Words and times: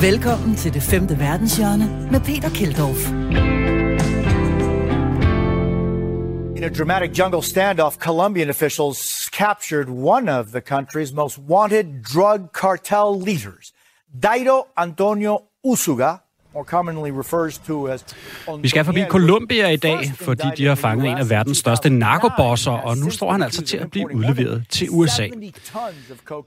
Velkommen 0.00 0.56
til 0.56 0.74
det 0.74 0.82
femte 0.82 1.18
verdenshjørne 1.18 2.08
med 2.10 2.20
Peter. 2.20 2.48
In 6.56 6.64
a 6.64 6.68
dramatic 6.68 7.18
jungle 7.18 7.42
standoff, 7.42 7.98
Colombian 7.98 8.48
officials 8.48 8.98
captured 9.32 9.88
one 9.90 10.28
of 10.38 10.46
the 10.46 10.60
country's 10.60 11.14
most 11.14 11.38
wanted 11.38 12.02
drug 12.14 12.40
cartel 12.52 13.20
leaders, 13.20 13.72
Dairo 14.22 14.66
Antonio 14.76 15.38
Usuga, 15.66 16.16
Vi 18.62 18.68
skal 18.68 18.84
forbi 18.84 19.04
Colombia 19.08 19.68
i 19.68 19.76
dag, 19.76 20.12
fordi 20.20 20.42
de 20.56 20.66
har 20.66 20.74
fanget 20.74 21.10
en 21.10 21.18
af 21.18 21.30
verdens 21.30 21.58
største 21.58 21.90
narkobosser, 21.90 22.72
og 22.72 22.96
nu 22.96 23.10
står 23.10 23.32
han 23.32 23.42
altså 23.42 23.62
til 23.62 23.76
at 23.76 23.90
blive 23.90 24.14
udleveret 24.14 24.64
til 24.68 24.88
USA. 24.90 25.28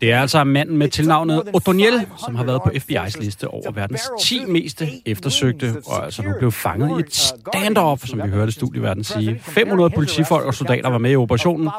Det 0.02 0.12
er 0.12 0.22
altså 0.22 0.44
manden 0.44 0.78
med 0.78 0.90
tilnavnet 0.90 1.44
Otoniel, 1.54 2.08
som 2.26 2.36
har 2.36 2.44
været 2.44 2.62
på 2.62 2.70
FBI's 2.70 3.20
liste 3.22 3.48
over 3.48 3.72
verdens 3.72 4.02
10 4.22 4.46
mest 4.46 4.84
eftersøgte, 5.06 5.76
og 5.88 6.04
altså 6.04 6.22
nu 6.22 6.34
blev 6.40 6.52
fanget 6.52 6.98
i 6.98 7.00
et 7.00 7.16
standoff, 7.16 8.06
som 8.08 8.24
vi 8.24 8.30
hørte 8.30 8.52
studieverden 8.52 9.04
sige. 9.04 9.40
500 9.40 9.90
politifolk 9.90 10.46
og 10.46 10.54
soldater 10.54 10.90
var 10.90 10.98
med 10.98 11.12
i 11.12 11.16
operationen, 11.16 11.70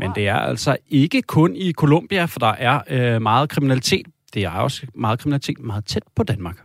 men 0.00 0.10
det 0.14 0.28
er 0.28 0.36
altså 0.36 0.76
ikke 0.90 1.22
kun 1.22 1.56
i 1.56 1.72
Colombia, 1.72 2.24
for 2.24 2.38
der 2.38 2.54
er 2.58 2.80
øh, 2.88 3.22
meget 3.22 3.48
kriminalitet. 3.48 4.06
Det 4.34 4.44
er 4.44 4.50
også 4.50 4.86
meget 4.94 5.18
kriminalitet 5.18 5.58
meget 5.60 5.84
tæt 5.84 6.02
på 6.16 6.22
Danmark. 6.22 6.56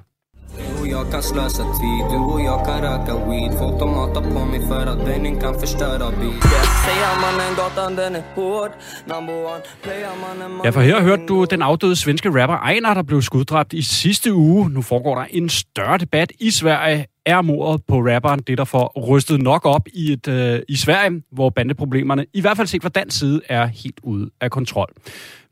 Du 0.58 0.82
och 0.82 0.88
jag 0.88 1.12
kan 1.12 1.24
slösa 1.24 1.64
tid, 1.64 2.04
du 2.12 2.18
och 2.18 2.42
jag 2.42 2.66
kan 2.66 2.82
röka 2.82 3.14
weed 3.30 3.54
Folk 3.60 3.80
de 3.80 3.94
hatar 3.94 4.22
på 4.22 4.46
mig 4.46 4.68
för 4.68 4.86
att 4.86 5.08
vännen 5.08 5.40
kan 5.40 5.60
förstöra 5.60 5.98
beat. 6.12 6.44
Säger 6.86 7.22
mannen 7.22 7.56
gatan 7.58 7.96
den 7.96 8.16
är 8.16 8.24
hård 8.36 8.72
Number 9.06 9.34
one, 9.34 9.62
player 9.84 10.10
mannen 10.22 10.62
Ja, 10.64 10.70
for 10.72 10.82
her 10.82 11.02
hørte 11.02 11.26
du 11.28 11.46
den 11.46 11.62
afdøde 11.62 11.96
svenske 11.96 12.30
rapper 12.30 12.58
Einar, 12.70 12.94
der 12.94 13.04
blev 13.04 13.22
skuddræbt 13.22 13.74
i 13.74 13.82
sidste 13.82 14.34
uge. 14.34 14.70
Nu 14.70 14.82
foregår 14.82 15.16
der 15.16 15.26
en 15.30 15.50
større 15.50 15.98
debat 15.98 16.32
i 16.40 16.52
Sverige. 16.52 17.06
Er 17.26 17.42
mordet 17.42 17.82
på 17.88 17.96
rapperen 17.96 18.40
det, 18.40 18.58
der 18.58 18.66
får 18.66 19.08
rystet 19.08 19.42
nok 19.42 19.66
op 19.66 19.88
i, 19.94 20.12
et, 20.12 20.28
øh, 20.28 20.60
i 20.70 20.76
Sverige, 20.76 21.24
hvor 21.32 21.50
bandeproblemerne, 21.50 22.26
i 22.34 22.42
hvert 22.42 22.58
fald 22.58 22.68
set 22.68 22.82
fra 22.82 22.90
dansk 22.90 23.20
side, 23.20 23.42
er 23.50 23.66
helt 23.66 24.00
ude 24.04 24.30
af 24.42 24.52
kontrol. 24.52 24.90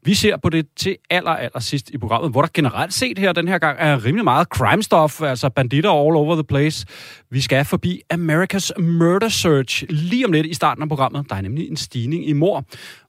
Vi 0.04 0.14
ser 0.14 0.38
på 0.38 0.50
det 0.50 0.66
til 0.78 0.98
aller, 1.10 1.32
aller 1.32 1.60
sidst 1.60 1.90
i 1.90 1.98
programmet, 1.98 2.32
hvor 2.32 2.42
der 2.42 2.50
generelt 2.54 2.94
set 2.94 3.20
her 3.20 3.34
den 3.34 3.48
her 3.48 3.58
gang 3.58 3.78
er 3.80 4.06
rimelig 4.06 4.24
meget 4.24 4.48
crime 4.48 4.84
stuff, 4.84 5.22
altså 5.22 5.50
banditter 5.50 5.90
all 5.90 6.16
over 6.16 6.36
the 6.36 6.44
place. 6.44 6.86
Vi 7.32 7.42
skal 7.42 7.66
forbi 7.66 8.02
America's 8.14 8.82
Murder 8.82 9.30
Search 9.30 9.84
lige 9.90 10.26
om 10.26 10.32
lidt 10.32 10.46
i 10.46 10.54
starten 10.54 10.84
af 10.84 10.90
programmet. 10.90 11.26
Der 11.30 11.36
er 11.36 11.42
nemlig 11.42 11.70
en 11.70 11.78
stigning 11.78 12.28
i 12.28 12.34
mor. 12.34 12.66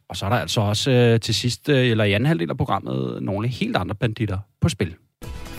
Og 0.09 0.17
så 0.17 0.25
er 0.25 0.29
der 0.29 0.37
altså 0.37 0.61
også 0.61 0.91
øh, 0.91 1.21
til 1.21 1.35
sidst, 1.35 1.69
øh, 1.69 1.87
eller 1.87 2.05
i 2.05 2.13
anden 2.13 2.27
halvdel 2.27 2.51
af 2.51 2.57
programmet, 2.57 3.23
nogle 3.23 3.49
helt 3.49 3.77
andre 3.77 3.95
banditter 3.95 4.39
på 4.61 4.69
spil. 4.69 4.95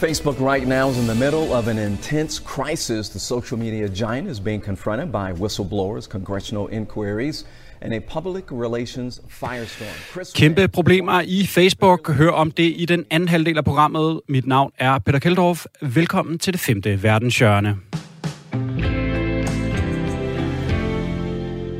Facebook 0.01 0.39
right 0.39 0.67
now 0.67 0.89
is 0.89 0.97
in 0.97 1.05
the 1.05 1.19
middle 1.25 1.55
of 1.57 1.67
an 1.67 1.77
intense 1.77 2.43
crisis. 2.43 3.09
The 3.09 3.19
social 3.19 3.59
media 3.59 3.87
giant 3.87 4.27
is 4.27 4.39
being 4.39 4.63
confronted 4.63 5.11
by 5.11 5.31
whistleblowers, 5.41 6.05
congressional 6.07 6.67
inquiries, 6.71 7.45
and 7.81 7.93
a 7.93 7.99
public 7.99 8.43
relations 8.51 9.21
firestorm. 9.29 10.11
Chris 10.11 10.33
Kæmpe 10.33 10.67
problemer 10.67 11.21
i 11.21 11.45
Facebook. 11.45 12.11
Hør 12.11 12.29
om 12.29 12.51
det 12.51 12.73
i 12.77 12.85
den 12.85 13.05
anden 13.09 13.29
halvdel 13.29 13.57
af 13.57 13.65
programmet. 13.65 14.21
Mit 14.29 14.47
navn 14.47 14.71
er 14.77 14.99
Peter 14.99 15.19
Keldorf. 15.19 15.65
Velkommen 15.81 16.39
til 16.39 16.53
det 16.53 16.61
femte 16.61 17.03
verdenshjørne. 17.03 17.77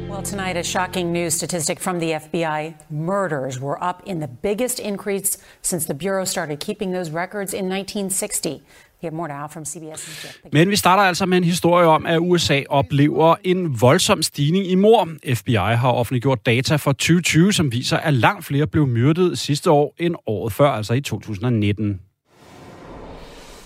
Well, 0.10 0.24
tonight, 0.24 0.58
a 0.58 0.64
shocking 0.64 1.12
news 1.12 1.34
statistic 1.34 1.80
from 1.80 2.00
the 2.00 2.20
FBI. 2.20 2.76
Murders 2.90 3.62
were 3.62 3.78
up 3.90 4.04
in 4.06 4.20
the 4.20 4.30
biggest 4.44 4.80
increase 4.80 5.38
since 5.62 5.86
the 5.86 5.94
Bureau 5.94 6.26
started 6.26 6.60
keeping 6.60 6.94
those 6.94 7.12
records 7.12 7.54
in 7.54 7.66
1960. 7.66 8.62
Have 9.02 9.14
more 9.14 9.28
now 9.28 9.48
from 9.48 9.64
CBS's. 9.66 10.40
Men 10.52 10.70
vi 10.70 10.76
starter 10.76 11.04
altså 11.04 11.26
med 11.26 11.38
en 11.38 11.44
historie 11.44 11.88
om, 11.88 12.06
at 12.06 12.20
USA 12.22 12.62
oplever 12.70 13.36
en 13.44 13.82
voldsom 13.82 14.22
stigning 14.22 14.68
i 14.68 14.76
mord. 14.76 15.08
FBI 15.36 15.56
har 15.56 15.92
offentliggjort 15.92 16.46
data 16.46 16.76
for 16.76 16.92
2020, 16.92 17.52
som 17.52 17.72
viser, 17.72 17.98
at 17.98 18.14
langt 18.14 18.46
flere 18.46 18.68
blev 18.68 18.88
myrdet 18.88 19.40
sidste 19.40 19.72
år 19.72 19.96
end 19.98 20.16
året 20.28 20.54
før, 20.54 20.70
altså 20.72 20.94
i 20.94 21.02
2019. 21.02 22.00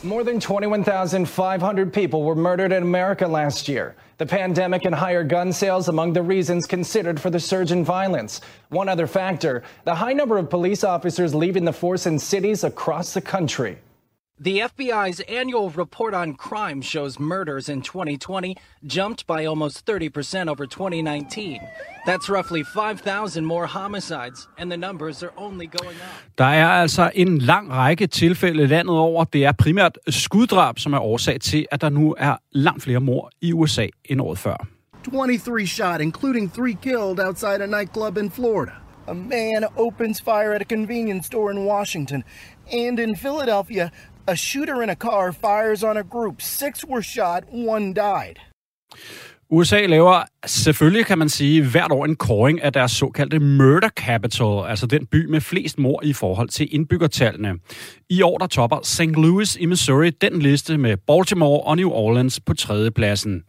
More 0.04 0.24
than 0.24 0.40
21,500 0.40 1.94
people 1.94 2.20
were 2.20 2.36
murdered 2.36 2.72
in 2.72 2.84
America 2.84 3.26
last 3.28 3.70
year. 3.70 3.96
The 4.18 4.26
pandemic 4.26 4.86
and 4.86 4.96
higher 4.96 5.24
gun 5.24 5.54
sales 5.54 5.88
among 5.88 6.14
the 6.14 6.24
reasons 6.24 6.66
considered 6.66 7.20
for 7.20 7.30
the 7.30 7.40
surge 7.40 7.72
in 7.72 7.86
violence. 7.86 8.42
One 8.70 8.92
other 8.92 9.08
factor 9.08 9.62
the 9.86 9.96
high 9.96 10.14
number 10.14 10.38
of 10.38 10.50
police 10.50 10.84
officers 10.84 11.34
leaving 11.36 11.66
the 11.66 11.74
force 11.74 12.10
in 12.10 12.20
cities 12.20 12.64
across 12.64 13.14
the 13.14 13.22
country. 13.22 13.78
The 14.38 14.60
FBI's 14.60 15.22
annual 15.30 15.70
report 15.70 16.14
on 16.14 16.34
crime 16.34 16.82
shows 16.82 17.18
murders 17.20 17.70
in 17.70 17.82
2020 17.82 18.58
jumped 18.86 19.26
by 19.28 19.46
almost 19.46 19.86
30% 19.86 20.50
over 20.50 20.66
2019. 20.66 21.62
That's 22.06 22.30
roughly 22.30 22.64
5,000 22.64 23.46
more 23.46 23.66
homicides, 23.66 24.50
and 24.58 24.70
the 24.70 24.76
numbers 24.78 25.24
are 25.24 25.32
only 25.38 25.68
going 25.68 25.96
up. 25.96 26.38
Der 26.38 26.46
er 26.46 26.68
altså 26.68 27.12
en 27.14 27.38
lang 27.38 27.72
række 27.72 28.08
tilfælde 28.08 28.68
landet 28.68 28.98
over. 28.98 29.24
Det 29.24 29.46
er 29.46 29.52
primært 29.52 29.98
skuddrab, 30.10 30.80
som 30.80 30.94
er 30.94 31.00
årsag 31.00 31.42
til, 31.42 31.66
at 31.72 31.82
der 31.82 31.90
nu 31.90 32.16
er 32.18 32.36
langt 32.52 32.84
flere 32.84 33.00
mord 33.00 33.32
i 33.42 33.54
USA 33.54 33.88
end 34.06 34.22
året 34.22 34.38
før. 34.38 34.68
23 35.12 35.68
shot, 35.68 36.02
including 36.02 36.54
three 36.54 36.78
killed 36.82 37.20
outside 37.20 37.62
a 37.62 37.66
nightclub 37.66 38.18
in 38.18 38.32
Florida. 38.32 38.72
A 39.08 39.14
man 39.14 39.66
opens 39.78 40.22
fire 40.22 40.54
at 40.56 40.62
a 40.62 40.66
convenience 40.76 41.28
store 41.28 41.52
in 41.52 41.66
Washington. 41.68 42.24
And 42.72 43.00
in 43.00 43.16
Philadelphia, 43.16 43.90
a 44.28 44.36
shooter 44.36 44.82
in 44.82 44.90
a 44.90 44.96
car 44.96 45.32
fires 45.32 45.84
on 45.84 45.98
a 45.98 46.04
group. 46.04 46.42
Six 46.42 46.84
were 46.84 47.02
shot, 47.02 47.46
one 47.50 47.94
died. 47.94 48.40
USA 49.50 49.86
laver 49.86 50.24
selvfølgelig, 50.46 51.06
kan 51.06 51.18
man 51.18 51.30
sige, 51.30 51.70
hvert 51.70 51.92
år 51.92 52.06
en 52.06 52.16
koring 52.16 52.62
af 52.62 52.74
deres 52.74 52.92
såkaldte 52.92 53.40
murder 53.40 53.90
capital, 53.90 54.70
altså 54.70 54.88
den 54.88 55.06
by 55.06 55.26
med 55.26 55.42
flest 55.42 55.80
mord 55.80 56.06
i 56.06 56.14
forhold 56.14 56.50
til 56.50 56.76
indbyggertallene. 56.76 57.60
I 58.10 58.22
år 58.22 58.38
der 58.38 58.48
topper 58.48 58.80
St. 58.84 59.02
Louis 59.02 59.56
i 59.56 59.66
Missouri 59.66 60.10
den 60.10 60.42
liste 60.42 60.78
med 60.78 60.98
Baltimore 60.98 61.62
og 61.62 61.76
New 61.78 61.90
Orleans 61.90 62.40
på 62.40 62.54
tredjepladsen. 62.54 63.44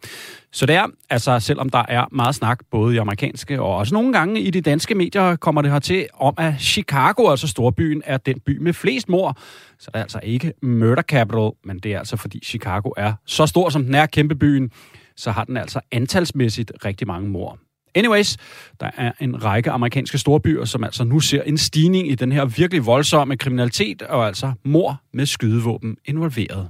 Så 0.51 0.65
det 0.65 0.75
er, 0.75 0.85
altså 1.09 1.39
selvom 1.39 1.69
der 1.69 1.83
er 1.89 2.05
meget 2.11 2.35
snak, 2.35 2.59
både 2.71 2.95
i 2.95 2.97
amerikanske 2.97 3.61
og 3.61 3.75
også 3.75 3.93
nogle 3.93 4.13
gange 4.13 4.41
i 4.41 4.49
de 4.49 4.61
danske 4.61 4.95
medier, 4.95 5.35
kommer 5.35 5.61
det 5.61 5.71
hertil 5.71 6.07
om, 6.13 6.33
at 6.37 6.53
Chicago, 6.59 7.29
altså 7.29 7.47
storbyen, 7.47 8.01
er 8.05 8.17
den 8.17 8.39
by 8.39 8.57
med 8.57 8.73
flest 8.73 9.09
mord. 9.09 9.37
Så 9.79 9.91
det 9.93 9.99
er 9.99 10.01
altså 10.01 10.19
ikke 10.23 10.53
murder 10.61 11.01
capital, 11.01 11.49
men 11.63 11.79
det 11.79 11.93
er 11.93 11.99
altså 11.99 12.17
fordi 12.17 12.45
Chicago 12.45 12.89
er 12.97 13.13
så 13.25 13.45
stor, 13.45 13.69
som 13.69 13.83
den 13.83 13.95
er 13.95 14.05
kæmpebyen, 14.05 14.71
så 15.17 15.31
har 15.31 15.43
den 15.43 15.57
altså 15.57 15.79
antalsmæssigt 15.91 16.71
rigtig 16.85 17.07
mange 17.07 17.29
mord. 17.29 17.59
Anyways, 17.95 18.37
der 18.79 18.91
er 18.97 19.11
en 19.19 19.43
række 19.43 19.71
amerikanske 19.71 20.17
storbyer, 20.17 20.65
som 20.65 20.83
altså 20.83 21.03
nu 21.03 21.19
ser 21.19 21.41
en 21.41 21.57
stigning 21.57 22.11
i 22.11 22.15
den 22.15 22.31
her 22.31 22.45
virkelig 22.45 22.85
voldsomme 22.85 23.37
kriminalitet, 23.37 24.01
og 24.01 24.27
altså 24.27 24.53
mord 24.63 24.95
med 25.13 25.25
skydevåben 25.25 25.97
involveret. 26.05 26.69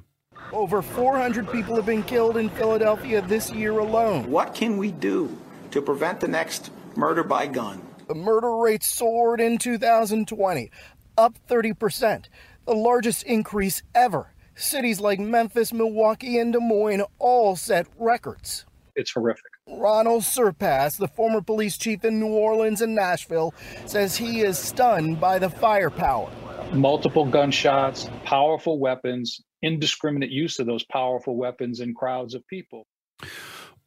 Over 0.51 0.81
400 0.81 1.45
people 1.45 1.73
have 1.73 1.85
been 1.85 2.03
killed 2.03 2.37
in 2.37 2.49
Philadelphia 2.49 3.21
this 3.21 3.49
year 3.49 3.79
alone. 3.79 4.29
What 4.29 4.55
can 4.55 4.79
we 4.79 4.91
do 4.91 5.27
to 5.71 5.81
prevent 5.81 6.19
the 6.19 6.31
next 6.31 6.71
murder 6.95 7.23
by 7.23 7.45
gun? 7.53 7.81
The 8.09 8.15
murder 8.15 8.65
rate 8.65 8.83
soared 8.85 9.41
in 9.41 9.57
2020, 9.57 10.69
up 11.17 11.33
30%, 11.49 12.29
the 12.65 12.73
largest 12.73 13.23
increase 13.23 13.83
ever. 13.93 14.23
Cities 14.59 14.99
like 14.99 15.19
Memphis, 15.19 15.71
Milwaukee, 15.71 16.39
and 16.39 16.51
Des 16.51 16.59
Moines 16.59 17.03
all 17.19 17.55
set 17.55 17.85
records. 17.99 18.65
It's 18.95 19.11
horrific. 19.11 19.51
Ronald 19.67 20.23
Surpass, 20.23 20.97
the 20.97 21.07
former 21.07 21.41
police 21.41 21.77
chief 21.77 22.03
in 22.03 22.19
New 22.19 22.33
Orleans 22.33 22.81
and 22.81 22.95
Nashville, 22.95 23.53
says 23.85 24.17
he 24.17 24.41
is 24.41 24.57
stunned 24.57 25.19
by 25.19 25.37
the 25.37 25.49
firepower. 25.51 26.31
Multiple 26.73 27.25
gunshots, 27.25 28.09
powerful 28.25 28.79
weapons, 28.79 29.39
indiscriminate 29.61 30.31
use 30.31 30.57
of 30.57 30.65
those 30.65 30.83
powerful 30.85 31.35
weapons 31.35 31.79
in 31.79 31.93
crowds 31.93 32.33
of 32.33 32.41
people. 32.49 32.87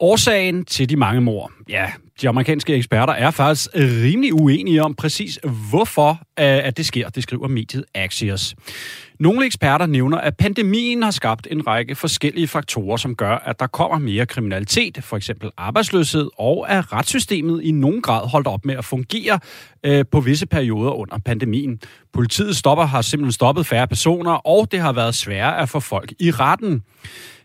Årsagen 0.00 0.64
til 0.64 0.88
de 0.90 0.96
mange 0.96 1.20
mord, 1.20 1.50
ja, 1.68 1.92
de 2.20 2.28
amerikanske 2.28 2.74
eksperter 2.74 3.12
er 3.12 3.30
faktisk 3.30 3.68
rimelig 3.74 4.34
uenige 4.34 4.82
om 4.82 4.94
præcis, 4.94 5.38
hvorfor 5.70 6.10
øh, 6.10 6.44
at 6.66 6.76
det 6.76 6.86
sker, 6.86 7.08
det 7.08 7.22
skriver 7.22 7.48
mediet 7.48 7.84
Axios. 7.94 8.54
Nogle 9.20 9.46
eksperter 9.46 9.86
nævner, 9.86 10.18
at 10.18 10.36
pandemien 10.36 11.02
har 11.02 11.10
skabt 11.10 11.48
en 11.50 11.66
række 11.66 11.94
forskellige 11.94 12.48
faktorer, 12.48 12.96
som 12.96 13.14
gør, 13.14 13.36
at 13.36 13.60
der 13.60 13.66
kommer 13.66 13.98
mere 13.98 14.26
kriminalitet, 14.26 14.98
for 15.04 15.16
eksempel 15.16 15.50
arbejdsløshed, 15.56 16.28
og 16.38 16.70
at 16.70 16.92
retssystemet 16.92 17.62
i 17.62 17.70
nogen 17.70 18.02
grad 18.02 18.28
holdt 18.28 18.46
op 18.46 18.64
med 18.64 18.74
at 18.76 18.84
fungere 18.84 19.40
øh, 19.84 20.04
på 20.12 20.20
visse 20.20 20.46
perioder 20.46 20.90
under 20.90 21.18
pandemien. 21.18 21.80
Politiet 22.12 22.56
stopper 22.56 22.84
har 22.84 23.02
simpelthen 23.02 23.32
stoppet 23.32 23.66
færre 23.66 23.88
personer, 23.88 24.32
og 24.32 24.72
det 24.72 24.80
har 24.80 24.92
været 24.92 25.14
sværere 25.14 25.58
at 25.58 25.68
få 25.68 25.80
folk 25.80 26.12
i 26.18 26.30
retten. 26.30 26.82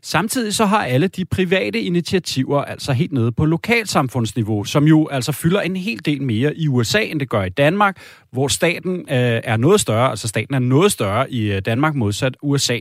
Samtidig 0.01 0.55
så 0.55 0.65
har 0.65 0.85
alle 0.85 1.07
de 1.07 1.25
private 1.25 1.81
initiativer 1.81 2.61
altså 2.61 2.93
helt 2.93 3.11
nede 3.11 3.31
på 3.31 3.45
lokalsamfundsniveau, 3.45 4.64
som 4.65 4.87
jo 4.87 5.07
altså 5.07 5.31
fylder 5.31 5.61
en 5.61 5.75
hel 5.75 6.05
del 6.05 6.21
mere 6.21 6.55
i 6.55 6.67
USA, 6.67 7.01
end 7.01 7.19
det 7.19 7.29
gør 7.29 7.43
i 7.43 7.49
Danmark, 7.49 7.97
hvor 8.31 8.47
staten 8.47 8.99
øh, 8.99 9.41
er 9.43 9.57
noget 9.57 9.81
større, 9.81 10.09
altså 10.09 10.27
staten 10.27 10.55
er 10.55 10.59
noget 10.59 10.91
større 10.91 11.31
i 11.31 11.51
øh, 11.51 11.61
Danmark 11.65 11.95
modsat 11.95 12.37
USA. 12.41 12.79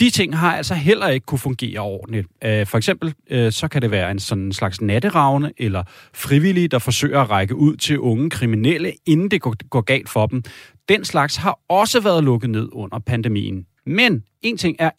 De 0.00 0.10
ting 0.10 0.36
har 0.36 0.56
altså 0.56 0.74
heller 0.74 1.08
ikke 1.08 1.26
kunne 1.26 1.38
fungere 1.38 1.80
ordentligt. 1.80 2.26
Øh, 2.44 2.66
for 2.66 2.78
eksempel 2.78 3.14
øh, 3.30 3.52
så 3.52 3.68
kan 3.68 3.82
det 3.82 3.90
være 3.90 4.10
en 4.10 4.18
sådan 4.18 4.52
slags 4.52 4.80
natteravne 4.80 5.52
eller 5.58 5.82
frivillige, 6.14 6.68
der 6.68 6.78
forsøger 6.78 7.20
at 7.20 7.30
række 7.30 7.54
ud 7.54 7.76
til 7.76 7.98
unge 7.98 8.30
kriminelle, 8.30 8.92
inden 9.06 9.30
det 9.30 9.40
går 9.42 9.80
galt 9.80 10.08
for 10.08 10.26
dem. 10.26 10.42
Den 10.88 11.04
slags 11.04 11.36
har 11.36 11.58
også 11.68 12.00
været 12.00 12.24
lukket 12.24 12.50
ned 12.50 12.68
under 12.72 12.98
pandemien. 12.98 13.66
Men 13.86 14.24
en 14.42 14.56
ting 14.56 14.76
er 14.78 14.90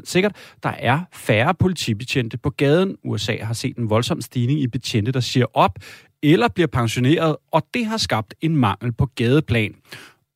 sikkert, 0.04 0.36
der 0.62 0.68
er 0.68 1.00
færre 1.12 1.54
politibetjente 1.54 2.38
på 2.38 2.50
gaden. 2.50 2.96
USA 3.04 3.36
har 3.42 3.54
set 3.54 3.76
en 3.76 3.90
voldsom 3.90 4.20
stigning 4.20 4.60
i 4.60 4.66
betjente, 4.66 5.12
der 5.12 5.20
siger 5.20 5.46
op 5.54 5.78
eller 6.22 6.48
bliver 6.48 6.66
pensioneret, 6.66 7.36
og 7.52 7.66
det 7.74 7.86
har 7.86 7.96
skabt 7.96 8.34
en 8.40 8.56
mangel 8.56 8.92
på 8.92 9.06
gadeplan. 9.06 9.74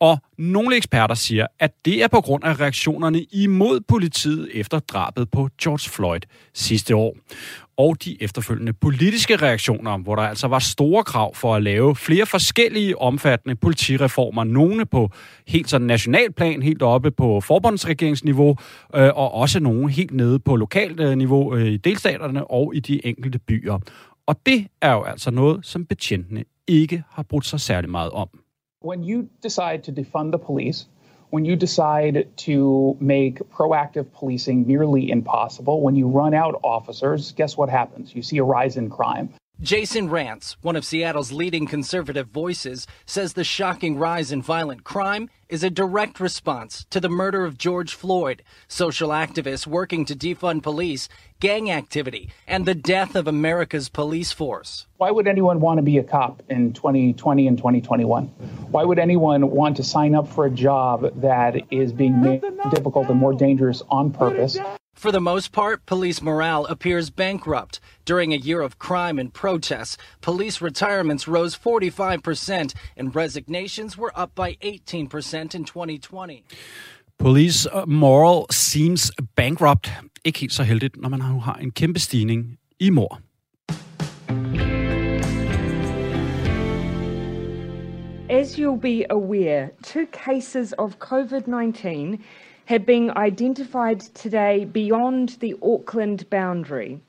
Og 0.00 0.18
nogle 0.38 0.76
eksperter 0.76 1.14
siger, 1.14 1.46
at 1.58 1.70
det 1.84 2.02
er 2.02 2.08
på 2.08 2.20
grund 2.20 2.44
af 2.44 2.60
reaktionerne 2.60 3.22
imod 3.22 3.80
politiet 3.80 4.50
efter 4.54 4.78
drabet 4.78 5.30
på 5.30 5.48
George 5.62 5.90
Floyd 5.90 6.20
sidste 6.54 6.96
år. 6.96 7.16
Og 7.76 7.96
de 8.04 8.22
efterfølgende 8.22 8.72
politiske 8.72 9.36
reaktioner, 9.36 9.98
hvor 9.98 10.16
der 10.16 10.22
altså 10.22 10.48
var 10.48 10.58
store 10.58 11.04
krav 11.04 11.34
for 11.34 11.54
at 11.54 11.62
lave 11.62 11.96
flere 11.96 12.26
forskellige 12.26 12.98
omfattende 12.98 13.56
politireformer. 13.56 14.44
Nogle 14.44 14.86
på 14.86 15.10
helt 15.48 15.70
sådan 15.70 15.86
nationalplan, 15.86 16.62
helt 16.62 16.82
oppe 16.82 17.10
på 17.10 17.40
forbundsregeringsniveau, 17.40 18.56
øh, 18.94 19.10
og 19.14 19.34
også 19.34 19.60
nogle 19.60 19.90
helt 19.90 20.14
nede 20.14 20.38
på 20.38 20.56
lokalt 20.56 21.00
øh, 21.00 21.16
niveau 21.16 21.54
øh, 21.56 21.66
i 21.66 21.76
delstaterne 21.76 22.50
og 22.50 22.74
i 22.74 22.80
de 22.80 23.06
enkelte 23.06 23.38
byer. 23.38 23.78
Og 24.26 24.36
det 24.46 24.66
er 24.82 24.92
jo 24.92 25.02
altså 25.02 25.30
noget, 25.30 25.66
som 25.66 25.86
betjentene 25.86 26.44
ikke 26.68 27.02
har 27.10 27.22
brugt 27.22 27.46
sig 27.46 27.60
særlig 27.60 27.90
meget 27.90 28.10
om. 28.10 28.28
when 28.86 29.04
you 29.10 29.28
decide 29.42 29.78
to 29.82 29.92
defund 29.92 30.32
the 30.32 30.38
police, 30.38 30.88
when 31.30 31.44
you 31.44 31.56
decide 31.56 32.28
to 32.36 32.96
make 33.00 33.38
proactive 33.50 34.12
policing 34.12 34.66
nearly 34.66 35.10
impossible, 35.10 35.80
when 35.80 35.96
you 35.96 36.08
run 36.08 36.34
out 36.34 36.60
officers, 36.62 37.32
guess 37.32 37.56
what 37.56 37.68
happens? 37.68 38.14
You 38.14 38.22
see 38.22 38.38
a 38.38 38.44
rise 38.44 38.76
in 38.76 38.90
crime. 38.90 39.30
Jason 39.62 40.10
Rance, 40.10 40.54
one 40.60 40.76
of 40.76 40.84
Seattle's 40.84 41.32
leading 41.32 41.66
conservative 41.66 42.28
voices, 42.28 42.86
says 43.06 43.32
the 43.32 43.42
shocking 43.42 43.96
rise 43.96 44.30
in 44.30 44.42
violent 44.42 44.84
crime 44.84 45.30
is 45.48 45.64
a 45.64 45.70
direct 45.70 46.20
response 46.20 46.84
to 46.90 47.00
the 47.00 47.08
murder 47.08 47.42
of 47.46 47.56
George 47.56 47.94
Floyd, 47.94 48.42
social 48.68 49.08
activists 49.08 49.66
working 49.66 50.04
to 50.04 50.14
defund 50.14 50.62
police, 50.62 51.08
gang 51.40 51.70
activity, 51.70 52.28
and 52.46 52.66
the 52.66 52.74
death 52.74 53.16
of 53.16 53.26
America's 53.26 53.88
police 53.88 54.30
force. 54.30 54.86
Why 54.98 55.10
would 55.10 55.26
anyone 55.26 55.58
want 55.60 55.78
to 55.78 55.82
be 55.82 55.96
a 55.96 56.04
cop 56.04 56.42
in 56.50 56.74
2020 56.74 57.46
and 57.46 57.56
2021? 57.56 58.26
Why 58.26 58.84
would 58.84 58.98
anyone 58.98 59.50
want 59.50 59.78
to 59.78 59.82
sign 59.82 60.14
up 60.14 60.28
for 60.28 60.44
a 60.44 60.50
job 60.50 61.18
that 61.22 61.56
is 61.70 61.94
being 61.94 62.20
made 62.20 62.44
difficult 62.70 63.08
and 63.08 63.18
more 63.18 63.32
dangerous 63.32 63.82
on 63.88 64.12
purpose? 64.12 64.58
For 64.96 65.12
the 65.12 65.20
most 65.20 65.52
part, 65.52 65.84
police 65.84 66.22
morale 66.22 66.64
appears 66.64 67.10
bankrupt. 67.10 67.80
During 68.06 68.32
a 68.32 68.36
year 68.36 68.62
of 68.62 68.78
crime 68.78 69.18
and 69.18 69.30
protests, 69.30 69.98
police 70.22 70.62
retirements 70.62 71.28
rose 71.28 71.54
45% 71.54 72.74
and 72.96 73.14
resignations 73.14 73.98
were 73.98 74.12
up 74.18 74.34
by 74.34 74.54
18% 74.62 75.54
in 75.54 75.64
2020. 75.64 76.44
Police 77.18 77.66
uh, 77.66 77.84
moral 77.86 78.46
seems 78.50 79.10
bankrupt. 79.36 79.92
Ikke 80.24 80.40
helt 80.40 80.52
så 80.52 80.62
heldigt, 80.62 80.96
når 80.96 81.08
man 81.08 81.20
nu 81.20 81.40
har 81.40 81.54
en 81.54 81.70
kæmpe 81.70 82.00
stigning 82.00 82.58
i 82.80 82.90
mor. 82.90 83.20
As 88.30 88.58
you'll 88.58 88.80
be 88.80 89.04
aware, 89.10 89.70
two 89.82 90.06
cases 90.06 90.72
of 90.78 90.98
COVID 90.98 91.46
19 91.46 92.18
have 92.66 92.84
been 92.84 93.10
identified 93.16 94.00
today 94.00 94.64
beyond 94.64 95.30
the 95.40 95.54
Auckland 95.62 96.28
boundary. 96.30 97.00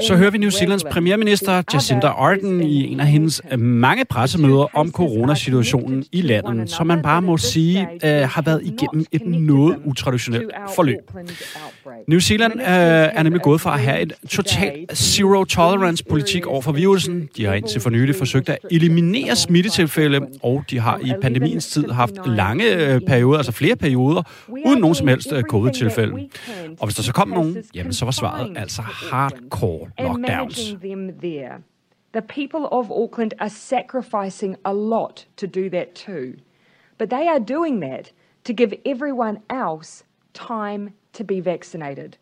Så 0.00 0.16
hører 0.16 0.30
vi 0.30 0.38
New 0.38 0.50
Zealands 0.50 0.84
premierminister 0.84 1.62
Jacinda 1.74 2.06
Ardern 2.06 2.62
i 2.62 2.92
en 2.92 3.00
af 3.00 3.06
hendes 3.06 3.42
mange 3.58 4.04
pressemøder 4.04 4.76
om 4.76 4.92
coronasituationen 4.92 6.04
i 6.12 6.20
landet, 6.20 6.70
som 6.70 6.86
man 6.86 7.02
bare 7.02 7.22
må 7.22 7.36
sige 7.36 7.88
uh, 7.94 8.08
har 8.08 8.42
været 8.42 8.62
igennem 8.64 9.06
et 9.12 9.26
noget 9.26 9.76
utraditionelt 9.84 10.50
forløb. 10.74 10.98
New 12.08 12.18
Zealand 12.18 12.52
uh, 12.54 12.60
er 12.66 13.22
nemlig 13.22 13.42
gået 13.42 13.60
fra 13.60 13.74
at 13.74 13.80
have 13.80 14.00
et 14.00 14.12
totalt 14.28 14.98
zero 14.98 15.44
tolerance 15.44 16.04
politik 16.04 16.46
over 16.46 16.62
for 16.62 16.72
virusen. 16.72 17.28
De 17.36 17.44
har 17.44 17.54
indtil 17.54 17.80
for 17.80 17.90
nylig 17.90 18.14
forsøgt 18.14 18.48
at 18.48 18.58
eliminere 18.70 19.36
smittetilfælde, 19.36 20.20
og 20.42 20.64
de 20.70 20.78
har 20.78 21.00
i 21.04 21.12
pandemiens 21.22 21.66
tid 21.66 21.88
haft 21.88 22.14
lange 22.26 22.94
uh, 22.94 23.00
perioder, 23.06 23.38
altså 23.38 23.52
flere 23.52 23.76
perioder, 23.76 24.22
uden 24.66 24.80
nogen 24.80 24.94
som 24.94 25.08
helst 25.08 25.32
uh, 25.32 25.40
covid-tilfælde. 25.40 26.12
Og 26.80 26.86
hvis 26.86 26.96
der 26.96 27.02
så 27.02 27.12
kom 27.12 27.28
nogen, 27.28 27.56
jamen 27.74 27.92
så 27.92 28.04
var 28.04 28.12
svaret 28.12 28.52
altså 28.56 28.82
hardcore 29.08 29.92
lockdowns. 29.98 30.56
The 32.12 32.22
people 32.22 32.66
of 32.72 32.90
Auckland 32.90 33.34
are 33.38 33.48
sacrificing 33.48 34.56
a 34.64 34.74
lot 34.74 35.24
to 35.36 35.46
do 35.46 35.70
that 35.70 35.94
too. 35.94 36.36
But 36.98 37.08
they 37.10 37.28
are 37.28 37.40
doing 37.40 37.80
that 37.80 38.10
to 38.44 38.52
give 38.52 38.74
everyone 38.84 39.42
else 39.48 40.02
time 40.34 40.92
to 41.12 41.24
be 41.24 41.40
vaccinated. 41.40 42.16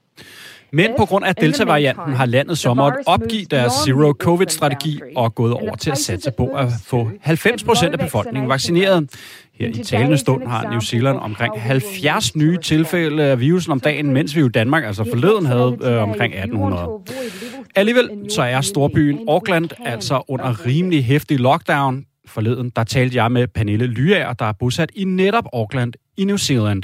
Men 0.73 0.91
på 0.99 1.05
grund 1.05 1.25
af 1.25 1.35
Delta-varianten 1.35 2.12
har 2.12 2.26
landet 2.26 2.59
så 2.59 2.75
måttet 2.75 3.00
opgive 3.06 3.44
deres 3.44 3.73
zero-covid-strategi 3.85 5.00
og 5.17 5.35
gået 5.35 5.53
over 5.53 5.76
til 5.76 5.91
at 5.91 5.99
satse 5.99 6.31
på 6.31 6.47
at 6.47 6.69
få 6.85 7.11
90 7.20 7.65
procent 7.65 7.93
af 7.93 7.99
befolkningen 7.99 8.49
vaccineret. 8.49 9.11
Her 9.55 9.69
i 9.69 9.73
talende 9.73 10.19
stund 10.19 10.47
har 10.47 10.70
New 10.70 10.81
Zealand 10.81 11.19
omkring 11.19 11.61
70 11.61 12.37
nye 12.37 12.59
tilfælde 12.62 13.23
af 13.23 13.41
virusen 13.41 13.73
om 13.73 13.81
dagen, 13.81 14.12
mens 14.12 14.37
vi 14.37 14.44
i 14.44 14.49
Danmark 14.49 14.85
altså 14.85 15.05
forleden 15.05 15.47
havde 15.47 15.76
øh, 15.82 16.03
omkring 16.03 16.35
1800. 16.35 16.88
Alligevel 17.75 18.11
så 18.31 18.43
er 18.43 18.61
storbyen 18.61 19.19
Auckland 19.29 19.70
altså 19.85 20.23
under 20.29 20.67
rimelig 20.67 21.05
hæftig 21.05 21.38
lockdown. 21.38 22.05
Forleden 22.26 22.70
der 22.76 22.85
talte 22.85 23.17
jeg 23.17 23.32
med 23.32 23.47
Pernille 23.49 23.87
Lyager, 23.87 24.32
der 24.32 24.44
er 24.44 24.53
bosat 24.53 24.91
i 24.94 25.05
netop 25.05 25.44
Auckland 25.53 25.93
i 26.17 26.25
New 26.25 26.37
Zealand. 26.37 26.82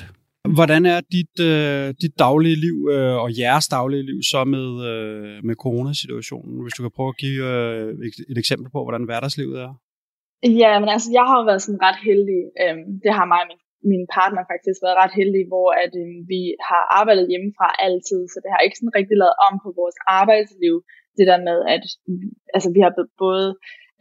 Hvordan 0.58 0.82
er 0.94 0.98
dit, 1.16 1.34
øh, 1.50 1.86
dit 2.02 2.14
daglige 2.24 2.58
liv 2.66 2.76
øh, 2.94 3.16
og 3.24 3.28
jeres 3.42 3.66
daglige 3.76 4.06
liv 4.10 4.18
så 4.32 4.40
med, 4.54 4.68
øh, 4.90 5.36
med 5.48 5.54
coronasituationen? 5.64 6.54
Hvis 6.62 6.76
du 6.76 6.82
kan 6.82 6.96
prøve 6.96 7.12
at 7.14 7.20
give 7.24 7.40
øh, 7.52 7.88
et, 8.08 8.16
et 8.32 8.38
eksempel 8.42 8.68
på, 8.74 8.78
hvordan 8.84 9.04
hverdagslivet 9.08 9.56
er. 9.66 9.72
Ja, 10.62 10.72
men 10.80 10.88
altså, 10.94 11.08
jeg 11.18 11.24
har 11.28 11.36
jo 11.40 11.44
været 11.50 11.64
sådan 11.64 11.84
ret 11.88 12.00
heldig. 12.08 12.40
Øhm, 12.62 12.84
det 13.04 13.12
har 13.18 13.26
mig 13.32 13.40
og 13.44 13.48
min, 13.50 13.62
min 13.92 14.04
partner 14.16 14.50
faktisk 14.52 14.78
været 14.84 15.00
ret 15.02 15.14
heldig, 15.20 15.42
hvor 15.50 15.68
at, 15.84 15.92
øhm, 16.02 16.18
vi 16.32 16.40
har 16.68 16.82
arbejdet 17.00 17.30
hjemmefra 17.32 17.68
altid, 17.86 18.20
så 18.32 18.36
det 18.42 18.50
har 18.52 18.60
ikke 18.62 18.78
sådan 18.78 18.96
rigtig 18.98 19.16
lavet 19.22 19.36
om 19.46 19.54
på 19.64 19.70
vores 19.80 19.98
arbejdsliv. 20.20 20.74
Det 21.18 21.26
der 21.30 21.38
med, 21.48 21.58
at 21.74 21.82
altså, 22.56 22.68
vi 22.76 22.80
har 22.84 22.92
både 23.24 23.48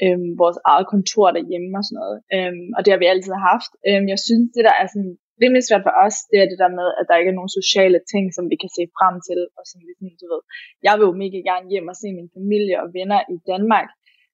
øhm, 0.04 0.30
vores 0.44 0.58
eget 0.72 0.88
kontor 0.94 1.28
derhjemme 1.38 1.72
og 1.80 1.84
sådan 1.86 2.00
noget, 2.02 2.18
øhm, 2.36 2.68
og 2.76 2.80
det 2.82 2.92
har 2.92 3.02
vi 3.02 3.12
altid 3.14 3.36
haft. 3.52 3.72
Øhm, 3.88 4.06
jeg 4.14 4.20
synes, 4.28 4.46
det 4.56 4.64
der 4.68 4.76
er 4.82 4.88
sådan 4.94 5.16
rimelig 5.42 5.64
svært 5.66 5.86
for 5.88 5.96
os, 6.06 6.18
det 6.30 6.38
er 6.40 6.48
det 6.52 6.60
der 6.64 6.72
med, 6.80 6.88
at 7.00 7.06
der 7.08 7.20
ikke 7.20 7.32
er 7.34 7.40
nogen 7.40 7.58
sociale 7.60 8.00
ting, 8.12 8.26
som 8.36 8.46
vi 8.52 8.58
kan 8.64 8.72
se 8.78 8.84
frem 8.98 9.16
til, 9.28 9.40
og 9.58 9.64
som 9.70 9.80
vi 9.86 9.92
sådan, 9.94 10.18
du 10.22 10.26
ved, 10.32 10.42
jeg 10.88 10.94
vil 10.96 11.08
jo 11.10 11.20
mega 11.24 11.40
gerne 11.50 11.68
hjem 11.74 11.92
og 11.92 11.98
se 12.02 12.08
min 12.20 12.34
familie 12.38 12.76
og 12.84 12.88
venner 12.98 13.20
i 13.36 13.38
Danmark, 13.52 13.88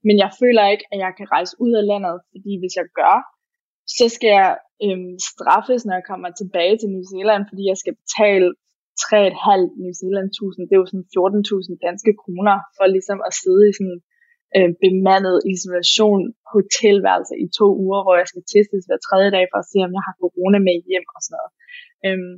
men 0.07 0.15
jeg 0.23 0.31
føler 0.41 0.63
ikke, 0.73 0.85
at 0.93 0.97
jeg 1.05 1.11
kan 1.17 1.27
rejse 1.35 1.53
ud 1.63 1.73
af 1.79 1.83
landet, 1.91 2.15
fordi 2.31 2.51
hvis 2.61 2.75
jeg 2.79 2.87
gør, 2.99 3.15
så 3.97 4.05
skal 4.15 4.31
jeg 4.41 4.51
øhm, 4.85 5.15
straffes, 5.31 5.81
når 5.85 5.95
jeg 5.99 6.09
kommer 6.11 6.29
tilbage 6.41 6.75
til 6.77 6.89
New 6.93 7.05
Zealand, 7.11 7.43
fordi 7.49 7.63
jeg 7.71 7.77
skal 7.81 7.95
betale 8.01 8.47
3,5 9.01 9.81
New 9.83 9.93
Zealand 10.01 10.27
1000, 10.29 10.67
det 10.67 10.73
er 10.75 10.83
jo 10.83 10.89
sådan 10.91 11.07
14.000 11.15 11.87
danske 11.87 12.11
kroner, 12.21 12.55
for 12.75 12.85
ligesom 12.95 13.19
at 13.27 13.33
sidde 13.41 13.63
i 13.69 13.73
sådan 13.79 13.99
øh, 14.57 14.71
bemandet 14.83 15.37
isolation 15.53 16.21
hotelværelse 16.53 17.33
i 17.45 17.47
to 17.59 17.67
uger, 17.83 18.01
hvor 18.03 18.15
jeg 18.21 18.27
skal 18.31 18.43
testes 18.53 18.83
hver 18.87 18.99
tredje 19.07 19.31
dag 19.35 19.45
for 19.51 19.59
at 19.61 19.69
se, 19.71 19.77
om 19.87 19.95
jeg 19.97 20.03
har 20.07 20.15
corona 20.23 20.59
med 20.67 20.77
hjem 20.89 21.07
og 21.15 21.21
sådan 21.23 21.35
noget. 21.37 21.51
Øhm, 22.07 22.33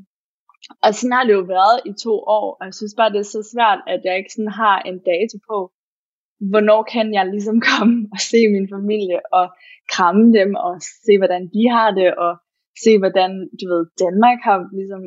og 0.86 0.90
sådan 0.98 1.18
har 1.18 1.26
det 1.28 1.36
jo 1.40 1.46
været 1.58 1.78
i 1.90 1.92
to 2.06 2.14
år, 2.40 2.48
og 2.60 2.64
jeg 2.68 2.76
synes 2.80 2.96
bare, 3.00 3.14
det 3.14 3.20
er 3.22 3.36
så 3.36 3.42
svært, 3.54 3.80
at 3.94 4.02
jeg 4.06 4.14
ikke 4.16 4.34
sådan 4.36 4.56
har 4.64 4.78
en 4.90 4.98
dato 5.12 5.38
på, 5.50 5.58
hvornår 6.52 6.82
kan 6.94 7.08
jeg 7.18 7.26
ligesom 7.36 7.58
komme 7.72 7.96
og 8.14 8.20
se 8.32 8.40
min 8.56 8.68
familie 8.76 9.20
og 9.40 9.46
kramme 9.94 10.26
dem 10.40 10.50
og 10.66 10.74
se, 11.06 11.14
hvordan 11.22 11.44
de 11.56 11.64
har 11.76 11.90
det, 12.00 12.10
og 12.26 12.32
se, 12.84 12.92
hvordan, 13.02 13.32
du 13.60 13.66
ved, 13.72 13.84
Danmark 14.04 14.40
har 14.48 14.58
ligesom 14.80 15.04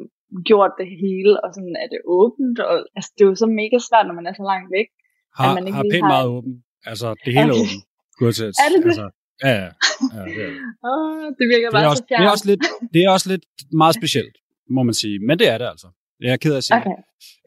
gjort 0.50 0.72
det 0.80 0.88
hele, 1.02 1.32
og 1.44 1.48
sådan 1.56 1.76
er 1.82 1.88
det 1.94 2.00
åbent, 2.20 2.58
og 2.68 2.76
altså, 2.96 3.10
det 3.14 3.22
er 3.22 3.30
jo 3.32 3.42
så 3.44 3.48
mega 3.60 3.76
svært, 3.88 4.06
når 4.06 4.16
man 4.20 4.26
er 4.30 4.34
så 4.40 4.44
langt 4.52 4.68
væk. 4.76 4.88
Har, 5.36 5.44
at 5.48 5.54
man 5.56 5.66
ikke 5.66 5.80
har 5.82 5.90
pænt 5.94 6.06
har... 6.06 6.14
meget 6.14 6.28
åbent. 6.36 6.58
Altså, 6.90 7.14
det 7.24 7.32
hele 7.36 7.50
er 7.52 7.58
åbent. 7.60 7.82
Godt. 8.18 8.40
Er 8.40 8.68
det 8.72 8.80
det? 8.84 8.90
Altså, 8.90 9.06
ja, 9.44 9.52
ja. 9.62 9.70
ja 10.14 10.20
det, 10.24 10.42
er 10.46 10.50
det. 10.50 10.60
Oh, 10.88 11.24
det 11.38 11.46
virker 11.52 11.66
det 11.68 11.74
bare 11.76 11.88
også, 11.88 12.02
så 12.02 12.08
fjernt. 12.08 12.20
Det 12.20 12.26
er, 12.26 12.30
også 12.30 12.46
lidt, 12.50 12.62
det 12.94 13.00
er 13.04 13.10
også 13.10 13.28
lidt 13.32 13.44
meget 13.82 13.94
specielt, 13.94 14.36
må 14.70 14.82
man 14.82 14.94
sige. 14.94 15.18
Men 15.26 15.38
det 15.38 15.48
er 15.48 15.58
det 15.58 15.66
altså. 15.74 15.88
Det 16.18 16.26
er 16.26 16.30
jeg 16.30 16.40
ked 16.40 16.52
af 16.52 16.56
at 16.56 16.64
sige. 16.64 16.76
Okay. 16.80 16.96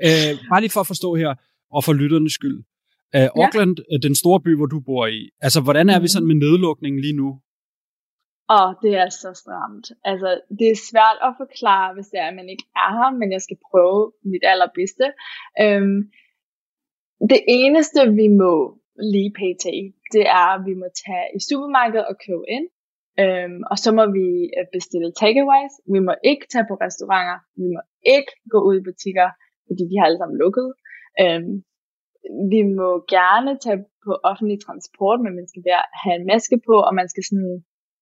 Øh, 0.08 0.32
bare 0.52 0.62
lige 0.62 0.74
for 0.76 0.80
at 0.80 0.88
forstå 0.88 1.16
her, 1.16 1.32
og 1.76 1.84
for 1.84 1.94
lytternes 1.94 2.34
skyld. 2.34 2.60
Uh, 3.18 3.30
Auckland, 3.42 3.78
ja. 3.92 3.98
den 4.08 4.16
store 4.16 4.40
by, 4.46 4.56
hvor 4.56 4.66
du 4.66 4.80
bor 4.80 5.06
i, 5.08 5.30
altså 5.42 5.62
hvordan 5.62 5.90
er 5.90 6.00
vi 6.00 6.08
sådan 6.08 6.28
med 6.28 6.36
nedlukningen 6.36 7.02
lige 7.02 7.18
nu? 7.22 7.30
Og 8.50 8.68
det 8.84 8.94
er 9.04 9.10
så 9.10 9.30
stramt. 9.42 9.88
Altså, 10.04 10.30
det 10.60 10.68
er 10.72 10.86
svært 10.92 11.18
at 11.28 11.34
forklare, 11.42 11.94
hvis 11.94 12.08
det 12.08 12.20
er, 12.20 12.28
at 12.28 12.36
man 12.36 12.50
ikke 12.50 12.66
er 12.76 12.90
her, 12.98 13.12
men 13.22 13.32
jeg 13.32 13.42
skal 13.42 13.58
prøve 13.72 14.12
mit 14.32 14.44
allerbedste. 14.52 15.06
Øhm, 15.64 16.00
det 17.32 17.42
eneste, 17.48 18.00
vi 18.22 18.28
må 18.28 18.77
lige 19.14 19.32
pt, 19.40 19.66
det 20.16 20.24
er, 20.40 20.46
at 20.56 20.62
vi 20.70 20.74
må 20.82 20.88
tage 21.06 21.28
i 21.38 21.40
supermarkedet 21.50 22.06
og 22.12 22.16
købe 22.26 22.46
ind. 22.58 22.68
Øhm, 23.24 23.62
og 23.72 23.78
så 23.84 23.90
må 23.98 24.04
vi 24.18 24.28
øh, 24.58 24.66
bestille 24.76 25.10
takeaways. 25.22 25.74
Vi 25.94 26.00
må 26.08 26.14
ikke 26.32 26.46
tage 26.54 26.70
på 26.70 26.76
restauranter. 26.86 27.38
Vi 27.62 27.68
må 27.76 27.82
ikke 28.16 28.32
gå 28.54 28.60
ud 28.68 28.76
i 28.80 28.88
butikker, 28.90 29.28
fordi 29.68 29.84
de 29.90 29.98
har 29.98 30.06
alle 30.06 30.20
sammen 30.22 30.38
lukket. 30.44 30.68
Øhm, 31.22 31.54
vi 32.54 32.62
må 32.80 32.90
gerne 33.18 33.52
tage 33.66 33.82
på 34.06 34.12
offentlig 34.30 34.58
transport, 34.68 35.18
men 35.24 35.34
man 35.40 35.48
skal 35.52 35.62
have 36.04 36.16
en 36.20 36.30
maske 36.32 36.58
på, 36.68 36.76
og 36.88 36.94
man 37.00 37.08
skal 37.12 37.24
sådan 37.30 37.56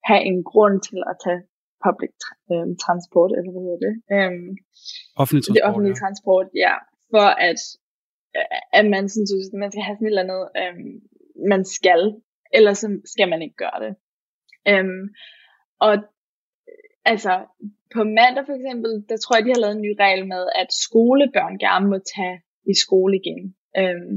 have 0.10 0.22
en 0.30 0.40
grund 0.52 0.76
til 0.88 1.00
at 1.12 1.16
tage 1.26 1.42
public 1.86 2.14
tra- 2.24 2.40
øhm, 2.52 2.74
transport, 2.84 3.32
eller 3.38 3.52
hvad 3.54 3.64
hedder 3.66 3.82
det? 3.88 3.94
Øhm, 4.16 4.50
offentlig 5.22 5.44
transport, 5.44 5.58
det 5.58 5.68
offentlige 5.70 5.98
ja. 5.98 6.02
transport, 6.04 6.48
ja. 6.66 6.76
For 7.14 7.28
at, 7.50 7.60
at 8.80 8.86
man 8.96 9.10
synes, 9.10 9.32
at 9.32 9.60
man 9.64 9.72
skal 9.72 9.84
have 9.84 9.96
sådan 9.96 10.08
et 10.08 10.12
eller 10.12 10.28
andet, 10.28 10.44
øhm, 10.62 10.94
man 11.54 11.62
skal, 11.78 12.02
eller 12.58 12.74
så 12.74 12.88
skal 13.14 13.30
man 13.30 13.42
ikke 13.42 13.56
gøre 13.64 13.80
det. 13.86 13.94
Øhm, 14.72 15.04
og 15.86 15.94
altså, 17.06 17.34
på 17.94 18.02
mandag 18.04 18.44
for 18.46 18.56
eksempel, 18.60 18.92
der 19.10 19.18
tror 19.18 19.36
jeg, 19.36 19.46
de 19.46 19.54
har 19.56 19.64
lavet 19.64 19.76
en 19.76 19.86
ny 19.88 19.94
regel 20.04 20.24
med, 20.34 20.44
at 20.62 20.70
skolebørn 20.86 21.56
gerne 21.66 21.88
må 21.92 21.98
tage 22.16 22.38
i 22.72 22.74
skole 22.84 23.14
igen. 23.22 23.42
Øhm, 23.80 24.16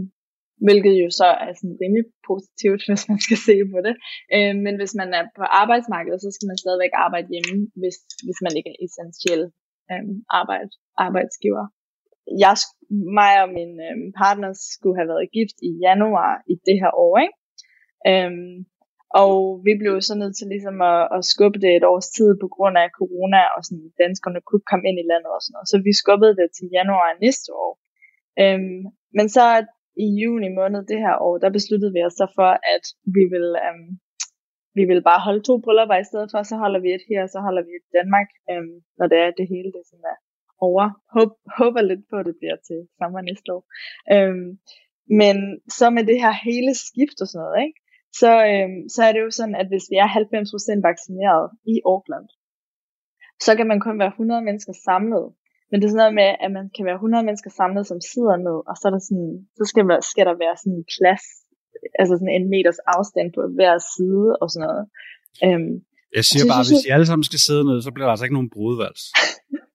hvilket 0.67 0.95
jo 1.03 1.09
så 1.21 1.29
er 1.45 1.53
sådan 1.55 1.79
rimelig 1.83 2.07
positivt, 2.31 2.83
hvis 2.89 3.09
man 3.11 3.21
skal 3.27 3.39
se 3.49 3.57
på 3.73 3.79
det. 3.87 3.95
Øh, 4.37 4.55
men 4.65 4.75
hvis 4.81 4.95
man 5.01 5.11
er 5.19 5.25
på 5.39 5.45
arbejdsmarkedet, 5.63 6.21
så 6.25 6.31
skal 6.35 6.49
man 6.51 6.63
stadigvæk 6.65 6.95
arbejde 7.07 7.29
hjemme, 7.35 7.57
hvis, 7.81 7.97
hvis 8.27 8.41
man 8.47 8.55
ikke 8.59 8.71
er 8.73 8.81
essentiel 8.85 9.43
øh, 9.93 10.05
arbejde, 10.41 10.71
arbejdsgiver. 11.07 11.65
Jeg, 12.45 12.55
mig 13.21 13.33
og 13.43 13.49
min 13.59 13.73
øh, 13.87 13.97
partner 14.23 14.51
skulle 14.75 14.99
have 14.99 15.11
været 15.13 15.33
gift 15.37 15.57
i 15.69 15.71
januar 15.87 16.33
i 16.53 16.55
det 16.67 16.77
her 16.83 16.93
år, 17.07 17.15
ikke? 17.25 17.37
Øhm, 18.11 18.55
og 19.23 19.33
vi 19.67 19.73
blev 19.81 19.95
så 20.09 20.15
nødt 20.21 20.35
til 20.37 20.47
ligesom 20.55 20.77
at, 20.93 21.03
at 21.17 21.23
skubbe 21.33 21.59
det 21.65 21.73
et 21.75 21.89
års 21.93 22.09
tid 22.17 22.31
på 22.43 22.49
grund 22.55 22.77
af 22.83 22.89
corona, 23.01 23.41
og 23.57 23.61
sådan, 23.67 23.91
danskerne 24.05 24.41
kunne 24.49 24.67
komme 24.71 24.85
ind 24.89 24.99
i 25.03 25.09
landet 25.11 25.33
og 25.37 25.43
sådan 25.43 25.55
noget. 25.55 25.71
Så 25.73 25.77
vi 25.87 25.93
skubbede 26.03 26.35
det 26.41 26.49
til 26.57 26.67
januar 26.79 27.09
næste 27.25 27.49
år. 27.65 27.73
Øhm, 28.43 28.81
men 29.17 29.27
så 29.37 29.45
i 30.05 30.07
juni 30.23 30.49
måned 30.59 30.81
det 30.93 31.01
her 31.07 31.17
år, 31.27 31.35
der 31.43 31.57
besluttede 31.59 31.93
vi 31.97 32.01
os 32.09 32.17
så 32.21 32.27
for, 32.39 32.51
at 32.75 32.85
vi 33.17 33.23
vil, 33.33 33.47
øhm, 33.65 33.89
vi 34.79 34.85
vil 34.91 35.03
bare 35.09 35.25
holde 35.27 35.43
to 35.49 35.55
bryllupper 35.65 35.97
i 36.01 36.09
stedet 36.11 36.29
for, 36.33 36.41
så 36.51 36.57
holder 36.63 36.81
vi 36.85 36.91
et 36.99 37.05
her, 37.11 37.21
og 37.27 37.31
så 37.35 37.39
holder 37.47 37.63
vi 37.67 37.73
et 37.79 37.87
i 37.89 37.95
Danmark, 37.99 38.29
øhm, 38.51 38.77
når 38.99 39.07
det 39.13 39.19
er 39.27 39.31
det 39.39 39.47
hele, 39.53 39.71
det 39.77 39.83
sådan 39.91 40.11
er 40.13 40.19
over. 40.69 40.85
Håb, 41.15 41.31
håber 41.59 41.83
lidt 41.91 42.05
på, 42.11 42.17
at 42.21 42.27
det 42.29 42.37
bliver 42.41 42.59
til 42.69 42.79
sommer 42.99 43.21
næste 43.21 43.49
år. 43.57 43.63
Øhm, 44.15 44.49
men 45.21 45.37
så 45.79 45.87
med 45.97 46.05
det 46.11 46.19
her 46.25 46.35
hele 46.49 46.73
skift 46.87 47.19
og 47.23 47.27
sådan 47.29 47.43
noget, 47.45 47.59
ikke? 47.67 47.79
Så, 48.21 48.31
øhm, 48.51 48.81
så 48.95 49.01
er 49.07 49.13
det 49.13 49.23
jo 49.27 49.31
sådan, 49.39 49.59
at 49.63 49.69
hvis 49.71 49.87
vi 49.93 49.97
er 50.05 50.09
90% 50.09 50.89
vaccineret 50.91 51.45
i 51.75 51.75
Auckland, 51.93 52.29
så 53.47 53.51
kan 53.59 53.67
man 53.71 53.81
kun 53.87 53.97
være 54.03 54.15
100 54.17 54.43
mennesker 54.49 54.75
samlet 54.89 55.27
men 55.69 55.77
det 55.79 55.87
er 55.87 55.93
sådan 55.93 56.05
noget 56.05 56.19
med, 56.23 56.31
at 56.45 56.51
man 56.59 56.67
kan 56.75 56.85
være 56.89 57.01
100 57.01 57.27
mennesker 57.29 57.51
samlet, 57.61 57.85
som 57.91 58.01
sidder 58.13 58.37
ned, 58.47 58.59
og 58.71 58.75
så, 58.79 58.85
er 58.89 58.93
der 58.97 59.03
sådan, 59.09 59.33
så 59.59 59.65
skal, 59.71 59.83
der, 59.91 59.99
skal 60.13 60.25
der 60.29 60.37
være 60.45 60.57
sådan 60.61 60.77
en 60.79 60.87
plads, 60.95 61.25
altså 62.01 62.15
sådan 62.19 62.35
en 62.37 62.47
meters 62.53 62.81
afstand 62.97 63.29
på 63.37 63.41
hver 63.57 63.75
side 63.95 64.29
og 64.43 64.47
sådan 64.51 64.67
noget. 64.69 64.85
Um, 65.47 65.69
jeg 66.19 66.25
siger 66.29 66.45
bare, 66.53 66.65
hvis 66.69 66.83
I 66.87 66.91
alle 66.95 67.07
sammen 67.09 67.27
skal 67.31 67.41
sidde 67.47 67.65
ned, 67.69 67.79
så 67.87 67.91
bliver 67.93 68.07
der 68.07 68.15
altså 68.15 68.27
ikke 68.27 68.39
nogen 68.39 68.53
brudevals. 68.55 69.03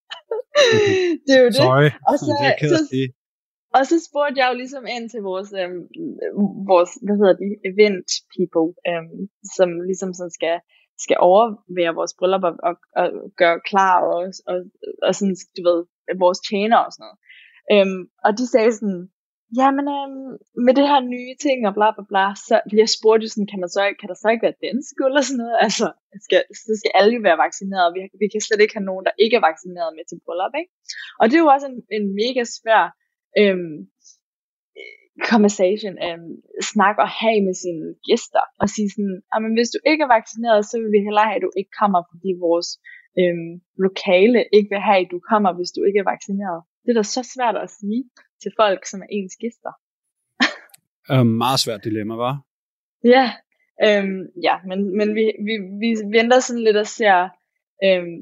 det 1.25 1.33
er 1.37 1.41
jo 1.45 1.51
det. 1.55 1.61
Sorry, 1.65 1.89
og 2.09 2.15
så, 2.19 2.29
det 2.61 2.69
så, 2.73 2.79
og 3.77 3.83
så 3.89 3.95
spurgte 4.07 4.39
jeg 4.39 4.47
jo 4.51 4.55
ligesom 4.61 4.85
ind 4.95 5.05
til 5.09 5.21
vores, 5.29 5.49
øhm, 5.61 5.81
vores 6.71 6.91
hvad 7.05 7.15
hedder 7.19 7.35
de, 7.41 7.47
event 7.71 8.09
people, 8.35 8.69
øhm, 8.89 9.17
som 9.57 9.69
ligesom 9.89 10.09
sådan 10.17 10.35
skal 10.39 10.55
skal 11.05 11.17
overvære 11.29 11.97
vores 11.99 12.13
bryllup 12.19 12.43
og, 12.49 12.55
og, 12.69 12.75
og 13.01 13.07
gøre 13.41 13.57
klar 13.69 13.95
og, 14.11 14.19
og, 14.51 14.57
og 15.07 15.11
sådan, 15.15 15.35
du 15.55 15.61
ved, 15.67 15.79
vores 16.23 16.39
tjener 16.49 16.79
og 16.85 16.91
sådan 16.93 17.05
noget. 17.05 17.19
Øhm, 17.73 18.01
og 18.25 18.31
de 18.37 18.45
sagde 18.47 18.71
sådan, 18.71 19.01
jamen 19.59 19.85
øhm, 19.97 20.31
med 20.65 20.73
det 20.77 20.85
her 20.91 21.01
nye 21.15 21.33
ting 21.45 21.59
og 21.67 21.73
bla 21.77 21.87
bla 21.95 22.03
bla, 22.11 22.25
så 22.47 22.55
jeg 22.81 22.89
spurgte 22.97 23.27
sådan, 23.29 23.49
kan, 23.51 23.59
man 23.63 23.71
så, 23.75 23.81
kan 23.99 24.09
der 24.11 24.17
så 24.19 24.27
ikke 24.29 24.45
være 24.47 24.61
dansk 24.67 24.95
eller 25.07 25.21
sådan 25.25 25.39
noget? 25.41 25.55
Altså, 25.65 25.87
skal, 26.25 26.41
så 26.63 26.71
skal 26.79 26.91
alle 26.99 27.13
jo 27.17 27.21
være 27.27 27.43
vaccineret. 27.45 27.87
Vi, 27.95 27.99
vi 28.21 28.27
kan 28.31 28.41
slet 28.41 28.61
ikke 28.61 28.77
have 28.77 28.89
nogen, 28.89 29.05
der 29.07 29.21
ikke 29.23 29.35
er 29.39 29.47
vaccineret 29.49 29.91
med 29.97 30.05
til 30.07 30.21
bryllup, 30.25 30.55
ikke? 30.61 30.71
Og 31.19 31.23
det 31.25 31.35
er 31.35 31.45
jo 31.45 31.53
også 31.55 31.67
en, 31.71 31.79
en 31.97 32.05
mega 32.21 32.43
svær 32.57 32.83
øhm, 33.41 33.75
conversation, 35.29 35.95
øhm, 36.05 36.33
snak 36.71 36.95
og 37.05 37.09
have 37.21 37.39
med 37.47 37.55
sine 37.63 37.85
gæster, 38.07 38.43
og 38.61 38.67
sige 38.75 38.89
sådan, 38.95 39.17
men 39.43 39.53
hvis 39.57 39.73
du 39.75 39.79
ikke 39.91 40.03
er 40.07 40.15
vaccineret, 40.17 40.61
så 40.69 40.75
vil 40.81 40.91
vi 40.95 41.05
hellere 41.07 41.27
have, 41.29 41.39
at 41.39 41.45
du 41.47 41.51
ikke 41.59 41.73
kommer, 41.81 42.01
fordi 42.11 42.29
vores 42.47 42.69
øhm, 43.19 43.51
lokale 43.85 44.39
ikke 44.53 44.69
vil 44.73 44.81
have, 44.89 45.01
at 45.05 45.11
du 45.11 45.19
kommer, 45.31 45.51
hvis 45.57 45.71
du 45.75 45.83
ikke 45.87 45.99
er 45.99 46.11
vaccineret. 46.13 46.59
Det 46.83 46.89
er 46.91 46.97
da 46.99 47.03
så 47.03 47.23
svært 47.35 47.55
at 47.65 47.69
sige 47.79 48.03
til 48.41 48.51
folk, 48.59 48.85
som 48.85 49.01
er 49.01 49.09
ens 49.17 49.35
gæster. 49.43 49.73
um, 51.13 51.27
meget 51.43 51.59
svært 51.59 51.83
dilemma, 51.83 52.15
var? 52.25 52.35
Ja, 53.15 53.25
øhm, 53.85 54.21
ja 54.47 54.55
men, 54.69 54.79
men 54.97 55.07
vi, 55.17 55.25
vi, 55.47 55.55
vi 55.81 55.89
venter 56.17 56.39
sådan 56.39 56.63
lidt 56.67 56.77
og 56.77 56.87
ser, 56.87 57.17
øhm, 57.85 58.17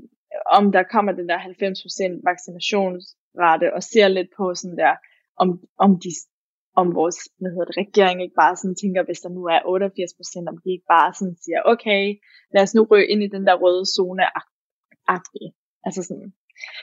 om 0.57 0.71
der 0.71 0.83
kommer 0.93 1.11
den 1.11 1.27
der 1.29 1.37
90% 1.37 2.29
vaccinationsrate, 2.29 3.73
og 3.75 3.83
ser 3.83 4.07
lidt 4.07 4.29
på 4.37 4.55
sådan 4.55 4.77
der, 4.77 4.93
om, 5.41 5.47
om 5.85 5.91
de 6.03 6.11
om 6.81 6.87
vores 6.99 7.17
hvad 7.39 7.51
hedder 7.51 7.69
det, 7.69 7.81
regering 7.85 8.17
ikke 8.21 8.41
bare 8.43 8.55
sådan 8.55 8.79
tænker, 8.81 9.03
hvis 9.03 9.23
der 9.23 9.29
nu 9.37 9.43
er 9.55 9.59
88 9.65 10.13
procent, 10.19 10.49
om 10.49 10.57
de 10.63 10.69
ikke 10.75 10.87
bare 10.95 11.13
sådan 11.17 11.37
siger, 11.43 11.59
okay, 11.73 12.03
lad 12.53 12.63
os 12.63 12.75
nu 12.75 12.81
røge 12.83 13.07
ind 13.11 13.21
i 13.23 13.33
den 13.35 13.43
der 13.47 13.55
røde 13.63 13.85
zone 13.95 14.23
agtige. 15.15 15.49
Altså 15.85 16.01
sådan, 16.07 16.29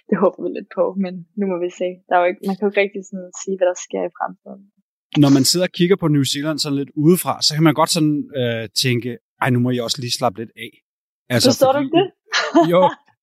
det 0.09 0.17
håber 0.23 0.41
vi 0.45 0.49
lidt 0.59 0.71
på, 0.79 0.85
men 1.05 1.13
nu 1.39 1.45
må 1.51 1.57
vi 1.65 1.71
se. 1.81 1.89
Der 2.09 2.15
er 2.17 2.21
jo 2.23 2.29
ikke, 2.31 2.43
man 2.49 2.55
kan 2.57 2.65
jo 2.65 2.71
ikke 2.71 2.83
rigtig 2.85 3.03
sådan 3.11 3.31
sige, 3.43 3.57
hvad 3.59 3.69
der 3.71 3.79
sker 3.87 4.03
i 4.09 4.13
fremtiden. 4.19 4.63
Når 5.23 5.31
man 5.37 5.45
sidder 5.51 5.67
og 5.71 5.75
kigger 5.79 5.97
på 6.03 6.09
New 6.15 6.25
Zealand 6.33 6.59
sådan 6.59 6.79
lidt 6.81 6.93
udefra, 7.05 7.35
så 7.47 7.51
kan 7.57 7.65
man 7.69 7.75
godt 7.81 7.91
sådan 7.97 8.17
øh, 8.41 8.65
tænke, 8.85 9.11
ej, 9.43 9.49
nu 9.55 9.59
må 9.65 9.69
I 9.71 9.79
også 9.87 9.99
lige 10.01 10.19
slappe 10.19 10.37
lidt 10.41 10.53
af. 10.65 10.73
Altså, 11.35 11.49
Forstår 11.49 11.73
fordi, 11.73 11.79
du 11.79 11.85
ikke 11.87 11.97
det? 12.03 12.09
jo, 12.73 12.81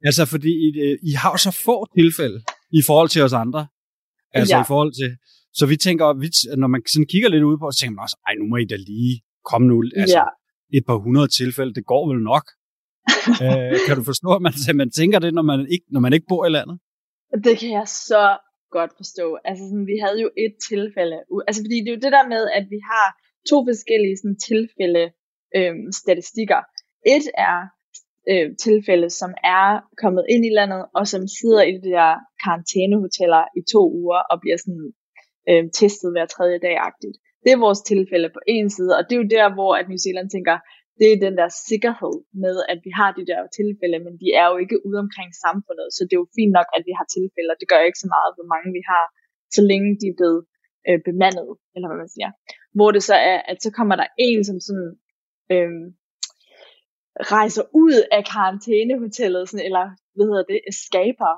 altså 0.08 0.24
fordi 0.34 0.52
I, 0.66 0.68
I 1.10 1.12
har 1.22 1.30
jo 1.34 1.38
så 1.48 1.52
få 1.68 1.75
tilfælde 2.00 2.40
i 2.80 2.82
forhold 2.88 3.10
til 3.10 3.22
os 3.28 3.36
andre. 3.46 3.62
Altså 4.38 4.56
ja. 4.56 4.62
i 4.64 4.66
forhold 4.72 4.92
til, 5.02 5.10
så 5.58 5.64
vi 5.72 5.78
tænker, 5.88 6.06
vi, 6.24 6.28
når 6.62 6.68
man 6.74 6.82
sådan 6.94 7.10
kigger 7.14 7.30
lidt 7.30 7.44
ud 7.50 7.58
på, 7.62 7.66
så 7.72 7.78
tænker 7.80 7.96
man 7.96 8.04
også, 8.08 8.18
ej, 8.28 8.34
nu 8.40 8.46
må 8.52 8.56
I 8.64 8.66
da 8.74 8.78
lige 8.92 9.16
komme 9.50 9.66
nu. 9.72 9.78
Altså, 10.02 10.18
ja. 10.18 10.78
et 10.78 10.84
par 10.90 10.98
hundrede 11.06 11.30
tilfælde, 11.40 11.74
det 11.78 11.86
går 11.86 12.04
vel 12.12 12.22
nok 12.34 12.46
øh, 13.44 13.74
kan 13.88 13.96
du 14.00 14.04
forstå, 14.12 14.30
at 14.38 14.42
man, 14.46 14.54
man 14.82 14.92
tænker 15.00 15.20
det, 15.20 15.32
når 15.34 15.46
man, 15.52 15.60
ikke, 15.74 15.86
når 15.94 16.02
man 16.06 16.14
ikke 16.14 16.30
bor 16.32 16.46
i 16.46 16.52
landet? 16.58 16.76
Det 17.48 17.56
kan 17.62 17.72
jeg 17.80 17.88
så 18.10 18.24
godt 18.78 18.92
forstå. 19.02 19.26
Altså, 19.48 19.64
sådan, 19.70 19.88
vi 19.94 19.98
havde 20.04 20.20
jo 20.26 20.30
et 20.46 20.56
tilfælde. 20.72 21.18
Altså, 21.48 21.60
fordi 21.66 21.78
det 21.82 21.90
er 21.90 21.96
jo 21.98 22.06
det 22.06 22.16
der 22.18 22.26
med, 22.36 22.44
at 22.60 22.66
vi 22.74 22.80
har 22.92 23.08
to 23.50 23.58
forskellige 23.70 24.18
sådan, 24.22 24.40
tilfælde 24.52 25.04
øhm, 25.58 25.86
statistikker. 26.02 26.60
Et 27.16 27.26
er 27.50 27.58
øh, 28.32 28.48
tilfælde, 28.66 29.10
som 29.22 29.32
er 29.58 29.68
kommet 30.02 30.24
ind 30.34 30.44
i 30.50 30.56
landet, 30.60 30.82
og 30.98 31.04
som 31.14 31.24
sidder 31.40 31.64
i 31.70 31.72
de 31.84 31.90
der 31.98 32.12
karantænehoteller 32.44 33.44
i 33.60 33.62
to 33.74 33.82
uger, 34.02 34.22
og 34.32 34.36
bliver 34.44 34.60
sådan 34.64 34.88
øh, 35.50 35.64
testet 35.80 36.10
hver 36.14 36.28
tredje 36.36 36.60
dag-agtigt. 36.66 37.18
Det 37.44 37.52
er 37.52 37.66
vores 37.68 37.82
tilfælde 37.92 38.30
på 38.36 38.42
en 38.56 38.68
side, 38.76 38.92
og 38.98 39.02
det 39.06 39.14
er 39.14 39.22
jo 39.24 39.34
der, 39.38 39.48
hvor 39.56 39.72
at 39.80 39.86
New 39.90 40.02
Zealand 40.06 40.28
tænker, 40.36 40.56
det 41.00 41.08
er 41.10 41.24
den 41.25 41.36
der 41.42 41.50
sikkerhed 41.70 42.16
med, 42.44 42.56
at 42.72 42.80
vi 42.86 42.92
har 43.00 43.10
de 43.18 43.25
der 43.32 43.42
tilfælde, 43.60 43.98
men 44.06 44.14
de 44.22 44.28
er 44.42 44.46
jo 44.52 44.56
ikke 44.64 44.78
ude 44.88 45.00
omkring 45.06 45.30
samfundet, 45.46 45.88
så 45.96 46.02
det 46.04 46.14
er 46.14 46.24
jo 46.24 46.36
fint 46.40 46.54
nok, 46.58 46.70
at 46.78 46.84
vi 46.90 46.94
har 47.00 47.08
tilfælde, 47.18 47.52
og 47.54 47.60
det 47.60 47.68
gør 47.72 47.82
ikke 47.88 48.04
så 48.04 48.10
meget, 48.16 48.32
hvor 48.36 48.48
mange 48.54 48.70
vi 48.78 48.84
har, 48.92 49.06
så 49.56 49.62
længe 49.72 49.90
de 50.02 50.06
er 50.10 50.18
blevet 50.20 50.42
øh, 50.88 51.00
bemandet, 51.08 51.50
eller 51.75 51.88
hvad 51.88 52.00
man 52.04 52.14
siger. 52.16 52.30
Hvor 52.78 52.90
det 52.96 53.04
så 53.10 53.16
er, 53.32 53.38
at 53.52 53.58
så 53.66 53.70
kommer 53.78 53.96
der 54.02 54.08
en, 54.28 54.42
som 54.50 54.58
sådan, 54.68 54.92
øh, 55.54 55.72
rejser 57.34 57.64
ud 57.84 57.96
af 58.16 58.22
karantænehotellet, 58.34 59.50
sådan, 59.50 59.66
eller 59.70 59.86
hvad 60.16 60.25
hedder 60.30 60.46
det, 60.52 60.60
skaber, 60.86 61.34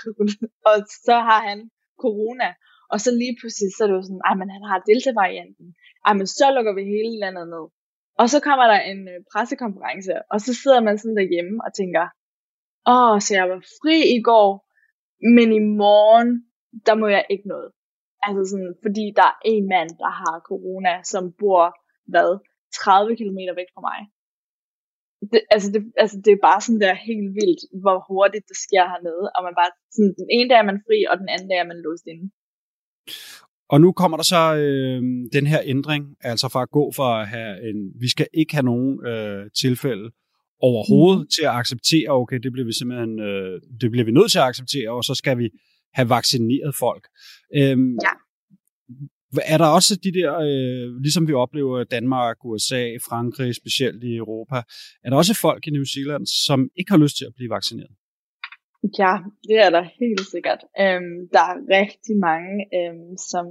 og 0.70 0.76
så 1.06 1.16
har 1.28 1.40
han 1.48 1.58
corona, 2.04 2.48
og 2.92 2.98
så 3.04 3.10
lige 3.22 3.36
pludselig, 3.40 3.68
så 3.72 3.80
er 3.82 3.88
det 3.88 3.96
jo 3.98 4.06
sådan, 4.08 4.26
ej, 4.28 4.34
men 4.40 4.50
han 4.56 4.64
har 4.70 4.86
delta-varianten. 4.90 5.66
Ej, 6.06 6.12
men 6.18 6.26
så 6.38 6.46
lukker 6.56 6.74
vi 6.78 6.92
hele 6.94 7.12
landet 7.22 7.46
ned. 7.54 7.64
Og 8.20 8.26
så 8.32 8.38
kommer 8.46 8.66
der 8.72 8.80
en 8.92 9.00
øh, 9.12 9.20
pressekonference, 9.32 10.12
og 10.32 10.38
så 10.40 10.52
sidder 10.62 10.80
man 10.86 10.98
sådan 10.98 11.16
derhjemme 11.20 11.54
og 11.66 11.70
tænker, 11.80 12.04
åh, 12.92 13.14
så 13.24 13.30
jeg 13.38 13.46
var 13.52 13.60
fri 13.80 13.96
i 14.18 14.20
går, 14.30 14.48
men 15.36 15.48
i 15.60 15.62
morgen, 15.82 16.30
der 16.86 16.94
må 17.02 17.06
jeg 17.16 17.24
ikke 17.30 17.48
noget. 17.54 17.70
Altså 18.26 18.42
sådan, 18.50 18.74
fordi 18.84 19.04
der 19.18 19.28
er 19.30 19.38
en 19.52 19.66
mand, 19.74 19.90
der 20.02 20.12
har 20.20 20.34
corona, 20.50 20.94
som 21.12 21.24
bor, 21.40 21.64
hvad, 22.12 22.30
30 22.74 23.16
km 23.20 23.40
væk 23.60 23.70
fra 23.74 23.82
mig. 23.88 24.00
det, 25.32 25.40
altså, 25.54 25.68
det, 25.74 25.80
altså 26.02 26.16
det 26.24 26.32
er 26.32 26.46
bare 26.48 26.60
sådan 26.64 26.82
der 26.84 27.04
helt 27.08 27.30
vildt, 27.38 27.62
hvor 27.82 27.98
hurtigt 28.08 28.48
det 28.50 28.58
sker 28.66 28.84
hernede, 28.92 29.24
og 29.34 29.40
man 29.46 29.54
bare, 29.60 29.72
sådan, 29.94 30.14
den 30.20 30.28
ene 30.36 30.48
dag 30.50 30.58
er 30.60 30.68
man 30.70 30.82
fri, 30.86 30.98
og 31.10 31.16
den 31.22 31.28
anden 31.34 31.48
dag 31.50 31.58
er 31.60 31.70
man 31.72 31.82
låst 31.86 32.06
inde. 32.12 32.26
Og 33.70 33.80
nu 33.80 33.92
kommer 33.92 34.16
der 34.16 34.24
så 34.24 34.54
øh, 34.54 35.02
den 35.32 35.46
her 35.46 35.60
ændring, 35.64 36.16
altså 36.20 36.48
fra 36.48 36.62
at 36.62 36.70
gå 36.70 36.92
fra 36.96 37.22
at 37.22 37.28
have 37.28 37.70
en, 37.70 37.76
vi 38.00 38.08
skal 38.08 38.26
ikke 38.34 38.54
have 38.54 38.64
nogen 38.64 39.06
øh, 39.06 39.50
tilfælde 39.60 40.10
overhovedet 40.60 41.20
mm. 41.20 41.28
til 41.36 41.42
at 41.42 41.50
acceptere, 41.50 42.08
okay, 42.08 42.38
det 42.38 42.52
bliver 42.52 42.66
vi 42.66 42.72
simpelthen, 42.72 43.20
øh, 43.20 43.60
det 43.80 43.90
bliver 43.90 44.04
vi 44.04 44.12
nødt 44.12 44.30
til 44.30 44.38
at 44.38 44.44
acceptere, 44.44 44.90
og 44.90 45.04
så 45.04 45.14
skal 45.14 45.38
vi 45.38 45.50
have 45.94 46.08
vaccineret 46.08 46.74
folk. 46.74 47.08
Øhm, 47.54 47.94
ja. 48.06 48.12
Er 49.42 49.58
der 49.58 49.66
også 49.66 49.96
de 49.96 50.12
der, 50.12 50.32
øh, 50.38 51.02
ligesom 51.02 51.28
vi 51.28 51.32
oplever 51.32 51.84
Danmark, 51.84 52.36
USA, 52.44 52.96
Frankrig, 53.08 53.54
specielt 53.54 54.04
i 54.04 54.16
Europa, 54.16 54.56
er 55.04 55.10
der 55.10 55.16
også 55.16 55.34
folk 55.34 55.66
i 55.66 55.70
New 55.70 55.84
Zealand, 55.84 56.26
som 56.46 56.68
ikke 56.78 56.90
har 56.90 56.98
lyst 56.98 57.16
til 57.16 57.24
at 57.24 57.32
blive 57.36 57.50
vaccineret? 57.50 57.90
Ja, 58.82 59.12
det 59.48 59.58
er 59.66 59.70
der 59.76 59.84
helt 60.00 60.26
sikkert. 60.34 60.62
Øhm, 60.82 61.18
der 61.34 61.44
er 61.52 61.58
rigtig 61.78 62.16
mange, 62.28 62.54
øhm, 62.78 63.12
som, 63.32 63.46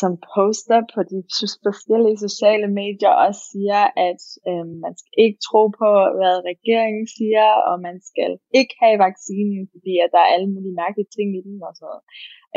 som 0.00 0.12
poster 0.32 0.80
på 0.94 1.00
de 1.12 1.18
forskellige 1.66 2.18
sociale 2.26 2.68
medier 2.82 3.14
og 3.24 3.32
siger, 3.48 3.82
at 4.08 4.22
øhm, 4.48 4.74
man 4.84 4.94
skal 5.00 5.14
ikke 5.24 5.40
tro 5.48 5.62
på, 5.80 5.90
hvad 6.18 6.36
regeringen 6.50 7.06
siger, 7.18 7.46
og 7.68 7.74
man 7.86 7.96
skal 8.10 8.30
ikke 8.60 8.74
have 8.82 8.98
vaccinen, 9.06 9.62
fordi 9.72 9.92
at 10.04 10.10
der 10.14 10.22
er 10.22 10.32
alle 10.34 10.50
mulige 10.54 10.78
mærkelige 10.82 11.12
ting 11.16 11.28
i 11.38 11.42
den 11.46 11.56
og 11.68 11.72
sådan 11.74 11.88
noget. 11.88 12.02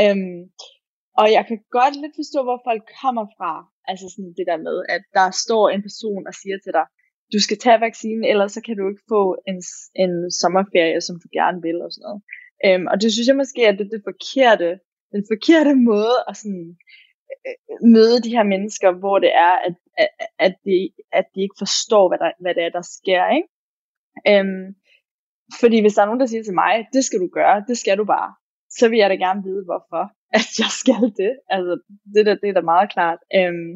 Øhm, 0.03 0.41
og 1.19 1.27
jeg 1.35 1.43
kan 1.49 1.59
godt 1.77 1.95
lidt 2.01 2.15
forstå, 2.19 2.39
hvor 2.47 2.59
folk 2.69 2.83
kommer 3.01 3.25
fra. 3.37 3.53
Altså 3.89 4.05
sådan 4.13 4.33
det 4.39 4.45
der 4.51 4.59
med, 4.67 4.77
at 4.95 5.03
der 5.17 5.27
står 5.43 5.63
en 5.69 5.83
person 5.87 6.23
og 6.29 6.33
siger 6.41 6.57
til 6.61 6.73
dig, 6.77 6.85
du 7.33 7.39
skal 7.39 7.57
tage 7.57 7.81
vaccinen, 7.81 8.23
ellers 8.23 8.51
så 8.51 8.61
kan 8.61 8.77
du 8.77 8.89
ikke 8.89 9.01
få 9.09 9.21
en, 9.47 9.59
en 10.03 10.31
sommerferie, 10.31 11.01
som 11.01 11.15
du 11.23 11.27
gerne 11.39 11.61
vil 11.61 11.81
og 11.81 11.91
sådan 11.91 12.05
noget. 12.07 12.21
Øhm, 12.65 12.87
og 12.91 13.01
det 13.01 13.13
synes 13.13 13.27
jeg 13.27 13.35
måske, 13.35 13.61
at 13.67 13.77
det 13.77 13.85
er 13.85 13.89
det 13.95 14.07
forkerte, 14.11 14.79
den 15.15 15.23
forkerte 15.31 15.75
måde 15.75 16.15
at 16.29 16.37
sådan, 16.37 16.77
øh, 17.47 17.89
møde 17.95 18.21
de 18.25 18.35
her 18.37 18.43
mennesker, 18.43 18.91
hvor 18.91 19.19
det 19.19 19.31
er, 19.47 19.53
at, 19.67 19.75
at, 19.97 20.09
at, 20.39 20.53
de, 20.65 20.89
at 21.11 21.25
de 21.35 21.41
ikke 21.41 21.59
forstår, 21.63 22.07
hvad, 22.07 22.19
der, 22.23 22.31
hvad 22.41 22.53
det 22.55 22.63
er, 22.63 22.69
der 22.69 22.85
sker. 22.97 23.23
Ikke? 23.37 23.49
Øhm, 24.31 24.65
fordi 25.61 25.81
hvis 25.81 25.93
der 25.93 26.01
er 26.01 26.05
nogen, 26.05 26.19
der 26.19 26.31
siger 26.31 26.43
til 26.43 26.59
mig, 26.63 26.73
det 26.93 27.03
skal 27.05 27.19
du 27.19 27.29
gøre, 27.39 27.63
det 27.67 27.77
skal 27.77 27.97
du 27.97 28.05
bare, 28.05 28.31
så 28.69 28.89
vil 28.89 28.99
jeg 28.99 29.09
da 29.09 29.15
gerne 29.15 29.43
vide, 29.43 29.63
hvorfor 29.69 30.03
at 30.39 30.47
jeg 30.61 30.71
skal 30.81 31.03
det. 31.21 31.33
Altså, 31.55 31.73
det, 32.13 32.25
der, 32.25 32.35
det 32.41 32.49
er 32.49 32.53
da 32.53 32.61
meget 32.61 32.91
klart. 32.95 33.19
Øhm, 33.35 33.71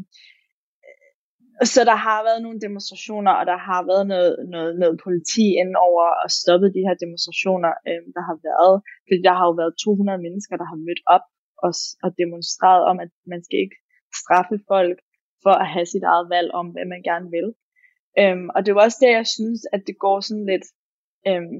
så 1.74 1.82
der 1.91 1.98
har 2.08 2.20
været 2.27 2.41
nogle 2.46 2.60
demonstrationer, 2.65 3.34
og 3.39 3.46
der 3.51 3.58
har 3.67 3.82
været 3.91 4.05
noget, 4.13 4.32
noget, 4.53 4.72
noget 4.82 4.96
politi 5.05 5.46
inden 5.62 5.77
over 5.89 6.05
og 6.24 6.29
stoppet 6.41 6.75
de 6.77 6.86
her 6.88 6.96
demonstrationer, 7.03 7.72
øh, 7.89 8.03
der 8.15 8.24
har 8.29 8.38
været. 8.50 8.75
Fordi 9.05 9.20
der 9.27 9.34
har 9.39 9.46
jo 9.50 9.53
været 9.62 9.79
200 9.84 10.25
mennesker, 10.25 10.55
der 10.62 10.67
har 10.72 10.79
mødt 10.88 11.01
op 11.15 11.25
og, 11.65 11.74
og 12.03 12.10
demonstreret 12.22 12.84
om, 12.91 12.98
at 13.05 13.12
man 13.32 13.41
skal 13.46 13.60
ikke 13.65 13.77
straffe 14.22 14.58
folk 14.74 14.98
for 15.43 15.53
at 15.63 15.67
have 15.74 15.88
sit 15.93 16.05
eget 16.13 16.27
valg 16.36 16.50
om, 16.60 16.67
hvad 16.74 16.86
man 16.93 17.01
gerne 17.10 17.27
vil. 17.36 17.48
Øhm, 18.22 18.48
og 18.55 18.60
det 18.65 18.72
var 18.75 18.82
også 18.88 19.00
det, 19.03 19.12
jeg 19.20 19.27
synes, 19.36 19.62
at 19.75 19.82
det 19.88 19.96
går 20.05 20.17
sådan 20.20 20.48
lidt 20.51 20.65
øhm, 21.29 21.60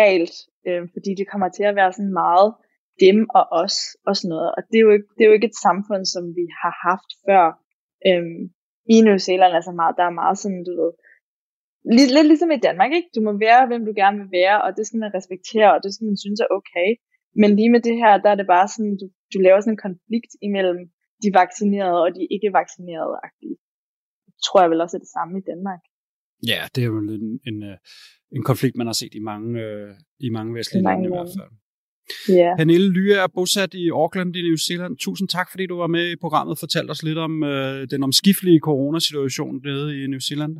galt, 0.00 0.36
øhm, 0.68 0.86
fordi 0.94 1.10
det 1.18 1.30
kommer 1.30 1.48
til 1.48 1.64
at 1.68 1.76
være 1.80 1.92
sådan 1.92 2.16
meget 2.24 2.50
dem 3.06 3.18
og 3.38 3.44
os 3.62 3.76
og 4.06 4.12
sådan 4.16 4.32
noget. 4.34 4.50
Og 4.56 4.62
det 4.68 4.76
er 4.78 4.84
jo 4.86 4.92
ikke, 4.96 5.08
det 5.14 5.22
er 5.22 5.30
jo 5.30 5.36
ikke 5.38 5.50
et 5.52 5.62
samfund, 5.66 6.04
som 6.14 6.24
vi 6.38 6.44
har 6.62 6.74
haft 6.88 7.10
før. 7.26 7.44
Øhm, 8.08 8.42
i 8.94 8.96
New 9.06 9.18
Zealand 9.26 9.52
altså 9.58 9.72
meget, 9.80 9.94
der 9.98 10.04
er 10.10 10.20
meget 10.22 10.38
sådan, 10.42 10.62
du 10.68 10.72
ved, 10.80 10.92
lidt, 11.96 12.10
lidt 12.16 12.28
ligesom 12.30 12.50
i 12.50 12.64
Danmark, 12.66 12.90
ikke? 12.98 13.10
Du 13.16 13.20
må 13.26 13.32
være, 13.46 13.62
hvem 13.68 13.82
du 13.88 13.92
gerne 14.02 14.16
vil 14.22 14.30
være, 14.40 14.56
og 14.64 14.70
det 14.76 14.84
skal 14.86 15.00
man 15.02 15.16
respektere, 15.18 15.68
og 15.74 15.80
det 15.84 15.90
skal 15.92 16.06
man 16.10 16.22
synes 16.24 16.40
er 16.40 16.54
okay. 16.58 16.88
Men 17.40 17.50
lige 17.58 17.72
med 17.74 17.82
det 17.88 17.96
her, 18.02 18.12
der 18.24 18.30
er 18.30 18.38
det 18.40 18.48
bare 18.54 18.68
sådan, 18.74 18.94
du, 19.00 19.06
du 19.32 19.38
laver 19.46 19.60
sådan 19.60 19.76
en 19.76 19.86
konflikt 19.88 20.32
imellem 20.48 20.80
de 21.22 21.28
vaccinerede 21.40 22.00
og 22.04 22.10
de 22.16 22.22
ikke 22.34 22.50
vaccinerede 22.60 23.16
-agtige. 23.24 23.56
tror 24.44 24.60
jeg 24.62 24.70
vel 24.70 24.84
også 24.84 24.96
er 24.96 25.04
det 25.04 25.14
samme 25.16 25.34
i 25.40 25.44
Danmark. 25.50 25.82
Ja, 26.52 26.60
det 26.72 26.80
er 26.82 26.88
jo 26.92 26.98
en, 26.98 27.40
en, 27.50 27.58
øh, 27.70 27.76
en 28.36 28.44
konflikt, 28.50 28.76
man 28.76 28.88
har 28.90 28.96
set 29.02 29.14
i 29.20 29.22
mange, 29.30 29.50
øh, 29.66 29.90
i 30.26 30.28
mange 30.36 30.54
vestlige 30.54 30.84
lande 30.88 31.04
i 31.04 31.12
hvert 31.14 31.32
fald. 31.38 31.52
Yeah. 32.30 32.56
Pernille 32.56 32.90
Lye 32.92 33.14
er 33.14 33.26
bosat 33.34 33.74
i 33.74 33.88
Auckland 33.90 34.36
i 34.36 34.42
New 34.42 34.56
Zealand. 34.56 34.96
Tusind 34.96 35.28
tak, 35.28 35.50
fordi 35.50 35.66
du 35.66 35.76
var 35.76 35.86
med 35.86 36.10
i 36.10 36.16
programmet 36.16 36.52
og 36.52 36.58
fortalte 36.58 36.90
os 36.90 37.02
lidt 37.02 37.18
om 37.18 37.44
øh, 37.44 37.88
den 37.90 38.02
omskiftelige 38.02 38.60
coronasituation 38.60 39.60
nede 39.64 40.04
i 40.04 40.06
New 40.06 40.18
Zealand. 40.28 40.56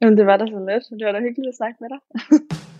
Jamen, 0.00 0.18
det 0.18 0.26
var 0.26 0.36
da 0.36 0.46
så 0.46 0.58
let. 0.70 0.98
Det 0.98 1.06
var 1.06 1.12
da 1.12 1.20
hyggeligt 1.20 1.48
at 1.48 1.56
snakke 1.56 1.76
med 1.80 1.88
dig. 1.94 2.00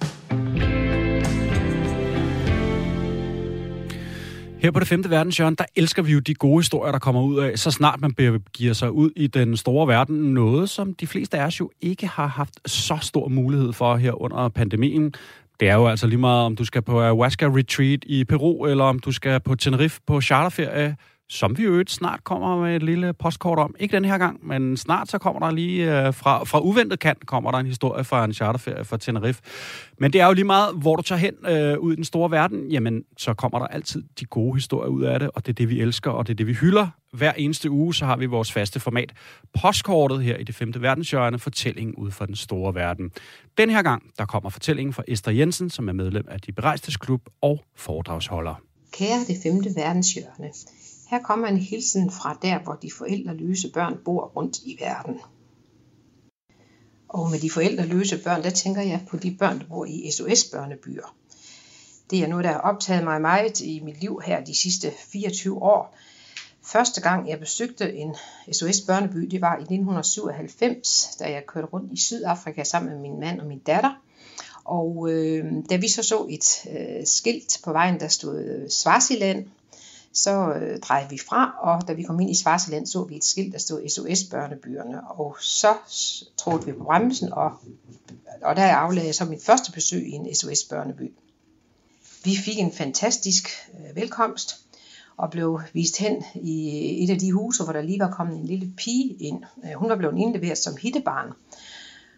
Her 4.63 4.71
på 4.71 4.81
det 4.81 4.89
femte 4.89 5.11
verdenshjørne, 5.11 5.57
der 5.57 5.65
elsker 5.77 6.03
vi 6.03 6.13
jo 6.13 6.19
de 6.19 6.35
gode 6.35 6.59
historier, 6.59 6.93
der 6.93 6.99
kommer 6.99 7.23
ud 7.23 7.39
af, 7.39 7.59
så 7.59 7.71
snart 7.71 8.01
man 8.01 8.15
giver 8.53 8.73
sig 8.73 8.93
ud 8.93 9.11
i 9.17 9.27
den 9.27 9.57
store 9.57 9.89
verden. 9.89 10.35
Noget, 10.35 10.71
som 10.71 10.95
de 10.95 11.07
fleste 11.07 11.39
af 11.39 11.47
os 11.47 11.61
jo 11.61 11.71
ikke 11.81 12.07
har 12.07 12.27
haft 12.27 12.71
så 12.71 12.99
stor 13.03 13.29
mulighed 13.29 13.73
for 13.73 13.97
her 13.97 14.23
under 14.23 14.49
pandemien. 14.49 15.15
Det 15.61 15.69
er 15.69 15.75
jo 15.75 15.87
altså 15.87 16.07
lige 16.07 16.19
meget, 16.19 16.47
om 16.47 16.57
du 16.57 16.65
skal 16.65 16.83
på 16.83 17.01
Ayahuasca 17.01 17.47
Retreat 17.47 17.99
i 18.07 18.25
Peru, 18.25 18.67
eller 18.67 18.85
om 18.85 18.99
du 18.99 19.13
skal 19.13 19.41
på 19.41 19.55
Tenerife 19.55 20.01
på 20.07 20.21
charterferie, 20.21 20.97
som 21.31 21.59
vi 21.59 21.65
jo 21.65 21.85
snart 21.89 22.25
kommer 22.25 22.61
med 22.61 22.77
et 22.77 22.83
lille 22.83 23.13
postkort 23.13 23.59
om. 23.59 23.75
Ikke 23.79 23.97
den 23.97 24.05
her 24.05 24.19
gang, 24.19 24.47
men 24.47 24.77
snart 24.77 25.11
så 25.11 25.19
kommer 25.19 25.41
der 25.41 25.51
lige 25.51 26.07
øh, 26.07 26.15
fra, 26.15 26.45
fra 26.45 26.61
uventet 26.61 26.99
kant, 26.99 27.27
kommer 27.27 27.51
der 27.51 27.59
en 27.59 27.67
historie 27.67 28.05
fra 28.05 28.25
en 28.25 28.33
charterferie 28.33 28.85
fra 28.85 28.97
Tenerife. 28.97 29.43
Men 29.99 30.13
det 30.13 30.21
er 30.21 30.27
jo 30.27 30.33
lige 30.33 30.45
meget, 30.45 30.75
hvor 30.75 30.97
du 30.97 31.03
tager 31.03 31.19
hen 31.19 31.35
øh, 31.49 31.79
ud 31.79 31.93
i 31.93 31.97
den 31.97 32.05
store 32.05 32.31
verden, 32.31 32.69
jamen 32.69 33.05
så 33.17 33.35
kommer 33.35 33.59
der 33.59 33.67
altid 33.67 34.03
de 34.21 34.25
gode 34.25 34.55
historier 34.55 34.89
ud 34.89 35.03
af 35.03 35.19
det, 35.19 35.31
og 35.35 35.47
det 35.47 35.53
er 35.53 35.55
det, 35.55 35.69
vi 35.69 35.81
elsker, 35.81 36.11
og 36.11 36.27
det 36.27 36.33
er 36.33 36.37
det, 36.37 36.47
vi 36.47 36.53
hylder. 36.53 36.87
Hver 37.13 37.33
eneste 37.33 37.71
uge, 37.71 37.95
så 37.95 38.05
har 38.07 38.17
vi 38.17 38.27
vores 38.27 38.53
faste 38.53 38.81
format, 38.81 39.13
postkortet 39.63 40.23
her 40.23 40.37
i 40.37 40.45
det 40.45 40.55
femte 40.55 40.83
verdenshjørne, 40.83 41.39
fortællingen 41.39 41.95
ud 41.95 42.11
fra 42.11 42.27
den 42.27 42.37
store 42.37 42.75
verden. 42.75 43.11
Den 43.59 43.71
her 43.71 43.83
gang, 43.83 44.03
der 44.19 44.27
kommer 44.27 44.51
fortællingen 44.51 44.93
fra 44.93 45.03
Esther 45.09 45.33
Jensen, 45.33 45.71
som 45.71 45.89
er 45.89 45.93
medlem 45.93 46.25
af 46.29 46.41
De 46.41 46.53
Berejstes 46.53 46.97
Klub 46.97 47.21
og 47.41 47.65
foredragsholder. 47.77 48.55
Kære 48.93 49.25
det 49.29 49.37
femte 49.43 49.71
verdenshjørne, 49.77 50.51
her 51.11 51.23
kommer 51.23 51.49
en 51.49 51.57
hilsen 51.59 52.11
fra 52.11 52.39
der, 52.43 52.59
hvor 52.59 52.75
de 52.75 52.91
forældreløse 52.91 53.73
børn 53.73 53.99
bor 54.05 54.33
rundt 54.37 54.59
i 54.59 54.77
verden. 54.81 55.21
Og 57.09 57.31
med 57.31 57.39
de 57.39 57.51
forældreløse 57.51 58.23
børn, 58.25 58.43
der 58.43 58.51
tænker 58.51 58.83
jeg 58.83 59.07
på 59.09 59.17
de 59.17 59.37
børn, 59.39 59.59
der 59.59 59.67
bor 59.67 59.85
i 59.85 60.11
SOS-børnebyer. 60.11 61.15
Det 62.11 62.19
er 62.19 62.27
noget, 62.27 62.45
der 62.45 62.53
har 62.53 62.61
optaget 62.61 63.05
mig 63.05 63.21
meget 63.21 63.61
i 63.61 63.81
mit 63.85 64.01
liv 64.01 64.21
her 64.25 64.45
de 64.45 64.55
sidste 64.55 64.93
24 65.13 65.63
år. 65.63 65.97
Første 66.63 67.01
gang 67.01 67.29
jeg 67.29 67.41
besøgte 67.41 67.95
en 67.95 68.15
SOS-børneby, 68.53 69.19
det 69.19 69.41
var 69.41 69.57
i 69.57 69.63
1997, 69.63 71.17
da 71.19 71.33
jeg 71.33 71.47
kørte 71.47 71.67
rundt 71.67 71.93
i 71.93 71.97
Sydafrika 71.97 72.65
sammen 72.65 72.93
med 72.93 73.01
min 73.01 73.21
mand 73.21 73.41
og 73.41 73.47
min 73.47 73.59
datter. 73.59 74.03
Og 74.65 75.11
øh, 75.11 75.53
da 75.71 75.77
vi 75.77 75.89
så 75.89 76.03
så 76.03 76.27
et 76.31 76.67
øh, 76.71 77.07
skilt 77.07 77.61
på 77.65 77.73
vejen, 77.73 78.01
der 78.01 78.09
stod 78.09 78.45
øh, 78.45 78.69
Swaziland, 78.69 79.47
så 80.13 80.53
øh, 80.53 80.79
drejede 80.79 81.11
vi 81.11 81.19
fra, 81.19 81.55
og 81.61 81.89
da 81.89 81.93
vi 81.93 82.03
kom 82.03 82.21
ind 82.21 82.31
i 82.31 82.35
Svarseland, 82.35 82.87
så 82.87 83.05
vi 83.05 83.17
et 83.17 83.25
skilt, 83.25 83.53
der 83.53 83.59
stod 83.59 83.89
SOS 83.89 84.25
Børnebyerne, 84.25 85.11
og 85.11 85.37
så 85.41 85.75
trådte 86.37 86.67
vi 86.67 86.73
på 86.73 86.85
bremsen, 86.85 87.33
og, 87.33 87.53
og 88.43 88.57
der 88.57 88.63
aflagde 88.63 89.07
jeg 89.07 89.15
så 89.15 89.25
mit 89.25 89.45
første 89.45 89.73
besøg 89.73 90.09
i 90.09 90.11
en 90.11 90.35
SOS 90.35 90.65
Børneby. 90.65 91.13
Vi 92.25 92.37
fik 92.37 92.59
en 92.59 92.73
fantastisk 92.73 93.49
øh, 93.75 93.97
velkomst, 93.97 94.57
og 95.17 95.31
blev 95.31 95.61
vist 95.73 95.99
hen 95.99 96.25
i 96.35 96.69
øh, 96.69 97.05
et 97.05 97.11
af 97.11 97.19
de 97.19 97.33
huse, 97.33 97.65
hvor 97.65 97.73
der 97.73 97.83
lige 97.83 98.01
var 98.01 98.11
kommet 98.11 98.39
en 98.39 98.47
lille 98.47 98.73
pige 98.77 99.17
ind. 99.21 99.43
Øh, 99.65 99.73
hun 99.73 99.89
var 99.89 99.97
blevet 99.97 100.19
indleveret 100.19 100.59
som 100.59 100.77
hittebarn. 100.77 101.33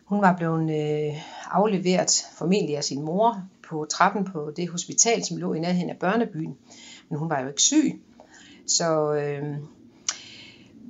Hun 0.04 0.22
var 0.22 0.36
blevet 0.36 0.70
øh, 0.70 1.22
afleveret 1.50 2.24
formentlig 2.34 2.76
af 2.76 2.84
sin 2.84 3.02
mor 3.02 3.42
på 3.68 3.86
trappen 3.90 4.24
på 4.24 4.52
det 4.56 4.68
hospital, 4.68 5.24
som 5.24 5.36
lå 5.36 5.54
i 5.54 5.58
nærheden 5.58 5.90
af 5.90 5.96
børnebyen 5.96 6.56
men 7.12 7.18
hun 7.18 7.30
var 7.30 7.40
jo 7.40 7.48
ikke 7.48 7.62
syg. 7.62 8.02
Så 8.66 9.12
øh, 9.12 9.42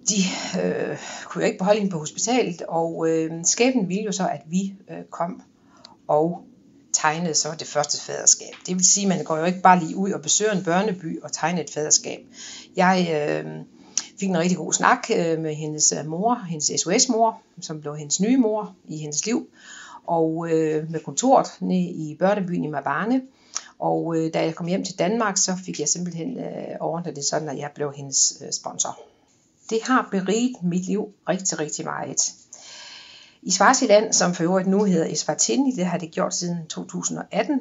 de 0.09 0.23
øh, 0.63 0.99
kunne 1.25 1.43
jo 1.43 1.47
ikke 1.47 1.59
beholde 1.59 1.81
hende 1.81 1.93
på 1.93 1.99
hospitalet, 1.99 2.63
og 2.63 3.09
øh, 3.09 3.31
skæbnen 3.45 3.89
ville 3.89 4.03
jo 4.03 4.13
så, 4.13 4.29
at 4.29 4.41
vi 4.47 4.75
øh, 4.91 5.05
kom 5.11 5.43
og 6.09 6.45
tegnede 6.93 7.35
så 7.35 7.49
det 7.59 7.67
første 7.67 8.01
faderskab. 8.01 8.55
Det 8.67 8.77
vil 8.77 8.85
sige, 8.85 9.05
at 9.05 9.17
man 9.17 9.25
går 9.25 9.39
jo 9.39 9.45
ikke 9.45 9.61
bare 9.61 9.79
lige 9.79 9.97
ud 9.97 10.11
og 10.11 10.23
besøger 10.23 10.53
en 10.53 10.65
børneby 10.65 11.23
og 11.23 11.33
tegner 11.33 11.63
et 11.63 11.71
faderskab. 11.71 12.21
Jeg 12.77 13.09
øh, 13.45 13.53
fik 14.21 14.29
en 14.29 14.39
rigtig 14.39 14.59
god 14.59 14.73
snak 14.73 15.07
øh, 15.17 15.39
med 15.39 15.55
hendes 15.55 15.93
øh, 15.99 16.07
mor, 16.07 16.35
hendes 16.35 16.73
SOS-mor, 16.81 17.41
som 17.61 17.81
blev 17.81 17.97
hendes 17.97 18.21
nye 18.21 18.37
mor 18.37 18.75
i 18.89 18.99
hendes 18.99 19.27
liv, 19.27 19.49
og 20.07 20.49
øh, 20.51 20.91
med 20.91 21.01
kontoret 21.01 21.49
nede 21.61 21.81
i 21.81 22.17
børnebyen 22.19 22.65
i 22.65 22.69
Mabane. 22.69 23.23
Og 23.83 24.17
øh, 24.17 24.35
da 24.35 24.45
jeg 24.45 24.55
kom 24.55 24.67
hjem 24.67 24.85
til 24.85 24.99
Danmark, 24.99 25.37
så 25.37 25.57
fik 25.65 25.81
jeg 25.81 25.89
simpelthen 25.89 26.39
øh, 26.39 26.77
ordnet 26.81 27.17
det 27.17 27.25
sådan, 27.25 27.49
at 27.49 27.59
jeg 27.59 27.71
blev 27.75 27.93
hendes 27.97 28.43
øh, 28.47 28.53
sponsor. 28.53 29.01
Det 29.71 29.79
har 29.83 30.09
beriget 30.11 30.63
mit 30.63 30.87
liv 30.87 31.09
rigtig, 31.29 31.59
rigtig 31.59 31.85
meget. 31.85 32.33
I 33.43 33.51
Svartiland, 33.51 34.13
som 34.13 34.35
for 34.35 34.43
øvrigt 34.43 34.69
nu 34.69 34.85
hedder 34.85 35.07
Eswatini, 35.07 35.73
det 35.77 35.87
har 35.87 35.99
det 35.99 36.11
gjort 36.11 36.35
siden 36.35 36.67
2018, 36.67 37.61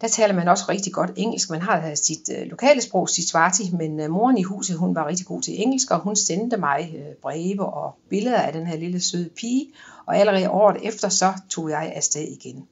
der 0.00 0.08
taler 0.08 0.34
man 0.34 0.48
også 0.48 0.64
rigtig 0.68 0.92
godt 0.92 1.10
engelsk. 1.16 1.50
Man 1.50 1.62
har 1.62 1.94
sit 1.94 2.30
øh, 2.38 2.46
lokale 2.46 2.80
sprog, 2.80 3.08
sit 3.08 3.28
Swati, 3.28 3.70
men 3.72 4.00
øh, 4.00 4.10
moren 4.10 4.38
i 4.38 4.42
huset, 4.42 4.76
hun 4.76 4.94
var 4.94 5.06
rigtig 5.06 5.26
god 5.26 5.42
til 5.42 5.62
engelsk, 5.62 5.90
og 5.90 6.00
hun 6.00 6.16
sendte 6.16 6.56
mig 6.56 6.94
øh, 6.96 7.14
breve 7.22 7.66
og 7.66 7.94
billeder 8.08 8.38
af 8.38 8.52
den 8.52 8.66
her 8.66 8.76
lille 8.76 9.00
søde 9.00 9.30
pige, 9.36 9.72
og 10.06 10.16
allerede 10.16 10.50
året 10.50 10.76
efter, 10.82 11.08
så 11.08 11.32
tog 11.48 11.70
jeg 11.70 11.92
afsted 11.96 12.22
igen. 12.22 12.68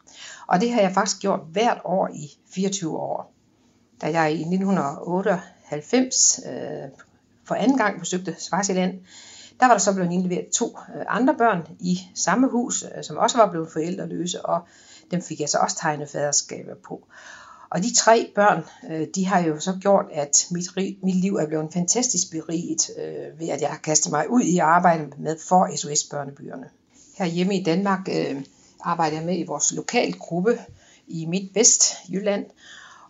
Og 0.46 0.60
det 0.60 0.72
har 0.72 0.80
jeg 0.80 0.92
faktisk 0.92 1.20
gjort 1.20 1.40
hvert 1.52 1.80
år 1.84 2.08
i 2.14 2.38
24 2.50 2.98
år. 2.98 3.32
Da 4.00 4.06
jeg 4.06 4.32
i 4.32 4.40
1998 4.40 6.40
øh, 6.46 6.52
for 7.44 7.54
anden 7.54 7.76
gang 7.76 8.00
besøgte 8.00 8.36
Swaziland, 8.38 8.92
der 9.60 9.66
var 9.66 9.74
der 9.74 9.78
så 9.78 9.94
blevet 9.94 10.12
indleveret 10.12 10.48
to 10.48 10.66
øh, 10.66 11.04
andre 11.08 11.34
børn 11.34 11.66
i 11.80 11.98
samme 12.14 12.48
hus, 12.48 12.84
øh, 12.96 13.04
som 13.04 13.16
også 13.16 13.38
var 13.38 13.50
blevet 13.50 13.68
forældreløse, 13.72 14.46
og 14.46 14.60
dem 15.10 15.22
fik 15.22 15.40
jeg 15.40 15.48
så 15.48 15.58
også 15.58 15.76
tegnet 15.76 16.10
faderskaber 16.10 16.74
på. 16.74 17.06
Og 17.70 17.82
de 17.82 17.94
tre 17.94 18.32
børn, 18.34 18.64
øh, 18.90 19.06
de 19.14 19.26
har 19.26 19.40
jo 19.40 19.60
så 19.60 19.78
gjort, 19.80 20.06
at 20.12 20.46
mit, 20.50 20.66
mit 21.02 21.16
liv 21.16 21.34
er 21.34 21.46
blevet 21.46 21.72
fantastisk 21.72 22.30
beriget 22.30 22.90
øh, 22.98 23.40
ved, 23.40 23.48
at 23.48 23.60
jeg 23.60 23.68
har 23.68 23.78
kastet 23.78 24.12
mig 24.12 24.30
ud 24.30 24.42
i 24.42 24.58
arbejde 24.58 25.12
med 25.18 25.36
for 25.48 25.76
SOS-børnebyerne. 25.76 26.68
Her 27.18 27.26
hjemme 27.26 27.56
i 27.56 27.62
Danmark 27.62 28.08
øh, 28.10 28.42
arbejder 28.80 29.16
jeg 29.16 29.26
med 29.26 29.38
i 29.38 29.42
vores 29.42 29.72
lokalgruppe 29.72 30.58
i 31.06 31.26
Midt 31.26 31.54
Vest 31.54 31.94
Jylland, 32.12 32.46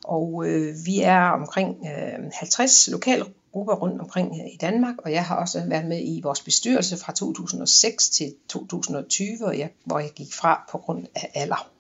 og 0.05 0.47
øh, 0.47 0.75
vi 0.85 1.01
er 1.01 1.29
omkring 1.31 1.87
øh, 1.87 2.31
50 2.33 2.89
lokalgrupper 2.89 3.75
rundt 3.75 4.01
omkring 4.01 4.29
øh, 4.41 4.47
i 4.55 4.57
Danmark, 4.61 4.95
og 4.99 5.13
jeg 5.13 5.25
har 5.25 5.37
også 5.37 5.65
været 5.67 5.87
med 5.87 6.01
i 6.05 6.21
vores 6.23 6.41
bestyrelse 6.41 6.97
fra 6.97 7.13
2006 7.13 8.09
til 8.09 8.35
2020, 8.49 9.47
og 9.47 9.59
jeg, 9.59 9.71
hvor 9.85 9.99
jeg 9.99 10.11
gik 10.11 10.35
fra 10.35 10.69
på 10.71 10.79
grund 10.79 11.07
af 11.15 11.31
alder. 11.35 11.71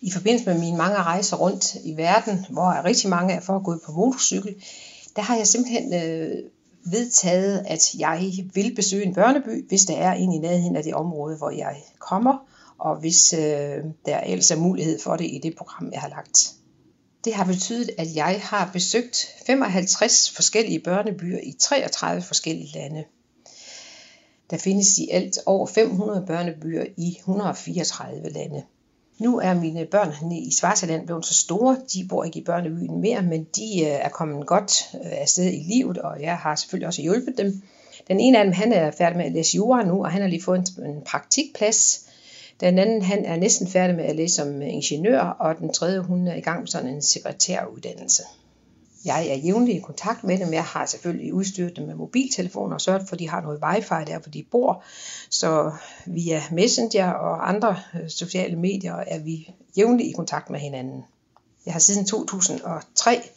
I 0.00 0.10
forbindelse 0.10 0.46
med 0.50 0.60
mine 0.60 0.76
mange 0.76 0.96
rejser 0.96 1.36
rundt 1.36 1.74
i 1.74 1.96
verden, 1.96 2.46
hvor 2.50 2.84
rigtig 2.84 3.10
mange 3.10 3.34
er 3.34 3.40
foregået 3.40 3.80
på 3.86 3.92
motorcykel, 3.92 4.54
der 5.16 5.22
har 5.22 5.36
jeg 5.36 5.46
simpelthen 5.46 5.94
øh, 5.94 6.36
vedtaget, 6.84 7.64
at 7.66 7.94
jeg 7.98 8.32
vil 8.54 8.74
besøge 8.74 9.04
en 9.04 9.14
børneby, 9.14 9.68
hvis 9.68 9.84
der 9.84 9.96
er 9.96 10.12
en 10.12 10.32
i 10.32 10.38
nærheden 10.38 10.76
af 10.76 10.82
det 10.82 10.94
område, 10.94 11.36
hvor 11.36 11.50
jeg 11.50 11.76
kommer, 11.98 12.48
og 12.78 12.96
hvis 12.96 13.32
øh, 13.32 13.84
der 14.06 14.20
ellers 14.20 14.50
er 14.50 14.56
mulighed 14.56 15.00
for 15.00 15.16
det 15.16 15.24
i 15.24 15.40
det 15.42 15.56
program, 15.56 15.92
jeg 15.92 16.00
har 16.00 16.08
lagt. 16.08 16.52
Det 17.24 17.34
har 17.34 17.44
betydet, 17.44 17.90
at 17.98 18.16
jeg 18.16 18.40
har 18.42 18.70
besøgt 18.72 19.26
55 19.46 20.30
forskellige 20.30 20.80
børnebyer 20.80 21.38
i 21.42 21.52
33 21.60 22.22
forskellige 22.22 22.72
lande. 22.74 23.04
Der 24.50 24.56
findes 24.56 24.98
i 24.98 25.08
alt 25.10 25.38
over 25.46 25.66
500 25.66 26.24
børnebyer 26.26 26.84
i 26.96 27.16
134 27.18 28.30
lande. 28.30 28.62
Nu 29.18 29.38
er 29.38 29.54
mine 29.54 29.84
børn 29.84 30.32
i 30.32 30.52
Svartaland 30.54 31.06
blevet 31.06 31.26
så 31.26 31.34
store, 31.34 31.76
de 31.94 32.06
bor 32.08 32.24
ikke 32.24 32.38
i 32.38 32.44
børnebyen 32.44 33.00
mere, 33.00 33.22
men 33.22 33.44
de 33.44 33.80
øh, 33.80 33.86
er 33.86 34.08
kommet 34.08 34.46
godt 34.46 34.72
øh, 34.94 35.20
afsted 35.20 35.52
i 35.52 35.64
livet, 35.68 35.98
og 35.98 36.22
jeg 36.22 36.36
har 36.36 36.56
selvfølgelig 36.56 36.86
også 36.86 37.02
hjulpet 37.02 37.34
dem. 37.38 37.62
Den 38.08 38.20
ene 38.20 38.38
af 38.38 38.44
dem, 38.44 38.52
han 38.52 38.72
er 38.72 38.90
færdig 38.90 39.16
med 39.16 39.24
at 39.24 39.32
læse 39.32 39.56
jura 39.56 39.82
nu, 39.84 40.04
og 40.04 40.10
han 40.10 40.22
har 40.22 40.28
lige 40.28 40.42
fået 40.42 40.72
en 40.78 41.02
praktikplads. 41.06 42.08
Den 42.60 42.78
anden, 42.78 43.02
han 43.02 43.24
er 43.24 43.36
næsten 43.36 43.68
færdig 43.68 43.96
med 43.96 44.04
at 44.04 44.16
læse 44.16 44.34
som 44.34 44.62
ingeniør, 44.62 45.20
og 45.20 45.58
den 45.58 45.72
tredje, 45.72 45.98
hun 46.00 46.28
er 46.28 46.34
i 46.34 46.40
gang 46.40 46.60
med 46.60 46.68
sådan 46.68 46.88
en 46.88 47.02
sekretæruddannelse. 47.02 48.22
Jeg 49.04 49.28
er 49.28 49.34
jævnlig 49.34 49.76
i 49.76 49.80
kontakt 49.80 50.24
med 50.24 50.38
dem. 50.38 50.52
Jeg 50.52 50.64
har 50.64 50.86
selvfølgelig 50.86 51.34
udstyret 51.34 51.76
dem 51.76 51.86
med 51.86 51.94
mobiltelefoner 51.94 52.74
og 52.74 52.80
sørget 52.80 53.08
for, 53.08 53.14
at 53.14 53.20
de 53.20 53.28
har 53.28 53.40
noget 53.40 53.62
wifi 53.62 54.10
der, 54.10 54.18
hvor 54.18 54.30
de 54.30 54.44
bor. 54.50 54.82
Så 55.30 55.72
via 56.06 56.42
Messenger 56.52 57.10
og 57.10 57.48
andre 57.48 57.76
øh, 57.94 58.10
sociale 58.10 58.56
medier 58.56 58.94
er 58.94 59.18
vi 59.18 59.50
jævnligt 59.76 60.08
i 60.08 60.12
kontakt 60.12 60.50
med 60.50 60.60
hinanden. 60.60 61.04
Jeg 61.66 61.74
har 61.74 61.80
siden 61.80 62.04
2003 62.04 63.30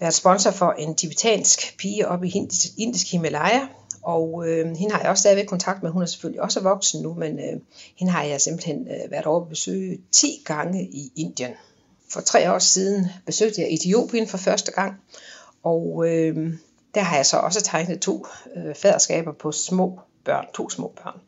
været 0.00 0.14
sponsor 0.14 0.50
for 0.50 0.72
en 0.72 0.94
tibetansk 0.94 1.76
pige 1.78 2.08
oppe 2.08 2.28
i 2.28 2.48
Indisk 2.78 3.12
Himalaya, 3.12 3.66
og 4.02 4.48
øh, 4.48 4.76
hende 4.76 4.94
har 4.94 5.00
jeg 5.00 5.10
også 5.10 5.20
stadigvæk 5.20 5.46
kontakt 5.46 5.82
med. 5.82 5.90
Hun 5.90 6.02
er 6.02 6.06
selvfølgelig 6.06 6.42
også 6.42 6.60
voksen 6.60 7.02
nu, 7.02 7.14
men 7.14 7.38
øh, 7.38 7.60
hende 7.96 8.12
har 8.12 8.22
jeg 8.22 8.40
simpelthen 8.40 8.88
øh, 8.88 9.10
været 9.10 9.26
over 9.26 9.40
at 9.40 9.48
besøge 9.48 9.98
10 10.12 10.42
gange 10.44 10.84
i 10.84 11.12
Indien 11.16 11.50
for 12.14 12.20
tre 12.20 12.52
år 12.52 12.58
siden 12.58 13.06
besøgte 13.26 13.60
jeg 13.60 13.74
Etiopien 13.74 14.28
for 14.28 14.38
første 14.38 14.72
gang, 14.72 14.94
og 15.62 16.04
øh, 16.08 16.54
der 16.94 17.00
har 17.00 17.16
jeg 17.16 17.26
så 17.26 17.36
også 17.36 17.62
tegnet 17.62 18.00
to 18.00 18.26
øh, 18.56 18.74
faderskaber 18.74 19.32
på 19.32 19.52
små 19.52 20.00
børn, 20.24 20.46
to 20.54 20.70
små 20.70 20.92
børn. 21.02 21.20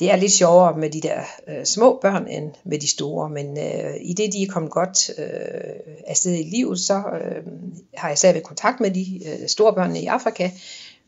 Det 0.00 0.10
er 0.10 0.16
lidt 0.16 0.32
sjovere 0.32 0.78
med 0.78 0.90
de 0.90 1.00
der 1.00 1.20
øh, 1.48 1.64
små 1.64 1.98
børn 2.02 2.28
end 2.28 2.50
med 2.64 2.78
de 2.78 2.88
store, 2.88 3.30
men 3.30 3.58
øh, 3.58 3.94
i 4.00 4.12
det 4.12 4.32
de 4.32 4.42
er 4.42 4.52
kommet 4.52 4.72
godt 4.72 5.10
øh, 5.18 5.94
afsted 6.06 6.32
i 6.32 6.42
livet, 6.42 6.80
så 6.80 6.94
øh, 6.94 7.46
har 7.94 8.08
jeg 8.08 8.18
stadigvæk 8.18 8.42
kontakt 8.42 8.80
med 8.80 8.90
de 8.90 9.20
øh, 9.26 9.48
store 9.48 9.74
børn 9.74 9.96
i 9.96 10.06
Afrika, 10.06 10.50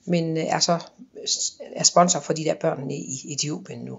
men 0.04 0.36
øh, 0.36 0.44
er 0.44 0.58
så 0.58 0.72
øh, 1.16 1.28
er 1.76 1.84
sponsor 1.84 2.20
for 2.20 2.32
de 2.32 2.44
der 2.44 2.54
børn 2.54 2.90
i 2.90 3.32
Etiopien 3.32 3.78
nu. 3.78 3.98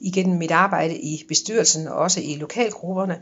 Igen 0.00 0.38
mit 0.38 0.50
arbejde 0.50 0.98
i 0.98 1.24
bestyrelsen 1.28 1.88
og 1.88 1.94
også 1.94 2.20
i 2.20 2.34
lokalgrupperne, 2.34 3.20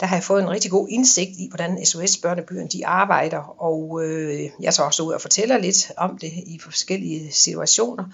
der 0.00 0.06
har 0.06 0.16
jeg 0.16 0.22
fået 0.22 0.42
en 0.42 0.50
rigtig 0.50 0.70
god 0.70 0.88
indsigt 0.90 1.30
i, 1.30 1.48
hvordan 1.48 1.86
SOS 1.86 2.16
Børnebyen 2.16 2.68
de 2.68 2.86
arbejder, 2.86 3.62
og 3.62 4.04
øh, 4.04 4.50
jeg 4.60 4.74
tager 4.74 4.86
også 4.86 5.02
ud 5.02 5.12
og 5.12 5.20
fortæller 5.20 5.58
lidt 5.58 5.92
om 5.96 6.18
det 6.18 6.32
i 6.46 6.58
forskellige 6.62 7.32
situationer. 7.32 8.04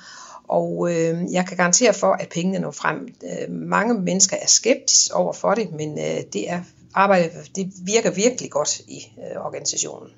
Og 0.49 0.93
øh, 0.93 1.33
jeg 1.33 1.47
kan 1.47 1.57
garantere 1.57 1.95
for, 1.95 2.13
at 2.13 2.29
pengene 2.29 2.59
når 2.59 2.71
frem. 2.71 3.09
Øh, 3.25 3.53
mange 3.53 3.95
mennesker 3.95 4.37
er 4.37 4.47
skeptiske 4.47 5.15
over 5.15 5.33
for 5.33 5.55
det, 5.55 5.73
men 5.73 5.99
øh, 5.99 6.21
det 6.33 6.51
er 6.51 6.63
arbejde, 6.95 7.31
det 7.57 7.73
virker 7.83 8.11
virkelig 8.11 8.51
godt 8.51 8.79
i 8.79 9.13
øh, 9.19 9.47
organisationen. 9.47 10.09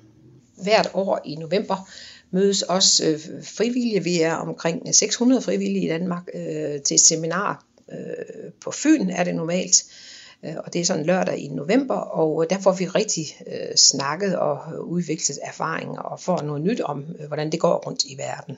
Hvert 0.63 0.91
år 0.93 1.19
i 1.25 1.35
november 1.35 1.89
mødes 2.31 2.61
også 2.61 3.05
øh, 3.05 3.19
frivillige. 3.43 4.03
Vi 4.03 4.21
er 4.21 4.33
omkring 4.33 4.95
600 4.95 5.41
frivillige 5.41 5.85
i 5.85 5.89
Danmark 5.89 6.23
øh, 6.33 6.81
til 6.81 6.95
et 6.95 7.01
seminar 7.01 7.65
øh, 7.91 8.51
på 8.61 8.71
Fyn 8.71 9.09
er 9.09 9.23
det 9.23 9.35
normalt. 9.35 9.83
Øh, 9.83 10.12
Øh, 10.45 10.55
og 10.65 10.73
det 10.73 10.81
er 10.81 10.85
sådan 10.85 11.05
lørdag 11.05 11.39
i 11.39 11.47
november, 11.47 11.95
og 11.95 12.43
øh, 12.43 12.49
der 12.49 12.59
får 12.59 12.71
vi 12.71 12.87
rigtig 12.87 13.25
øh, 13.47 13.75
snakket 13.75 14.37
og 14.37 14.59
øh, 14.73 14.79
udviklet 14.79 15.39
erfaringer 15.43 16.01
og 16.01 16.19
får 16.19 16.41
noget 16.41 16.61
nyt 16.61 16.81
om, 16.81 17.05
øh, 17.19 17.27
hvordan 17.27 17.51
det 17.51 17.59
går 17.59 17.83
rundt 17.85 18.03
i 18.03 18.17
verden. 18.17 18.57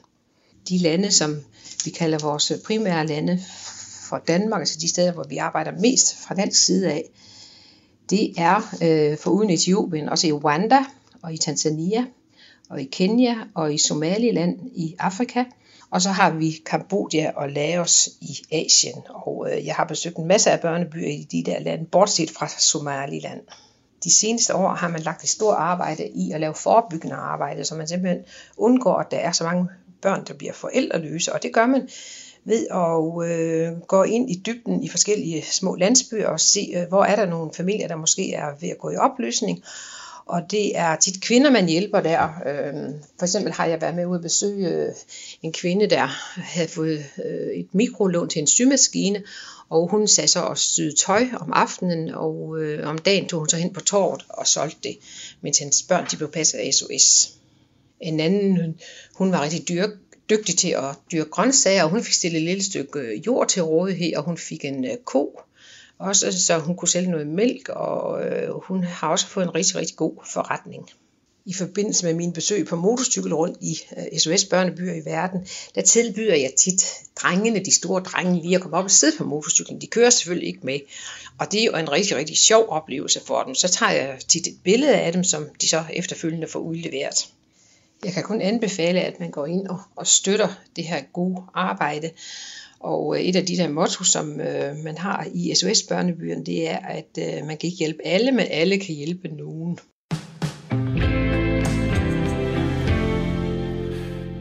De 0.69 0.77
lande, 0.77 1.11
som 1.11 1.41
vi 1.85 1.91
kalder 1.91 2.17
vores 2.19 2.51
primære 2.65 3.07
lande 3.07 3.39
for 4.09 4.17
Danmark, 4.27 4.61
altså 4.61 4.79
de 4.81 4.89
steder, 4.89 5.11
hvor 5.11 5.25
vi 5.29 5.37
arbejder 5.37 5.71
mest 5.71 6.15
fra 6.15 6.35
dansk 6.35 6.65
side 6.65 6.91
af, 6.91 7.09
det 8.09 8.33
er 8.37 8.75
øh, 8.83 9.17
for 9.17 9.31
uden 9.31 9.49
Etiopien, 9.49 10.09
også 10.09 10.27
i 10.27 10.31
Rwanda 10.31 10.79
og 11.21 11.33
i 11.33 11.37
Tanzania 11.37 12.05
og 12.69 12.81
i 12.81 12.85
Kenya 12.85 13.35
og 13.53 13.73
i 13.73 13.77
Somaliland 13.77 14.59
i 14.75 14.95
Afrika– 14.99 15.43
og 15.95 16.01
så 16.01 16.09
har 16.09 16.31
vi 16.31 16.61
Kambodja 16.65 17.31
og 17.35 17.49
Laos 17.49 18.09
i 18.21 18.37
Asien. 18.51 19.01
Og 19.09 19.47
øh, 19.51 19.65
jeg 19.65 19.75
har 19.75 19.85
besøgt 19.85 20.17
en 20.17 20.27
masse 20.27 20.51
af 20.51 20.59
børnebyer 20.59 21.07
i 21.07 21.27
de 21.31 21.43
der 21.43 21.59
lande, 21.59 21.85
bortset 21.85 22.31
fra 22.31 22.47
Somaliland. 22.47 23.41
De 24.03 24.13
seneste 24.13 24.55
år 24.55 24.73
har 24.73 24.87
man 24.87 25.01
lagt 25.01 25.23
et 25.23 25.29
stort 25.29 25.55
arbejde 25.57 26.07
i 26.07 26.31
at 26.31 26.39
lave 26.41 26.53
forebyggende 26.53 27.15
arbejde, 27.15 27.65
så 27.65 27.75
man 27.75 27.87
simpelthen 27.87 28.23
undgår, 28.57 28.97
at 28.97 29.11
der 29.11 29.17
er 29.17 29.31
så 29.31 29.43
mange 29.43 29.67
børn, 30.01 30.23
der 30.27 30.33
bliver 30.33 30.53
forældreløse. 30.53 31.33
Og 31.33 31.43
det 31.43 31.53
gør 31.53 31.65
man 31.65 31.89
ved 32.43 32.67
at 32.71 33.29
øh, 33.29 33.81
gå 33.81 34.03
ind 34.03 34.31
i 34.31 34.41
dybden 34.45 34.83
i 34.83 34.89
forskellige 34.89 35.41
små 35.41 35.75
landsbyer 35.75 36.27
og 36.27 36.39
se, 36.39 36.73
øh, 36.75 36.87
hvor 36.87 37.03
er 37.03 37.15
der 37.15 37.25
nogle 37.25 37.51
familier, 37.53 37.87
der 37.87 37.95
måske 37.95 38.33
er 38.33 38.47
ved 38.61 38.69
at 38.69 38.77
gå 38.77 38.89
i 38.89 38.95
opløsning, 38.95 39.63
og 40.25 40.51
det 40.51 40.77
er 40.77 40.95
tit 40.95 41.21
kvinder, 41.21 41.51
man 41.51 41.67
hjælper 41.67 42.01
der. 42.01 42.29
Øhm, 42.45 42.93
for 43.19 43.25
eksempel 43.25 43.53
har 43.53 43.65
jeg 43.65 43.81
været 43.81 43.95
med 43.95 44.05
ude 44.05 44.15
at 44.15 44.21
besøge 44.21 44.69
øh, 44.69 44.93
en 45.41 45.53
kvinde, 45.53 45.87
der 45.87 46.05
havde 46.35 46.67
fået 46.67 47.05
øh, 47.25 47.47
et 47.55 47.67
mikrolån 47.71 48.29
til 48.29 48.39
en 48.39 48.47
symaskine, 48.47 49.23
og 49.69 49.87
hun 49.87 50.07
sagde 50.07 50.27
så 50.27 50.39
og 50.39 50.57
syede 50.57 50.95
tøj 50.95 51.27
om 51.39 51.53
aftenen, 51.53 52.09
og 52.09 52.59
øh, 52.59 52.87
om 52.89 52.97
dagen 52.97 53.27
tog 53.27 53.39
hun 53.39 53.49
så 53.49 53.57
hen 53.57 53.73
på 53.73 53.81
torvet 53.81 54.25
og 54.29 54.47
solgte 54.47 54.77
det, 54.83 54.97
mens 55.41 55.57
hendes 55.57 55.83
børn 55.83 56.07
de 56.11 56.17
blev 56.17 56.31
passet 56.31 56.57
af 56.57 56.73
SOS. 56.73 57.31
En 58.01 58.19
anden, 58.19 58.75
hun 59.15 59.31
var 59.31 59.41
rigtig 59.41 59.69
dyr, 59.69 59.87
dygtig 60.29 60.57
til 60.57 60.69
at 60.69 60.95
dyrke 61.11 61.29
grøntsager, 61.29 61.83
og 61.83 61.89
hun 61.89 62.03
fik 62.03 62.13
stillet 62.13 62.37
et 62.39 62.45
lille 62.45 62.63
stykke 62.63 63.21
jord 63.25 63.47
til 63.47 63.63
rådighed, 63.63 64.15
og 64.15 64.23
hun 64.23 64.37
fik 64.37 64.65
en 64.65 64.85
ko, 65.05 65.39
også 65.99 66.43
så 66.45 66.59
hun 66.59 66.75
kunne 66.75 66.89
sælge 66.89 67.11
noget 67.11 67.27
mælk, 67.27 67.69
og 67.69 68.25
øh, 68.25 68.49
hun 68.63 68.83
har 68.83 69.09
også 69.09 69.27
fået 69.27 69.43
en 69.43 69.55
rigtig, 69.55 69.75
rigtig 69.75 69.95
god 69.95 70.13
forretning. 70.33 70.89
I 71.47 71.53
forbindelse 71.53 72.05
med 72.05 72.13
mine 72.13 72.33
besøg 72.33 72.67
på 72.67 72.75
motorcykel 72.75 73.33
rundt 73.33 73.57
i 73.61 73.77
øh, 73.97 74.19
SOS 74.19 74.45
Børnebyer 74.45 74.93
i 74.93 75.05
verden, 75.05 75.47
der 75.75 75.81
tilbyder 75.81 76.35
jeg 76.35 76.53
tit 76.57 76.85
drengene, 77.15 77.59
de 77.59 77.71
store 77.71 78.01
drenge, 78.01 78.41
lige 78.41 78.55
at 78.55 78.61
komme 78.61 78.77
op 78.77 78.83
og 78.83 78.91
sidde 78.91 79.17
på 79.17 79.23
motorcyklen. 79.23 79.81
De 79.81 79.87
kører 79.87 80.09
selvfølgelig 80.09 80.47
ikke 80.47 80.65
med, 80.65 80.79
og 81.39 81.51
det 81.51 81.61
er 81.61 81.65
jo 81.65 81.75
en 81.75 81.91
rigtig, 81.91 82.17
rigtig 82.17 82.37
sjov 82.37 82.65
oplevelse 82.69 83.21
for 83.25 83.43
dem. 83.43 83.55
Så 83.55 83.67
tager 83.67 83.91
jeg 83.91 84.19
tit 84.27 84.47
et 84.47 84.57
billede 84.63 84.95
af 84.95 85.11
dem, 85.11 85.23
som 85.23 85.47
de 85.61 85.69
så 85.69 85.83
efterfølgende 85.93 86.47
får 86.47 86.59
udleveret. 86.59 87.27
Jeg 88.05 88.13
kan 88.13 88.23
kun 88.23 88.41
anbefale, 88.41 89.01
at 89.01 89.19
man 89.19 89.31
går 89.31 89.45
ind 89.45 89.67
og, 89.67 89.81
og 89.95 90.07
støtter 90.07 90.49
det 90.75 90.83
her 90.83 91.01
gode 91.13 91.43
arbejde. 91.53 92.11
Og 92.79 93.15
øh, 93.17 93.21
et 93.21 93.35
af 93.35 93.45
de 93.45 93.57
der 93.57 93.69
motto, 93.69 94.03
som 94.03 94.41
øh, 94.41 94.75
man 94.83 94.97
har 94.97 95.27
i 95.33 95.53
SOS-børnebyen, 95.55 96.45
det 96.45 96.69
er, 96.69 96.77
at 96.77 97.17
øh, 97.19 97.47
man 97.47 97.57
kan 97.57 97.67
ikke 97.67 97.77
hjælpe 97.77 97.99
alle, 98.05 98.31
men 98.31 98.45
alle 98.49 98.77
kan 98.77 98.95
hjælpe 98.95 99.27
nogen. 99.27 99.77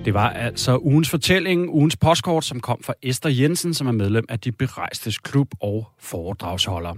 Det 0.05 0.14
var 0.14 0.31
altså 0.31 0.79
ugens 0.79 1.11
fortælling, 1.11 1.70
ugens 1.70 1.97
postkort, 1.97 2.44
som 2.44 2.61
kom 2.61 2.83
fra 2.83 2.94
Esther 3.03 3.31
Jensen, 3.31 3.75
som 3.75 3.87
er 3.87 3.92
medlem 3.92 4.25
af 4.29 4.40
De 4.40 4.53
Berejstes 4.53 5.18
Klub 5.18 5.49
og 5.61 5.87
foredragsholder. 6.01 6.94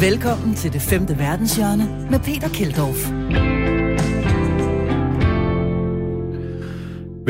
Velkommen 0.00 0.54
til 0.54 0.72
det 0.72 0.82
femte 0.82 1.18
verdenshjørne 1.18 2.08
med 2.10 2.18
Peter 2.18 2.48
Keldorf. 2.48 3.69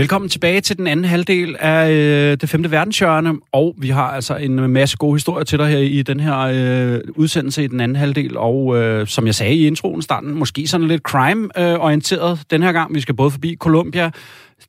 Velkommen 0.00 0.28
tilbage 0.28 0.60
til 0.60 0.76
den 0.78 0.86
anden 0.86 1.04
halvdel 1.04 1.56
af 1.58 1.90
øh, 1.90 2.36
det 2.40 2.48
femte 2.48 2.70
verdenshjørne, 2.70 3.34
og 3.52 3.74
vi 3.78 3.88
har 3.88 4.02
altså 4.02 4.36
en 4.36 4.56
masse 4.56 4.96
gode 4.96 5.14
historier 5.14 5.44
til 5.44 5.58
dig 5.58 5.66
her 5.66 5.78
i 5.78 6.02
den 6.02 6.20
her 6.20 6.38
øh, 6.38 7.00
udsendelse 7.16 7.64
i 7.64 7.66
den 7.66 7.80
anden 7.80 7.96
halvdel, 7.96 8.36
og 8.36 8.76
øh, 8.76 9.06
som 9.06 9.26
jeg 9.26 9.34
sagde 9.34 9.54
i 9.54 9.66
introen 9.66 10.02
starten, 10.02 10.34
måske 10.34 10.66
sådan 10.66 10.86
lidt 10.86 11.02
crime-orienteret 11.02 12.40
den 12.50 12.62
her 12.62 12.72
gang. 12.72 12.94
Vi 12.94 13.00
skal 13.00 13.14
både 13.14 13.30
forbi 13.30 13.56
Colombia, 13.56 14.10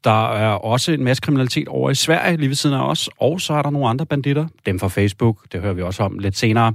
der 0.04 0.34
er 0.34 0.50
også 0.50 0.92
en 0.92 1.04
masse 1.04 1.22
kriminalitet 1.22 1.68
over 1.68 1.90
i 1.90 1.96
Sverige, 1.96 2.38
lige 2.38 2.50
ved 2.50 2.56
siden 2.56 2.76
af 2.76 2.90
os, 2.90 3.10
og 3.20 3.42
så 3.42 3.54
er 3.54 3.62
der 3.62 3.70
nogle 3.70 3.88
andre 3.88 4.06
banditter, 4.06 4.48
dem 4.66 4.80
fra 4.80 4.88
Facebook, 4.88 5.38
det 5.52 5.62
hører 5.62 5.74
vi 5.74 5.82
også 5.82 6.04
om 6.04 6.20
lidt 6.20 6.38
senere. 6.38 6.74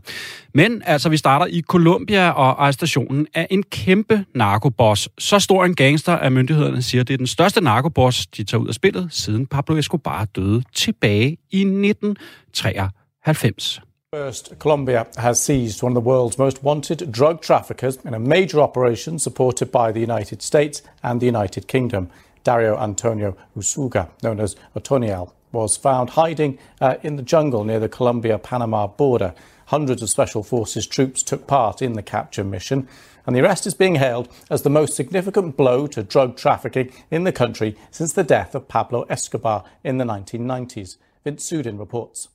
Men 0.55 0.83
altså, 0.87 1.09
vi 1.09 1.17
starter 1.17 1.47
i 1.47 1.63
Colombia, 1.63 2.31
og 2.31 2.65
arrestationen 2.65 3.27
af 3.35 3.47
en 3.51 3.63
kæmpe 3.63 4.25
narkoboss. 4.35 5.09
Så 5.19 5.39
stor 5.39 5.65
en 5.65 5.75
gangster, 5.75 6.13
at 6.13 6.33
myndighederne 6.33 6.83
siger, 6.83 7.01
at 7.01 7.09
det 7.09 7.15
er 7.15 7.19
den 7.19 7.27
største 7.27 7.61
narkoboss, 7.61 8.27
de 8.27 8.45
tager 8.47 8.63
ud 8.63 8.69
af 8.69 8.75
spillet, 8.75 9.09
siden 9.11 9.47
Pablo 9.47 9.77
Escobar 9.77 10.25
døde 10.25 10.63
tilbage 10.75 11.37
i 11.51 11.61
1993. 11.61 13.81
First, 14.15 14.53
Colombia 14.59 15.05
has 15.17 15.39
seized 15.39 15.83
one 15.83 15.97
of 15.97 16.03
the 16.03 16.11
world's 16.11 16.39
most 16.39 16.65
wanted 16.65 17.13
drug 17.13 17.43
traffickers 17.43 17.97
in 17.97 18.15
a 18.15 18.19
major 18.19 18.61
operation 18.61 19.19
supported 19.19 19.67
by 19.67 19.93
the 19.93 20.01
United 20.01 20.43
States 20.43 20.83
and 21.03 21.21
the 21.21 21.27
United 21.27 21.67
Kingdom. 21.67 22.09
Dario 22.45 22.79
Antonio 22.79 23.35
Usuga, 23.57 24.09
known 24.23 24.41
as 24.41 24.57
Otoniel, 24.75 25.33
was 25.53 25.77
found 25.77 26.11
hiding 26.11 26.59
uh, 26.81 26.95
in 27.03 27.17
the 27.17 27.23
jungle 27.23 27.65
near 27.65 27.81
the 27.81 27.89
Colombia 27.89 28.39
Panama 28.39 28.87
border. 28.87 29.35
Hundreds 29.67 30.03
of 30.03 30.09
Special 30.09 30.45
Forces 30.45 30.87
troops 30.87 31.23
took 31.23 31.47
part 31.47 31.83
in 31.83 31.95
the 31.95 32.03
capture 32.03 32.45
mission, 32.45 32.89
and 33.27 33.37
the 33.37 33.43
arrest 33.43 33.67
is 33.67 33.75
being 33.75 33.99
hailed 33.99 34.27
as 34.51 34.61
the 34.61 34.71
most 34.71 34.97
significant 34.97 35.57
blow 35.57 35.87
to 35.87 36.03
drug 36.03 36.37
trafficking 36.37 36.91
in 37.11 37.25
the 37.25 37.33
country 37.33 37.75
since 37.91 38.23
the 38.23 38.23
death 38.35 38.55
of 38.55 38.63
Pablo 38.69 39.05
Escobar 39.11 39.65
in 39.85 39.99
the 39.99 40.05
1990s. 40.05 40.97
Vince 41.25 41.49
Sudin 41.49 41.81
reports. 41.81 42.31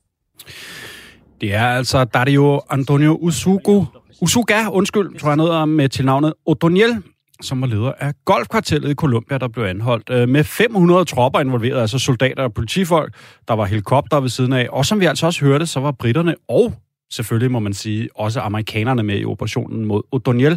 Det 1.40 1.54
er 1.54 1.66
altså 1.66 2.04
Dario 2.04 2.60
Antonio 2.70 3.18
Usugo, 3.20 3.84
Usuga, 4.20 4.68
undskyld, 4.68 5.18
tror 5.18 5.28
jeg 5.28 5.36
noget 5.36 5.68
med 5.68 5.88
til 5.88 6.04
navnet 6.04 6.34
O'Doniel, 6.50 7.02
som 7.42 7.60
var 7.60 7.66
leder 7.66 7.92
af 7.98 8.12
golfkvartellet 8.24 8.90
i 8.90 8.94
Colombia, 8.94 9.38
der 9.38 9.48
blev 9.48 9.64
anholdt 9.64 10.10
øh, 10.10 10.28
med 10.28 10.44
500 10.44 11.04
tropper 11.04 11.40
involveret, 11.40 11.80
altså 11.80 11.98
soldater 11.98 12.42
og 12.42 12.54
politifolk. 12.54 13.14
Der 13.48 13.54
var 13.54 13.64
helikopter 13.64 14.20
ved 14.20 14.28
siden 14.28 14.52
af, 14.52 14.66
og 14.70 14.86
som 14.86 15.00
vi 15.00 15.04
altså 15.04 15.26
også 15.26 15.44
hørte, 15.44 15.66
så 15.66 15.80
var 15.80 15.92
britterne 15.92 16.34
og 16.48 16.74
selvfølgelig 17.12 17.50
må 17.50 17.58
man 17.58 17.74
sige 17.74 18.08
også 18.14 18.40
amerikanerne 18.40 19.02
med 19.02 19.18
i 19.18 19.24
operationen 19.24 19.84
mod 19.84 20.02
O'Donnell, 20.14 20.56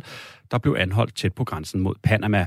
der 0.52 0.58
blev 0.58 0.76
anholdt 0.80 1.16
tæt 1.16 1.34
på 1.34 1.44
grænsen 1.44 1.82
mod 1.82 1.94
Panama. 2.04 2.46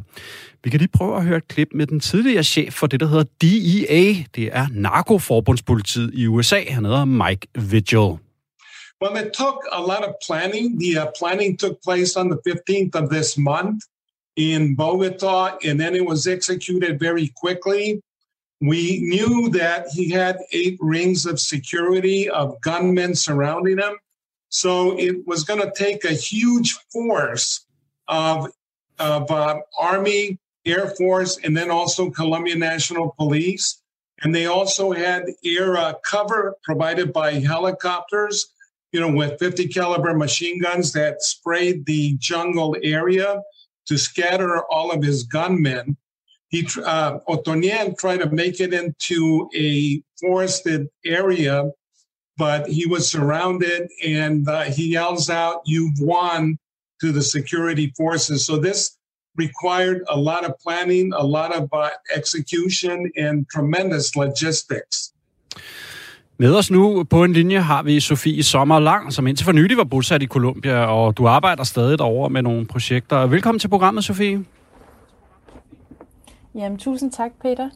Vi 0.65 0.71
kan 0.71 0.81
lige 0.81 0.91
prøve 0.93 1.17
at 1.17 1.25
høre 1.25 1.37
et 1.37 1.49
klip 1.49 1.69
med 1.75 1.87
den 1.87 2.01
tidligere 2.01 2.45
chef 2.45 2.75
for 2.75 2.87
det, 2.87 3.01
der 3.01 3.07
hedder 3.07 3.25
DEA. 3.43 4.25
Det 4.35 4.51
er 4.53 4.67
narkoforbundspolitiet 4.71 6.11
i 6.15 6.27
USA. 6.27 6.65
Han 6.69 6.85
hedder 6.85 7.05
Mike 7.05 7.47
Vigil. 7.55 8.19
Well, 9.03 9.27
it 9.27 9.33
took 9.33 9.59
a 9.73 9.81
lot 9.81 10.05
of 10.09 10.15
planning. 10.27 10.83
The 10.83 11.03
uh, 11.03 11.07
planning 11.19 11.61
took 11.61 11.77
place 11.85 12.21
on 12.21 12.27
the 12.33 12.39
15th 12.49 13.03
of 13.03 13.11
this 13.11 13.39
month. 13.39 13.81
in 14.39 14.77
Bogota, 14.77 15.59
and 15.65 15.81
then 15.81 15.97
it 15.97 16.07
was 16.07 16.27
executed 16.27 16.99
very 17.01 17.29
quickly. 17.43 18.01
We 18.61 19.01
knew 19.03 19.49
that 19.51 19.87
he 19.93 20.11
had 20.11 20.39
eight 20.53 20.79
rings 20.81 21.27
of 21.27 21.39
security 21.39 22.29
of 22.29 22.61
gunmen 22.61 23.15
surrounding 23.15 23.79
him. 23.79 23.97
So 24.49 24.99
it 24.99 25.27
was 25.27 25.45
going 25.45 25.61
to 25.61 25.73
take 25.77 26.05
a 26.05 26.13
huge 26.13 26.73
force 26.93 27.67
of, 28.09 28.51
of 28.99 29.31
uh, 29.31 29.61
Army, 29.79 30.39
Air 30.65 30.89
Force, 30.91 31.39
and 31.45 31.57
then 31.57 31.71
also 31.71 32.11
Columbia 32.11 32.57
National 32.57 33.15
Police. 33.17 33.81
And 34.23 34.35
they 34.35 34.47
also 34.47 34.91
had 34.91 35.27
air 35.45 35.77
uh, 35.77 35.95
cover 36.05 36.57
provided 36.65 37.13
by 37.13 37.35
helicopters, 37.35 38.53
you 38.91 39.01
know, 39.01 39.13
with 39.13 39.39
50 39.39 39.69
caliber 39.69 40.17
machine 40.17 40.61
guns 40.61 40.93
that 40.95 41.23
sprayed 41.23 41.87
the 41.87 42.17
jungle 42.19 42.77
area 42.83 43.41
to 43.87 43.97
scatter 43.97 44.65
all 44.65 44.91
of 44.91 45.03
his 45.03 45.23
gunmen. 45.23 45.97
He, 46.51 46.67
uh, 46.85 47.19
Otoniel 47.29 47.97
tried 47.99 48.19
to 48.19 48.31
make 48.31 48.61
it 48.61 48.73
into 48.73 49.49
a 49.55 50.03
forested 50.21 50.89
area, 51.05 51.71
but 52.39 52.67
he 52.69 52.87
was 52.87 53.11
surrounded 53.11 53.89
and 54.05 54.49
uh, 54.49 54.63
he 54.63 54.93
yells 54.93 55.29
out, 55.29 55.57
You've 55.67 56.01
won 56.01 56.59
to 57.03 57.13
the 57.13 57.23
security 57.23 57.93
forces. 57.97 58.47
So 58.47 58.57
this 58.57 58.99
required 59.37 60.03
a 60.09 60.17
lot 60.17 60.45
of 60.45 60.53
planning, 60.65 61.13
a 61.13 61.25
lot 61.25 61.55
of 61.55 61.69
uh, 61.73 61.91
execution, 62.17 63.11
and 63.17 63.47
tremendous 63.55 64.17
logistics. 64.17 65.13
Med 66.41 66.55
os 66.55 66.71
nu 66.71 67.05
på 67.05 67.25
en 67.25 67.33
linje 67.33 67.61
har 67.61 67.83
vi 67.83 68.01
Sofie 68.01 68.43
Sommerlang, 68.43 69.13
som 69.13 69.27
indtil 69.27 69.45
for 69.45 69.53
nylig 69.53 69.77
var 69.77 69.85
bosat 69.85 70.23
i 70.23 70.27
Colombia, 70.27 70.87
og 70.87 71.17
du 71.19 71.27
arbejder 71.29 71.65
stadig 71.65 71.99
derovre 71.99 72.31
med 72.31 72.43
nogle 72.43 72.67
projekter. 72.67 73.27
Velkommen 73.27 73.59
til 73.59 73.69
programmet, 73.69 74.05
Sofie. 74.05 74.45
Jamen, 76.55 76.79
tusind 76.79 77.13
tak, 77.13 77.31
Peter. 77.43 77.69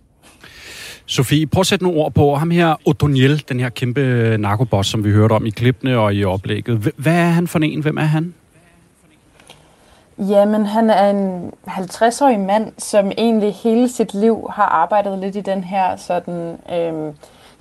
Sofie, 1.07 1.47
prøv 1.47 1.61
at 1.61 1.67
sætte 1.67 1.85
nogle 1.85 2.01
ord 2.01 2.13
på 2.13 2.35
ham 2.35 2.51
her, 2.51 2.75
O'Donnell, 2.89 3.45
den 3.49 3.61
her 3.61 3.69
kæmpe 3.69 4.37
narkoboss, 4.39 4.91
som 4.91 5.05
vi 5.05 5.11
hørte 5.11 5.33
om 5.33 5.47
i 5.47 5.51
klippene 5.51 5.99
og 5.99 6.15
i 6.15 6.25
oplægget. 6.25 6.93
Hvad 6.97 7.15
er 7.15 7.29
han 7.29 7.49
for 7.49 7.59
en? 7.59 7.83
Hvem 7.83 7.97
er 7.97 8.03
han? 8.03 8.35
Jamen, 10.19 10.67
han 10.67 10.91
er 10.91 11.11
en 11.11 11.53
50-årig 11.69 12.41
mand, 12.41 12.73
som 12.79 13.13
egentlig 13.19 13.55
hele 13.55 13.89
sit 13.89 14.15
liv 14.15 14.51
har 14.51 14.67
arbejdet 14.67 15.19
lidt 15.19 15.37
i 15.37 15.41
den 15.41 15.65
her 15.65 15.97
sådan... 15.97 16.57
Øh, 16.73 17.15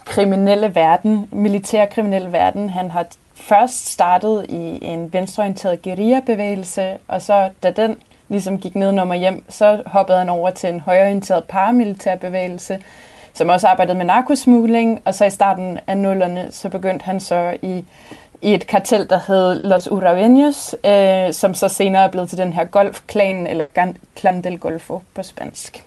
kriminelle 0.06 0.76
verden, 0.76 1.28
militærkriminelle 1.32 2.32
verden. 2.32 2.70
Han 2.70 2.92
har 2.92 3.06
først 3.36 3.90
startet 3.90 4.46
i 4.50 4.80
en 4.82 5.14
venstreorienteret 5.14 5.82
guerilla-bevægelse, 5.82 6.98
og 7.08 7.22
så 7.22 7.50
da 7.64 7.72
den 7.72 7.98
ligesom 8.32 8.58
gik 8.58 8.76
ned 8.76 8.92
nummer 8.92 9.16
hjem, 9.16 9.44
så 9.50 9.84
hoppede 9.86 10.18
han 10.18 10.30
over 10.30 10.50
til 10.50 10.70
en 10.70 10.80
højorienteret 10.80 11.44
paramilitær 11.44 12.16
bevægelse, 12.16 12.80
som 13.34 13.50
også 13.50 13.68
arbejdede 13.68 13.98
med 13.98 14.06
narkosmugling, 14.06 15.02
og 15.06 15.16
så 15.16 15.26
i 15.26 15.30
starten 15.30 15.80
af 15.88 15.98
nullerne, 15.98 16.48
så 16.52 16.70
begyndte 16.70 17.04
han 17.04 17.20
så 17.20 17.58
i, 17.62 17.86
i 18.42 18.54
et 18.54 18.68
kartel, 18.68 19.10
der 19.10 19.20
hed 19.28 19.64
Los 19.64 19.88
Uraveños, 19.88 20.90
øh, 20.90 21.34
som 21.34 21.54
så 21.54 21.68
senere 21.68 22.04
er 22.04 22.08
blevet 22.08 22.30
til 22.30 22.38
den 22.38 22.54
her 22.54 22.64
golfklan, 22.64 23.48
eller 23.48 23.66
Clan 24.18 24.42
del 24.42 24.60
Golfo 24.60 25.02
på 25.14 25.24
spansk. 25.24 25.86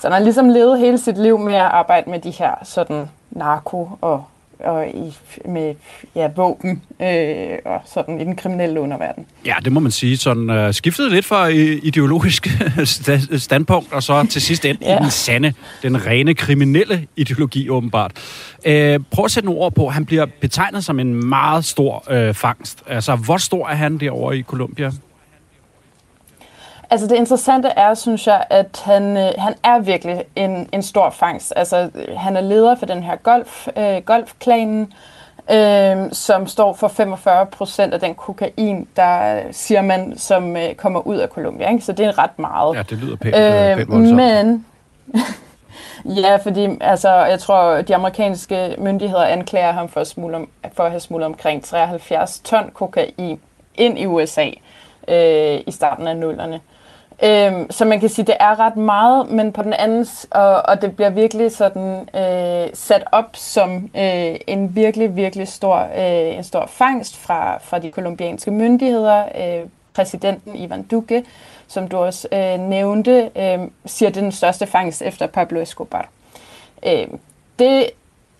Så 0.00 0.02
han 0.02 0.12
har 0.12 0.18
ligesom 0.18 0.48
levet 0.48 0.78
hele 0.78 0.98
sit 0.98 1.18
liv 1.18 1.38
med 1.38 1.54
at 1.54 1.60
arbejde 1.60 2.10
med 2.10 2.18
de 2.18 2.30
her 2.30 2.54
sådan 2.62 3.10
narko 3.30 3.88
og, 4.00 4.24
og 4.64 4.88
i, 4.88 5.16
med 5.44 5.74
ja, 6.14 6.28
våben 6.36 6.82
øh, 7.02 7.58
og 7.64 7.80
sådan 7.94 8.20
i 8.20 8.24
den 8.24 8.36
kriminelle 8.36 8.80
underverden. 8.80 9.26
Ja, 9.46 9.54
det 9.64 9.72
må 9.72 9.80
man 9.80 9.92
sige. 9.92 10.16
Sådan 10.16 10.50
uh, 10.50 10.74
skiftede 10.74 11.10
lidt 11.10 11.26
fra 11.26 11.46
ideologisk 11.82 12.48
standpunkt, 13.36 13.92
og 13.92 14.02
så 14.02 14.26
til 14.26 14.42
sidst 14.42 14.64
endte 14.64 14.84
ja. 14.84 14.98
i 14.98 15.02
den 15.02 15.10
sande, 15.10 15.52
den 15.82 16.06
rene 16.06 16.34
kriminelle 16.34 17.06
ideologi 17.16 17.70
åbenbart. 17.70 18.12
Uh, 18.58 18.72
prøv 19.10 19.24
at 19.24 19.30
sætte 19.30 19.46
nogle 19.46 19.60
ord 19.60 19.74
på, 19.74 19.88
han 19.88 20.06
bliver 20.06 20.26
betegnet 20.40 20.84
som 20.84 21.00
en 21.00 21.28
meget 21.28 21.64
stor 21.64 22.04
uh, 22.10 22.34
fangst. 22.34 22.82
Altså, 22.86 23.16
hvor 23.16 23.36
stor 23.36 23.68
er 23.68 23.74
han 23.74 23.98
derovre 23.98 24.38
i 24.38 24.42
Colombia? 24.42 24.92
Altså 26.90 27.06
det 27.06 27.16
interessante 27.16 27.68
er, 27.68 27.94
synes 27.94 28.26
jeg, 28.26 28.44
at 28.50 28.82
han, 28.84 29.16
øh, 29.16 29.32
han 29.38 29.54
er 29.64 29.78
virkelig 29.78 30.24
en, 30.36 30.68
en 30.72 30.82
stor 30.82 31.10
fangst. 31.10 31.52
Altså 31.56 31.90
han 32.16 32.36
er 32.36 32.40
leder 32.40 32.74
for 32.74 32.86
den 32.86 33.02
her 33.02 33.16
golf, 33.16 33.68
øh, 33.76 33.96
golfklanen, 33.96 34.92
øh, 35.50 35.96
som 36.12 36.46
står 36.46 36.72
for 36.72 36.88
45 36.88 37.46
procent 37.46 37.94
af 37.94 38.00
den 38.00 38.14
kokain, 38.14 38.88
der 38.96 39.40
siger 39.52 39.82
man, 39.82 40.18
som 40.18 40.56
øh, 40.56 40.74
kommer 40.74 41.06
ud 41.06 41.16
af 41.16 41.28
Colombia. 41.28 41.70
Ikke? 41.70 41.84
Så 41.84 41.92
det 41.92 42.06
er 42.06 42.18
ret 42.18 42.38
meget. 42.38 42.76
Ja, 42.76 42.82
det 42.82 42.98
lyder 42.98 43.16
pænt, 43.16 43.36
øh, 43.36 43.76
pænt 43.76 43.90
voldsomt. 43.90 44.16
Men 44.16 44.66
Ja, 46.04 46.36
fordi 46.36 46.68
altså, 46.80 47.10
jeg 47.10 47.40
tror, 47.40 47.82
de 47.82 47.94
amerikanske 47.94 48.74
myndigheder 48.78 49.24
anklager 49.24 49.72
ham 49.72 49.88
for 49.88 50.00
at, 50.00 50.06
smule, 50.06 50.46
for 50.72 50.84
at 50.84 50.90
have 50.90 51.00
smuglet 51.00 51.26
omkring 51.26 51.64
73 51.64 52.40
ton 52.44 52.70
kokain 52.74 53.40
ind 53.74 53.98
i 53.98 54.06
USA 54.06 54.50
øh, 55.08 55.60
i 55.66 55.70
starten 55.70 56.06
af 56.06 56.16
nullerne. 56.16 56.60
Øhm, 57.22 57.70
så 57.70 57.84
man 57.84 58.00
kan 58.00 58.08
sige, 58.08 58.26
det 58.26 58.36
er 58.40 58.60
ret 58.60 58.76
meget, 58.76 59.30
men 59.30 59.52
på 59.52 59.62
den 59.62 59.72
anden 59.72 60.06
og, 60.30 60.62
og 60.68 60.82
det 60.82 60.96
bliver 60.96 61.10
virkelig 61.10 61.52
sådan 61.52 62.08
øh, 62.16 62.70
sat 62.74 63.04
op 63.12 63.30
som 63.32 63.90
øh, 63.96 64.36
en 64.46 64.74
virkelig, 64.74 65.16
virkelig 65.16 65.48
stor, 65.48 65.76
øh, 65.76 66.36
en 66.36 66.44
stor 66.44 66.66
fangst 66.66 67.16
fra, 67.16 67.58
fra 67.58 67.78
de 67.78 67.90
kolumbianske 67.90 68.50
myndigheder. 68.50 69.24
Øh, 69.24 69.68
præsidenten 69.94 70.56
Ivan 70.56 70.82
Duque, 70.82 71.24
som 71.68 71.88
du 71.88 71.96
også 71.96 72.28
øh, 72.32 72.60
nævnte, 72.60 73.30
øh, 73.36 73.58
siger, 73.86 74.10
det 74.10 74.16
er 74.16 74.20
den 74.20 74.32
største 74.32 74.66
fangst 74.66 75.02
efter 75.02 75.26
Pablo 75.26 75.60
Escobar. 75.60 76.08
Øh, 76.86 77.06
det 77.58 77.90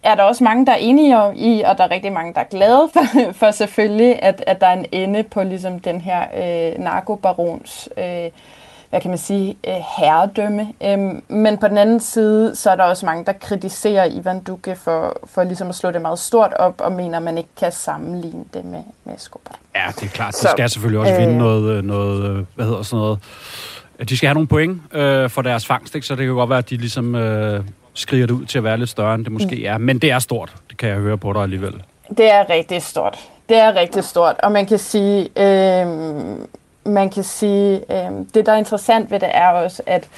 er 0.02 0.14
der 0.14 0.22
også 0.22 0.44
mange, 0.44 0.66
der 0.66 0.72
er 0.72 0.76
enige 0.76 1.16
i, 1.34 1.62
og 1.62 1.78
der 1.78 1.84
er 1.84 1.90
rigtig 1.90 2.12
mange, 2.12 2.34
der 2.34 2.40
er 2.40 2.44
glade 2.44 2.88
for, 2.92 3.04
for 3.40 3.50
selvfølgelig, 3.50 4.22
at, 4.22 4.44
at 4.46 4.60
der 4.60 4.66
er 4.66 4.72
en 4.72 4.86
ende 4.92 5.22
på 5.22 5.42
ligesom 5.42 5.80
den 5.80 6.00
her 6.00 6.24
øh, 6.36 6.78
narkobarons 6.78 7.88
øh, 7.96 8.30
hvad 8.90 9.00
kan 9.00 9.10
man 9.10 9.18
sige, 9.18 9.56
øh, 9.68 9.74
herredømme. 9.98 10.72
Øhm, 10.84 11.22
men 11.28 11.58
på 11.58 11.68
den 11.68 11.78
anden 11.78 12.00
side, 12.00 12.56
så 12.56 12.70
er 12.70 12.76
der 12.76 12.84
også 12.84 13.06
mange, 13.06 13.24
der 13.24 13.32
kritiserer 13.32 14.04
Ivan 14.04 14.40
Duque 14.40 14.76
for, 14.76 15.20
for 15.24 15.44
ligesom 15.44 15.68
at 15.68 15.74
slå 15.74 15.90
det 15.90 16.02
meget 16.02 16.18
stort 16.18 16.52
op, 16.52 16.80
og 16.80 16.92
mener, 16.92 17.16
at 17.16 17.22
man 17.22 17.38
ikke 17.38 17.50
kan 17.60 17.72
sammenligne 17.72 18.44
det 18.54 18.64
med, 18.64 18.82
med 19.04 19.14
Escobar. 19.14 19.58
Ja, 19.74 19.92
det 20.00 20.02
er 20.02 20.08
klart. 20.08 20.36
Så, 20.36 20.48
de 20.48 20.50
skal 20.50 20.70
selvfølgelig 20.70 21.00
også 21.00 21.12
øh, 21.12 21.20
vinde 21.20 21.38
noget, 21.38 21.76
øh, 21.76 21.84
noget, 21.84 22.30
øh, 22.30 22.44
hvad 22.54 22.66
hedder 22.66 22.82
sådan 22.82 23.00
noget, 23.00 23.18
de 24.08 24.16
skal 24.16 24.26
have 24.26 24.34
nogle 24.34 24.48
point 24.48 24.80
øh, 24.92 25.30
for 25.30 25.42
deres 25.42 25.66
fangst, 25.66 25.94
ikke? 25.94 26.06
så 26.06 26.14
det 26.14 26.26
kan 26.26 26.34
godt 26.34 26.50
være, 26.50 26.58
at 26.58 26.70
de 26.70 26.76
ligesom 26.76 27.14
øh, 27.14 27.64
skriger 27.94 28.26
det 28.26 28.34
ud 28.34 28.44
til 28.44 28.58
at 28.58 28.64
være 28.64 28.76
lidt 28.76 28.90
større, 28.90 29.14
end 29.14 29.24
det 29.24 29.32
måske 29.32 29.56
mm. 29.56 29.62
er. 29.66 29.78
Men 29.78 29.98
det 29.98 30.10
er 30.10 30.18
stort, 30.18 30.54
det 30.70 30.78
kan 30.78 30.88
jeg 30.88 30.98
høre 30.98 31.18
på 31.18 31.32
dig 31.32 31.42
alligevel. 31.42 31.82
Det 32.08 32.32
er 32.32 32.50
rigtig 32.50 32.82
stort. 32.82 33.18
Det 33.48 33.56
er 33.56 33.74
rigtig 33.74 34.04
stort, 34.04 34.36
og 34.42 34.52
man 34.52 34.66
kan 34.66 34.78
sige, 34.78 35.28
øh, 35.36 35.86
man 36.84 37.10
kan 37.10 37.24
sige, 37.24 37.76
øh, 37.90 38.10
det 38.34 38.46
der 38.46 38.52
er 38.52 38.56
interessant 38.56 39.10
ved 39.10 39.20
det 39.20 39.30
er 39.32 39.48
også, 39.48 39.82
at 39.86 40.08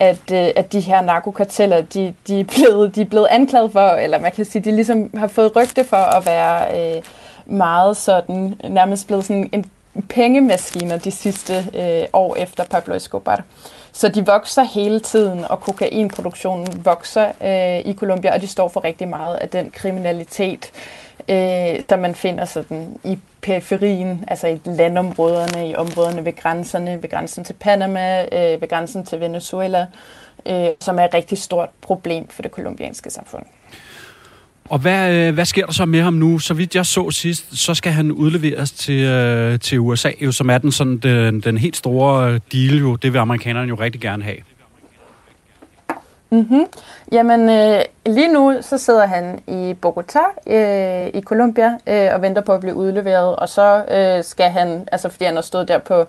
at, 0.00 0.32
øh, 0.32 0.48
at 0.56 0.72
de 0.72 0.80
her 0.80 1.00
narkokarteller, 1.00 1.80
de, 1.80 2.14
de, 2.26 2.40
er 2.40 2.44
blevet, 2.44 2.94
de 2.94 3.00
er 3.00 3.04
blevet 3.04 3.26
anklaget 3.30 3.72
for, 3.72 3.88
eller 3.90 4.20
man 4.20 4.32
kan 4.32 4.44
sige, 4.44 4.62
de 4.62 4.72
ligesom 4.72 5.10
har 5.16 5.28
fået 5.28 5.56
rygte 5.56 5.84
for 5.84 5.96
at 5.96 6.26
være 6.26 6.80
øh, 6.96 7.02
meget 7.46 7.96
sådan, 7.96 8.60
nærmest 8.68 9.06
blevet 9.06 9.24
sådan 9.24 9.50
en 9.52 9.70
pengemaskiner 10.08 10.98
de 10.98 11.10
sidste 11.10 11.66
øh, 11.74 12.06
år 12.12 12.36
efter 12.36 12.64
Pablo 12.64 12.94
Escobar. 12.94 13.44
Så 13.92 14.08
de 14.08 14.26
vokser 14.26 14.62
hele 14.62 15.00
tiden, 15.00 15.44
og 15.44 15.60
kokainproduktionen 15.60 16.84
vokser 16.84 17.32
øh, 17.42 17.92
i 17.92 17.94
Colombia, 17.94 18.34
og 18.34 18.40
de 18.40 18.46
står 18.46 18.68
for 18.68 18.84
rigtig 18.84 19.08
meget 19.08 19.36
af 19.36 19.48
den 19.48 19.70
kriminalitet, 19.70 20.70
øh, 21.30 21.80
der 21.88 21.96
man 21.96 22.14
finder 22.14 22.44
sådan 22.44 22.96
i 23.04 23.18
periferien, 23.42 24.24
altså 24.28 24.46
i 24.46 24.60
landområderne, 24.64 25.70
i 25.70 25.74
områderne 25.74 26.24
ved 26.24 26.36
grænserne, 26.36 27.02
ved 27.02 27.10
grænsen 27.10 27.44
til 27.44 27.52
Panama, 27.52 28.22
øh, 28.22 28.60
ved 28.60 28.68
grænsen 28.68 29.06
til 29.06 29.20
Venezuela, 29.20 29.86
øh, 30.46 30.68
som 30.80 30.98
er 30.98 31.04
et 31.04 31.14
rigtig 31.14 31.38
stort 31.38 31.68
problem 31.80 32.28
for 32.28 32.42
det 32.42 32.50
kolumbianske 32.50 33.10
samfund. 33.10 33.42
Og 34.64 34.78
hvad, 34.78 35.14
øh, 35.14 35.34
hvad 35.34 35.44
sker 35.44 35.66
der 35.66 35.72
så 35.72 35.84
med 35.84 36.02
ham 36.02 36.12
nu? 36.12 36.38
Så 36.38 36.54
vidt 36.54 36.74
jeg 36.74 36.86
så 36.86 37.10
sidst, 37.10 37.58
så 37.58 37.74
skal 37.74 37.92
han 37.92 38.12
udleveres 38.12 38.72
til, 38.72 39.04
øh, 39.04 39.58
til 39.58 39.80
USA, 39.80 40.10
jo, 40.20 40.32
som 40.32 40.50
er 40.50 40.58
den, 40.58 40.72
sådan, 40.72 40.98
den, 40.98 41.40
den 41.40 41.58
helt 41.58 41.76
store 41.76 42.32
øh, 42.32 42.40
deal. 42.52 42.78
Jo. 42.78 42.96
Det 42.96 43.12
vil 43.12 43.18
amerikanerne 43.18 43.68
jo 43.68 43.74
rigtig 43.74 44.00
gerne 44.00 44.24
have. 44.24 44.36
Mm-hmm. 46.30 46.66
Jamen, 47.12 47.50
øh, 47.50 47.82
lige 48.06 48.32
nu 48.32 48.54
så 48.60 48.78
sidder 48.78 49.06
han 49.06 49.40
i 49.46 49.76
Bogotá 49.86 50.52
øh, 50.52 51.06
i 51.06 51.22
Colombia 51.22 51.78
øh, 51.86 52.14
og 52.14 52.22
venter 52.22 52.42
på 52.42 52.52
at 52.52 52.60
blive 52.60 52.74
udleveret, 52.74 53.36
og 53.36 53.48
så 53.48 53.84
øh, 53.90 54.24
skal 54.24 54.50
han, 54.50 54.88
altså 54.92 55.08
fordi 55.08 55.24
han 55.24 55.34
har 55.34 55.42
stået 55.42 55.68
der 55.68 55.78
på 55.78 56.06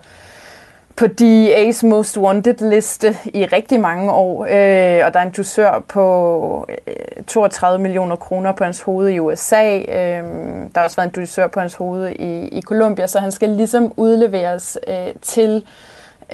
på 0.96 1.04
DEA's 1.20 1.86
Most 1.86 2.18
Wanted 2.18 2.70
liste 2.70 3.16
i 3.24 3.44
rigtig 3.44 3.80
mange 3.80 4.12
år, 4.12 4.44
øh, 4.44 5.06
og 5.06 5.14
der 5.14 5.20
er 5.20 5.22
en 5.22 5.30
dusør 5.30 5.84
på 5.88 6.66
øh, 6.86 7.24
32 7.26 7.82
millioner 7.82 8.16
kroner 8.16 8.52
på 8.52 8.64
hans 8.64 8.80
hoved 8.80 9.10
i 9.10 9.18
USA. 9.18 9.78
Øh, 9.78 9.84
der 9.94 10.70
har 10.76 10.84
også 10.84 10.96
været 10.96 11.08
en 11.08 11.12
dusør 11.12 11.46
på 11.46 11.60
hans 11.60 11.74
hoved 11.74 12.10
i, 12.10 12.48
i 12.48 12.62
Colombia, 12.62 13.06
så 13.06 13.18
han 13.18 13.32
skal 13.32 13.48
ligesom 13.48 13.92
udleveres 13.96 14.78
øh, 14.88 15.14
til, 15.22 15.64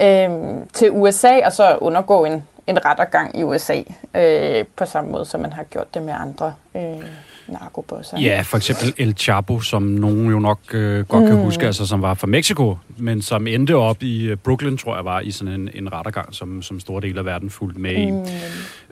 øh, 0.01 0.29
til 0.73 0.91
USA 0.91 1.45
og 1.45 1.53
så 1.53 1.77
undergå 1.81 2.25
en, 2.25 2.43
en 2.69 2.85
rettergang 2.85 3.39
i 3.39 3.43
USA, 3.43 3.81
øh, 4.15 4.65
på 4.75 4.85
samme 4.85 5.11
måde 5.11 5.25
som 5.25 5.39
man 5.39 5.53
har 5.53 5.63
gjort 5.63 5.93
det 5.93 6.01
med 6.03 6.13
andre 6.13 6.53
øh, 6.75 7.03
narkobosser. 7.47 8.19
Ja, 8.19 8.41
for 8.41 8.57
eksempel 8.57 8.93
El 8.97 9.15
Chapo, 9.17 9.59
som 9.59 9.81
nogen 9.81 10.29
jo 10.29 10.39
nok 10.39 10.59
øh, 10.73 11.05
godt 11.05 11.23
mm. 11.23 11.29
kan 11.29 11.37
huske, 11.37 11.65
altså 11.65 11.85
som 11.85 12.01
var 12.01 12.13
fra 12.13 12.27
Mexico, 12.27 12.77
men 12.97 13.21
som 13.21 13.47
endte 13.47 13.75
op 13.75 14.03
i 14.03 14.25
øh, 14.25 14.37
Brooklyn, 14.37 14.77
tror 14.77 14.95
jeg 14.95 15.05
var, 15.05 15.19
i 15.19 15.31
sådan 15.31 15.53
en, 15.53 15.69
en 15.73 15.93
rettergang, 15.93 16.35
som, 16.35 16.61
som 16.61 16.79
store 16.79 17.01
dele 17.01 17.19
af 17.19 17.25
verden 17.25 17.49
fulgte 17.49 17.81
med 17.81 17.91
i. 17.91 18.11
Mm. 18.11 18.25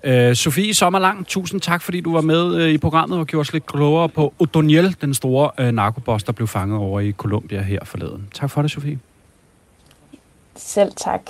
Øh, 0.04 0.36
Sofie 0.36 0.74
Sommerlang, 0.74 1.28
tusind 1.28 1.62
tak, 1.62 1.82
fordi 1.82 2.02
du 2.02 2.14
var 2.14 2.22
med 2.22 2.56
øh, 2.56 2.70
i 2.70 2.78
programmet 2.78 3.20
og 3.20 3.28
gjorde 3.28 3.42
os 3.42 3.54
lidt 3.54 3.66
klogere 3.66 4.10
på 4.10 4.34
Otoniel, 4.40 4.96
den 5.02 5.14
store 5.14 5.52
øh, 5.58 5.72
narkoboss, 5.72 6.24
der 6.24 6.32
blev 6.32 6.48
fanget 6.48 6.80
over 6.80 7.00
i 7.00 7.12
Colombia 7.12 7.62
her 7.62 7.80
forleden. 7.86 8.28
Tak 8.34 8.50
for 8.50 8.62
det, 8.62 8.72
Sofie. 8.72 9.00
Selv 10.56 10.92
tak. 10.96 11.22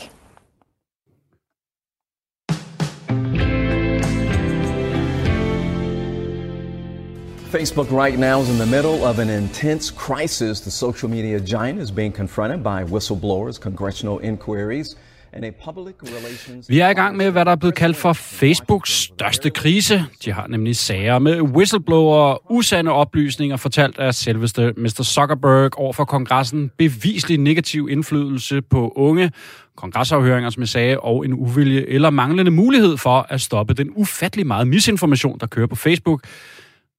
Facebook 7.60 7.92
right 7.92 8.20
now 8.20 8.42
is 8.42 8.50
in 8.50 8.56
the 8.56 8.76
middle 8.76 9.04
of 9.10 9.20
an 9.20 9.30
intense 9.30 9.94
crisis. 10.06 10.62
The 10.62 10.72
social 10.72 11.10
media 11.10 11.40
giant 11.40 11.82
is 11.82 11.92
being 11.92 12.16
confronted 12.16 12.60
by 12.64 12.84
whistleblowers, 12.94 13.56
congressional 13.60 14.20
inquiries, 14.24 14.98
and 15.34 15.46
a 15.46 15.52
public 15.66 15.96
relations... 16.04 16.70
Vi 16.70 16.80
er 16.80 16.90
i 16.90 16.94
gang 16.94 17.18
med, 17.18 17.32
hvad 17.32 17.46
der 17.46 17.52
er 17.52 17.56
blevet 17.56 17.76
kaldt 17.76 17.98
for 17.98 18.14
Facebooks 18.14 18.92
største 18.92 19.50
krise. 19.50 20.06
De 20.26 20.32
har 20.32 20.48
nemlig 20.48 20.76
sager 20.76 21.20
med 21.20 21.42
whistleblower, 21.42 22.52
usande 22.52 22.92
oplysninger 22.92 23.58
fortalt 23.58 24.00
af 24.00 24.14
selveste 24.14 24.74
Mr. 24.78 25.04
Zuckerberg 25.04 25.80
over 25.80 25.94
for 25.94 26.06
kongressen, 26.06 26.72
beviselig 26.78 27.38
negativ 27.38 27.88
indflydelse 27.92 28.62
på 28.62 28.94
unge, 28.96 29.32
kongresafhøringer, 29.78 30.50
som 30.50 30.62
jeg 30.62 30.70
sagde, 30.70 31.00
og 31.00 31.26
en 31.26 31.34
uvilje 31.34 31.82
eller 31.82 32.10
manglende 32.10 32.52
mulighed 32.52 32.98
for 32.98 33.26
at 33.30 33.42
stoppe 33.42 33.74
den 33.74 33.92
ufattelig 33.96 34.48
meget 34.48 34.68
misinformation, 34.68 35.40
der 35.40 35.48
kører 35.48 35.68
på 35.68 35.76
Facebook. 35.76 36.24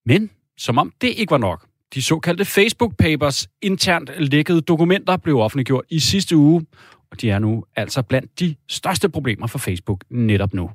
Men 0.06 0.30
som 0.58 0.78
om 0.78 0.92
det 1.00 1.08
ikke 1.08 1.30
var 1.30 1.38
nok. 1.38 1.64
De 1.94 2.02
såkaldte 2.02 2.44
Facebook 2.44 2.96
Papers 2.96 3.48
internt 3.62 4.10
lækkede 4.18 4.60
dokumenter 4.60 5.16
blev 5.16 5.38
offentliggjort 5.38 5.84
i 5.90 6.00
sidste 6.00 6.36
uge, 6.36 6.66
og 7.10 7.20
de 7.20 7.30
er 7.30 7.38
nu 7.38 7.64
altså 7.76 8.02
blandt 8.02 8.40
de 8.40 8.56
største 8.68 9.08
problemer 9.08 9.46
for 9.46 9.58
Facebook 9.58 10.04
netop 10.10 10.54
nu. 10.54 10.70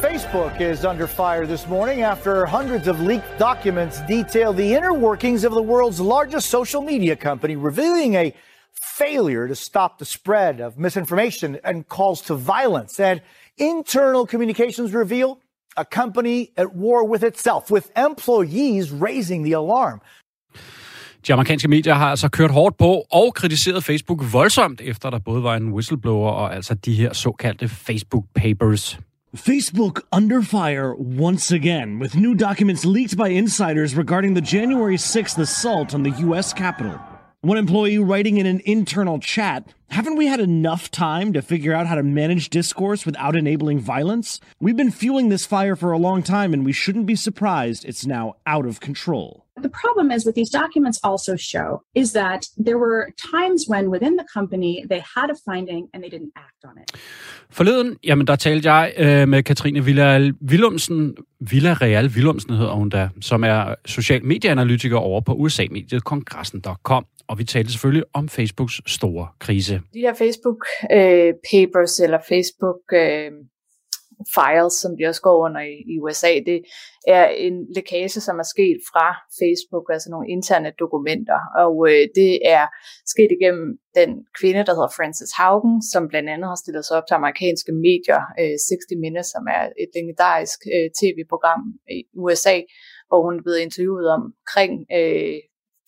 Facebook 0.00 0.60
is 0.60 0.84
under 0.84 1.06
fire 1.06 1.46
this 1.46 1.68
morning 1.68 2.02
after 2.02 2.46
hundreds 2.46 2.88
of 2.88 3.00
leaked 3.00 3.38
documents 3.38 3.96
detail 4.08 4.52
the 4.52 4.76
inner 4.76 4.92
workings 4.92 5.44
of 5.44 5.52
the 5.52 5.62
world's 5.62 6.00
largest 6.00 6.50
social 6.50 6.82
media 6.82 7.14
company, 7.14 7.56
revealing 7.56 8.16
a 8.16 8.30
failure 8.98 9.48
to 9.48 9.54
stop 9.54 9.90
the 9.98 10.04
spread 10.04 10.60
of 10.60 10.76
misinformation 10.76 11.58
and 11.64 11.88
calls 11.88 12.20
to 12.22 12.34
violence. 12.36 13.00
And 13.00 13.20
internal 13.56 14.26
communications 14.26 14.92
reveal 14.92 15.38
a 15.76 15.84
company 15.84 16.48
at 16.56 16.66
war 16.74 17.08
with 17.10 17.24
itself, 17.24 17.70
with 17.70 17.86
employees 17.96 18.92
raising 18.92 19.44
the 19.44 19.54
alarm. 19.54 20.00
De 21.26 21.32
amerikanske 21.32 21.68
medier 21.68 21.94
har 21.94 22.10
altså 22.10 22.28
kørt 22.28 22.50
hårdt 22.50 22.76
på 22.76 23.04
og 23.10 23.34
kritiseret 23.34 23.84
Facebook 23.84 24.32
voldsomt, 24.32 24.80
efter 24.80 25.10
der 25.10 25.18
både 25.18 25.42
var 25.42 25.56
en 25.56 25.72
whistleblower 25.72 26.30
og 26.30 26.54
altså 26.54 26.74
de 26.74 26.94
her 26.94 27.12
såkaldte 27.12 27.68
Facebook 27.68 28.24
Papers. 28.34 28.98
Facebook 29.34 30.02
under 30.16 30.42
fire 30.42 30.94
once 31.20 31.54
again, 31.54 32.00
with 32.00 32.16
new 32.16 32.34
documents 32.34 32.84
leaked 32.84 33.16
by 33.16 33.28
insiders 33.28 33.98
regarding 33.98 34.36
the 34.36 34.58
January 34.58 34.96
6th 34.96 35.40
assault 35.40 35.94
on 35.94 36.04
the 36.04 36.14
U.S. 36.26 36.50
Capitol. 36.50 37.13
One 37.44 37.58
employee 37.58 37.98
writing 37.98 38.38
in 38.38 38.46
an 38.46 38.62
internal 38.64 39.18
chat 39.18 39.74
Haven't 39.94 40.16
we 40.16 40.26
had 40.26 40.40
enough 40.40 40.90
time 40.90 41.32
to 41.34 41.40
figure 41.40 41.72
out 41.72 41.86
how 41.86 41.94
to 41.94 42.02
manage 42.02 42.50
discourse 42.50 43.06
without 43.06 43.36
enabling 43.36 43.78
violence? 43.78 44.40
We've 44.58 44.76
been 44.76 44.90
fueling 44.90 45.28
this 45.28 45.46
fire 45.46 45.76
for 45.76 45.92
a 45.92 45.98
long 45.98 46.24
time, 46.24 46.52
and 46.52 46.64
we 46.64 46.72
shouldn't 46.72 47.06
be 47.06 47.14
surprised 47.14 47.84
it's 47.84 48.04
now 48.04 48.34
out 48.44 48.66
of 48.66 48.80
control. 48.80 49.44
The 49.62 49.68
problem 49.68 50.10
is 50.10 50.26
what 50.26 50.34
these 50.34 50.50
documents 50.50 50.98
also 51.04 51.36
show 51.36 51.82
is 51.94 52.12
that 52.12 52.40
there 52.66 52.76
were 52.76 53.02
times 53.32 53.66
when 53.68 53.88
within 53.88 54.16
the 54.16 54.26
company 54.38 54.84
they 54.88 55.02
had 55.16 55.30
a 55.30 55.36
finding 55.48 55.82
and 55.92 56.02
they 56.02 56.10
didn't 56.10 56.32
act 56.36 56.64
on 56.64 56.74
it. 56.82 56.90
Forleden, 57.50 57.96
jamen 58.04 58.26
der 58.26 58.36
talte 58.36 58.72
jeg 58.72 58.92
øh, 58.98 59.28
med 59.28 59.42
Katrine 59.42 59.84
Villa 59.84 60.30
Willumsen, 60.50 61.16
Villa 61.40 61.72
Real 61.72 62.06
Willumsen 62.06 62.54
hedder 62.54 62.72
hun 62.72 62.88
da, 62.88 63.08
som 63.20 63.44
er 63.44 63.74
social 63.86 64.24
medieanalytiker 64.24 64.96
over 64.96 65.20
på 65.20 65.32
USA-mediet 65.32 66.04
kongressen.com. 66.04 67.06
Og 67.28 67.38
vi 67.38 67.44
talte 67.44 67.70
selvfølgelig 67.72 68.04
om 68.12 68.28
Facebooks 68.28 68.80
store 68.86 69.28
krise. 69.38 69.74
De 69.94 70.00
her 70.00 70.14
Facebook 70.14 70.60
øh, 70.92 71.32
papers 71.50 72.00
eller 72.00 72.18
Facebook 72.28 72.82
øh, 72.92 73.30
files, 74.36 74.74
som 74.82 74.92
de 74.96 75.02
også 75.10 75.22
går 75.28 75.36
under 75.46 75.62
i, 75.72 75.76
i 75.92 75.94
USA, 76.04 76.32
det 76.50 76.58
er 77.16 77.26
en 77.46 77.56
lækage, 77.74 78.20
som 78.26 78.36
er 78.38 78.48
sket 78.54 78.78
fra 78.90 79.06
Facebook, 79.40 79.86
altså 79.94 80.08
nogle 80.10 80.28
interne 80.36 80.70
dokumenter, 80.82 81.40
og 81.64 81.74
øh, 81.90 82.02
det 82.20 82.32
er 82.56 82.64
sket 83.14 83.30
igennem 83.36 83.66
den 84.00 84.10
kvinde, 84.38 84.62
der 84.66 84.74
hedder 84.76 84.96
Frances 84.98 85.32
Haugen, 85.38 85.76
som 85.92 86.02
blandt 86.12 86.28
andet 86.34 86.48
har 86.52 86.58
stillet 86.62 86.84
sig 86.84 86.94
op 86.98 87.06
til 87.06 87.18
amerikanske 87.20 87.72
medier, 87.88 88.20
øh, 88.40 88.56
60 88.68 89.02
Minutes, 89.04 89.28
som 89.34 89.44
er 89.56 89.62
et 89.82 89.90
legendarisk 89.96 90.58
øh, 90.74 90.88
tv-program 91.00 91.62
i 91.98 92.00
USA, 92.24 92.56
hvor 93.08 93.20
hun 93.26 93.34
er 93.38 93.42
blevet 93.44 93.60
interviewet 93.66 94.08
omkring 94.18 94.72
øh, 94.98 95.38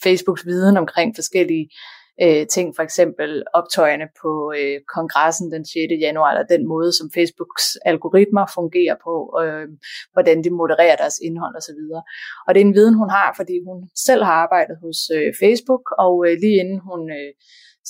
Facebooks 0.02 0.46
viden 0.46 0.76
omkring 0.76 1.14
forskellige 1.14 1.68
øh, 2.22 2.46
ting, 2.46 2.76
for 2.76 2.82
eksempel 2.82 3.44
optøjerne 3.54 4.08
på 4.22 4.52
øh, 4.58 4.80
kongressen 4.94 5.52
den 5.52 5.64
6. 5.64 5.76
januar, 6.00 6.30
eller 6.30 6.46
den 6.54 6.68
måde, 6.68 6.92
som 6.92 7.10
Facebooks 7.14 7.64
algoritmer 7.84 8.44
fungerer 8.54 8.96
på, 9.06 9.14
øh, 9.42 9.66
hvordan 10.12 10.44
de 10.44 10.50
modererer 10.50 10.96
deres 10.96 11.18
indhold 11.22 11.56
osv. 11.56 11.80
Og 12.46 12.54
det 12.54 12.60
er 12.60 12.64
en 12.64 12.74
viden, 12.74 12.94
hun 12.94 13.10
har, 13.10 13.34
fordi 13.36 13.56
hun 13.66 13.78
selv 14.06 14.22
har 14.24 14.36
arbejdet 14.44 14.76
hos 14.84 14.98
øh, 15.16 15.34
Facebook, 15.42 15.84
og 15.98 16.14
øh, 16.26 16.36
lige 16.42 16.60
inden 16.62 16.80
hun 16.90 17.00
øh, 17.18 17.32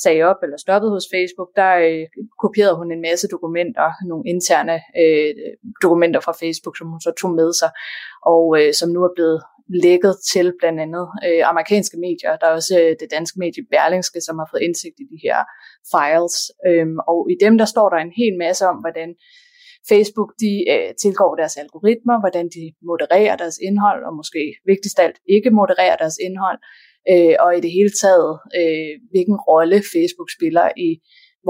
sagde 0.02 0.22
op 0.22 0.40
eller 0.42 0.56
stoppede 0.56 0.92
hos 0.96 1.06
Facebook, 1.14 1.50
der 1.60 1.72
øh, 1.86 2.06
kopierede 2.42 2.76
hun 2.80 2.92
en 2.92 3.02
masse 3.08 3.28
dokumenter, 3.28 3.88
nogle 4.10 4.24
interne 4.32 4.76
øh, 5.02 5.34
dokumenter 5.82 6.20
fra 6.20 6.34
Facebook, 6.42 6.76
som 6.76 6.88
hun 6.92 7.00
så 7.00 7.12
tog 7.20 7.30
med 7.40 7.50
sig, 7.60 7.70
og 8.32 8.44
øh, 8.58 8.72
som 8.78 8.88
nu 8.90 9.00
er 9.08 9.12
blevet 9.16 9.40
lækket 9.68 10.14
til 10.32 10.52
blandt 10.60 10.80
andet 10.80 11.06
øh, 11.26 11.42
amerikanske 11.52 11.96
medier. 12.06 12.36
Der 12.36 12.46
er 12.46 12.54
også 12.60 12.74
øh, 12.80 12.96
det 13.00 13.08
danske 13.10 13.38
medie 13.38 13.62
Berlingske, 13.70 14.20
som 14.20 14.38
har 14.38 14.48
fået 14.50 14.62
indsigt 14.62 14.96
i 15.00 15.06
de 15.12 15.18
her 15.26 15.38
files. 15.92 16.36
Øhm, 16.68 16.98
og 17.10 17.18
i 17.32 17.36
dem 17.44 17.58
der 17.58 17.64
står 17.74 17.88
der 17.88 17.96
en 17.96 18.14
hel 18.20 18.34
masse 18.44 18.64
om, 18.72 18.76
hvordan 18.84 19.08
Facebook 19.90 20.30
de 20.42 20.52
øh, 20.72 20.90
tilgår 21.02 21.32
deres 21.40 21.56
algoritmer, 21.56 22.16
hvordan 22.20 22.46
de 22.56 22.64
modererer 22.90 23.36
deres 23.42 23.58
indhold, 23.68 24.04
og 24.08 24.12
måske 24.20 24.42
vigtigst 24.72 24.98
alt 25.04 25.18
ikke 25.36 25.50
modererer 25.50 25.96
deres 26.02 26.18
indhold, 26.26 26.58
øh, 27.12 27.34
og 27.44 27.50
i 27.56 27.60
det 27.64 27.72
hele 27.78 27.92
taget, 28.02 28.32
øh, 28.60 28.92
hvilken 29.12 29.38
rolle 29.50 29.78
Facebook 29.94 30.30
spiller 30.36 30.66
i 30.86 30.90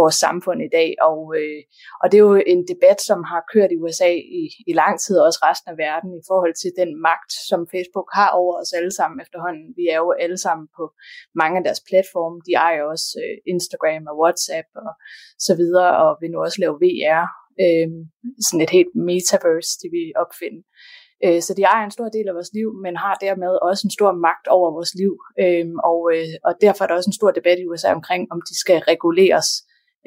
vores 0.01 0.17
samfund 0.25 0.61
i 0.69 0.71
dag. 0.79 0.91
Og, 1.09 1.19
øh, 1.39 1.61
og 2.01 2.07
det 2.11 2.17
er 2.19 2.27
jo 2.31 2.35
en 2.55 2.63
debat, 2.73 2.99
som 3.09 3.21
har 3.33 3.43
kørt 3.53 3.71
i 3.73 3.81
USA 3.83 4.11
i, 4.41 4.43
i 4.71 4.73
lang 4.83 4.95
tid, 5.05 5.15
og 5.19 5.27
også 5.29 5.41
resten 5.49 5.71
af 5.73 5.79
verden, 5.87 6.11
i 6.21 6.23
forhold 6.31 6.55
til 6.63 6.71
den 6.81 6.91
magt, 7.09 7.33
som 7.51 7.61
Facebook 7.75 8.09
har 8.19 8.31
over 8.41 8.55
os 8.61 8.73
alle 8.79 8.93
sammen 8.99 9.19
efterhånden. 9.25 9.67
Vi 9.79 9.85
er 9.95 9.99
jo 10.05 10.11
alle 10.25 10.39
sammen 10.47 10.67
på 10.79 10.85
mange 11.41 11.57
af 11.59 11.65
deres 11.67 11.83
platforme. 11.89 12.37
De 12.47 12.53
ejer 12.67 12.83
også 12.93 13.09
øh, 13.23 13.37
Instagram 13.55 14.03
og 14.11 14.19
WhatsApp 14.23 14.69
og 14.85 14.93
så 15.47 15.53
videre, 15.61 15.91
og 16.05 16.11
vil 16.21 16.31
nu 16.31 16.39
også 16.47 16.59
lave 16.65 16.81
VR, 16.85 17.27
øh, 17.65 17.89
sådan 18.47 18.65
et 18.67 18.73
helt 18.79 18.95
metaverse, 19.09 19.73
de 19.83 19.89
vil 19.97 20.09
opfinde. 20.25 20.61
Øh, 21.25 21.41
så 21.43 21.55
de 21.55 21.63
ejer 21.63 21.85
en 21.85 21.97
stor 21.97 22.09
del 22.09 22.29
af 22.29 22.35
vores 22.35 22.53
liv, 22.59 22.69
men 22.85 22.97
har 22.97 23.15
dermed 23.27 23.53
også 23.69 23.83
en 23.87 23.97
stor 23.99 24.13
magt 24.27 24.47
over 24.57 24.69
vores 24.77 24.95
liv. 25.01 25.13
Øhm, 25.43 25.77
og, 25.91 26.01
øh, 26.15 26.33
og 26.47 26.53
derfor 26.65 26.81
er 26.85 26.89
der 26.89 26.99
også 26.99 27.11
en 27.11 27.21
stor 27.21 27.31
debat 27.31 27.59
i 27.59 27.67
USA 27.71 27.89
omkring, 27.99 28.23
om 28.33 28.41
de 28.49 28.55
skal 28.63 28.79
reguleres 28.93 29.49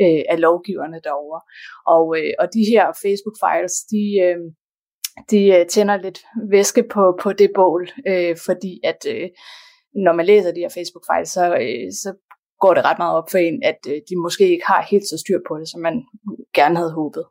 øh, 0.04 0.22
af 0.30 0.38
lovgiverne 0.48 1.00
derovre. 1.04 1.42
Og, 1.96 2.06
øh, 2.18 2.34
og 2.42 2.48
de 2.56 2.64
her 2.72 2.86
Facebook-files, 3.04 3.76
de, 3.94 4.04
øh, 4.26 4.40
de 5.32 5.42
øh, 5.56 5.66
tænder 5.74 5.98
lidt 5.98 6.20
væske 6.50 6.84
på, 6.94 7.04
på 7.24 7.34
det 7.34 7.50
bål, 7.56 7.90
øh, 8.08 8.36
fordi 8.46 8.80
at 8.84 9.02
øh, 9.14 9.28
når 10.06 10.14
man 10.14 10.26
læser 10.26 10.52
de 10.52 10.64
her 10.66 10.76
Facebook-files, 10.78 11.30
så, 11.38 11.46
øh, 11.64 11.92
så 12.04 12.10
går 12.60 12.74
det 12.74 12.86
ret 12.86 13.00
meget 13.00 13.18
op 13.18 13.30
for 13.32 13.38
en, 13.38 13.64
at 13.64 13.82
øh, 13.88 13.98
de 14.10 14.16
måske 14.26 14.44
ikke 14.54 14.66
har 14.66 14.88
helt 14.92 15.08
så 15.08 15.18
styr 15.18 15.40
på 15.48 15.54
det, 15.60 15.68
som 15.70 15.82
man 15.82 15.96
gerne 16.54 16.78
havde 16.78 16.94
håbet. 17.02 17.24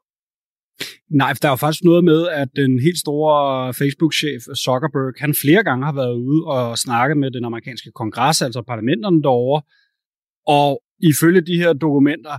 Nej, 1.10 1.32
der 1.42 1.48
er 1.48 1.52
jo 1.52 1.56
faktisk 1.56 1.84
noget 1.84 2.04
med, 2.04 2.28
at 2.28 2.48
den 2.56 2.72
helt 2.86 2.98
store 2.98 3.74
Facebook-chef 3.80 4.42
Zuckerberg, 4.64 5.14
han 5.24 5.34
flere 5.34 5.62
gange 5.64 5.84
har 5.84 5.92
været 5.92 6.14
ude 6.14 6.40
og 6.46 6.78
snakke 6.78 7.14
med 7.14 7.30
den 7.30 7.44
amerikanske 7.44 7.90
kongres, 7.90 8.42
altså 8.42 8.62
parlamenterne 8.62 9.22
derovre, 9.22 9.62
og 10.46 10.82
ifølge 11.10 11.40
de 11.40 11.60
her 11.62 11.72
dokumenter, 11.72 12.36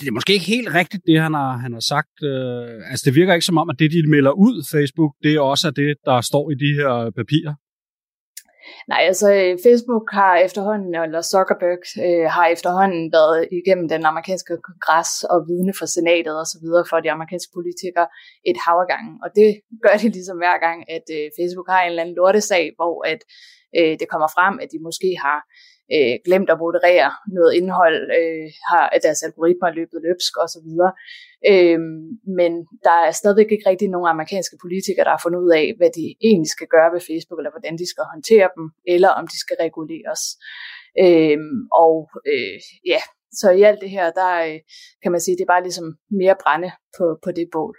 det 0.00 0.06
er 0.08 0.12
måske 0.12 0.32
ikke 0.32 0.52
helt 0.56 0.74
rigtigt, 0.74 1.02
det 1.06 1.20
han 1.20 1.34
har, 1.34 1.52
han 1.64 1.72
har 1.72 1.84
sagt. 1.94 2.16
Øh, 2.22 2.90
altså, 2.90 3.02
det 3.06 3.14
virker 3.14 3.34
ikke 3.34 3.50
som 3.50 3.58
om, 3.62 3.70
at 3.70 3.78
det, 3.78 3.90
de 3.90 4.10
melder 4.16 4.32
ud, 4.46 4.56
Facebook, 4.74 5.12
det 5.22 5.30
er 5.34 5.40
også 5.40 5.70
det, 5.70 5.96
der 6.04 6.20
står 6.20 6.44
i 6.50 6.54
de 6.64 6.70
her 6.80 7.10
papirer. 7.20 7.54
Nej, 8.90 9.00
altså 9.10 9.28
øh, 9.38 9.52
Facebook 9.66 10.06
har 10.18 10.34
efterhånden, 10.46 10.94
eller 11.06 11.22
Zuckerberg 11.32 11.84
øh, 12.06 12.26
har 12.36 12.46
efterhånden 12.54 13.02
været 13.18 13.40
igennem 13.58 13.86
den 13.94 14.02
amerikanske 14.10 14.54
kongres 14.66 15.12
og 15.32 15.38
vidne 15.50 15.72
for 15.78 15.86
senatet 15.96 16.34
og 16.42 16.46
så 16.52 16.56
videre 16.64 16.84
for 16.90 16.98
de 17.00 17.10
amerikanske 17.16 17.50
politikere 17.58 18.08
et 18.50 18.58
hav 18.64 18.76
af 18.84 18.88
gange. 18.94 19.12
Og 19.24 19.28
det 19.38 19.48
gør 19.84 19.96
de 20.02 20.08
ligesom 20.16 20.36
hver 20.42 20.56
gang, 20.66 20.78
at 20.96 21.06
øh, 21.16 21.26
Facebook 21.38 21.68
har 21.72 21.80
en 21.82 21.90
eller 21.90 22.02
anden 22.02 22.18
lortesag, 22.20 22.64
hvor 22.78 22.94
at 23.12 23.20
øh, 23.78 23.94
det 24.00 24.06
kommer 24.12 24.28
frem, 24.36 24.54
at 24.62 24.68
de 24.72 24.78
måske 24.88 25.10
har 25.26 25.38
øh, 25.94 26.14
glemt 26.26 26.50
at 26.50 26.62
moderere 26.64 27.10
noget 27.36 27.52
indhold, 27.60 28.00
øh, 28.18 28.46
har 28.70 28.84
at 28.94 29.02
deres 29.06 29.22
algoritmer 29.28 29.68
er 29.68 29.78
løbet 29.80 29.98
løbsk 30.06 30.32
osv. 30.44 30.68
Øh, 31.52 31.80
men 32.38 32.52
der 32.86 32.96
er 33.06 33.12
stadigvæk 33.20 33.50
ikke 33.52 33.68
rigtig 33.70 33.88
nogen 33.88 34.12
amerikanske 34.14 34.56
politikere, 34.64 35.04
der 35.06 35.14
har 35.16 35.22
fundet 35.22 35.40
ud 35.46 35.52
af, 35.60 35.66
hvad 35.78 35.90
de 35.98 36.04
egentlig 36.28 36.50
skal 36.56 36.68
gøre 36.74 36.92
ved 36.94 37.06
Facebook, 37.08 37.38
eller 37.38 37.54
hvordan 37.54 37.74
de 37.80 37.86
skal 37.92 38.04
håndtere 38.12 38.48
dem, 38.56 38.64
eller 38.94 39.10
om 39.18 39.24
de 39.32 39.38
skal 39.44 39.56
reguleres. 39.66 40.22
Øh, 41.04 41.38
og 41.84 41.96
øh, 42.32 42.58
ja, 42.92 43.00
så 43.40 43.46
i 43.50 43.62
alt 43.62 43.80
det 43.84 43.90
her, 43.96 44.06
der 44.20 44.32
øh, 44.48 44.58
kan 45.02 45.12
man 45.12 45.20
sige, 45.20 45.36
det 45.36 45.44
er 45.44 45.54
bare 45.54 45.66
ligesom 45.68 45.88
mere 46.20 46.36
brænde 46.42 46.70
på, 46.98 47.04
på 47.24 47.30
det 47.38 47.46
bål. 47.52 47.76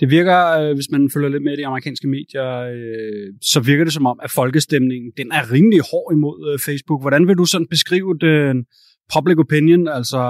Det 0.00 0.10
virker, 0.10 0.38
øh, 0.58 0.74
hvis 0.74 0.90
man 0.90 1.10
følger 1.14 1.28
lidt 1.28 1.42
med 1.42 1.52
i 1.52 1.56
de 1.56 1.66
amerikanske 1.66 2.08
medier, 2.08 2.50
øh, 2.74 3.26
så 3.42 3.60
virker 3.60 3.84
det 3.84 3.92
som 3.92 4.06
om, 4.06 4.20
at 4.22 4.30
folkestemningen 4.30 5.12
den 5.16 5.32
er 5.32 5.52
rimelig 5.52 5.80
hård 5.90 6.12
imod 6.12 6.52
øh, 6.52 6.58
Facebook. 6.58 7.02
Hvordan 7.02 7.28
vil 7.28 7.36
du 7.36 7.44
sådan 7.44 7.66
beskrive 7.66 8.18
den 8.20 8.64
public 9.14 9.38
opinion, 9.38 9.88
altså 9.88 10.20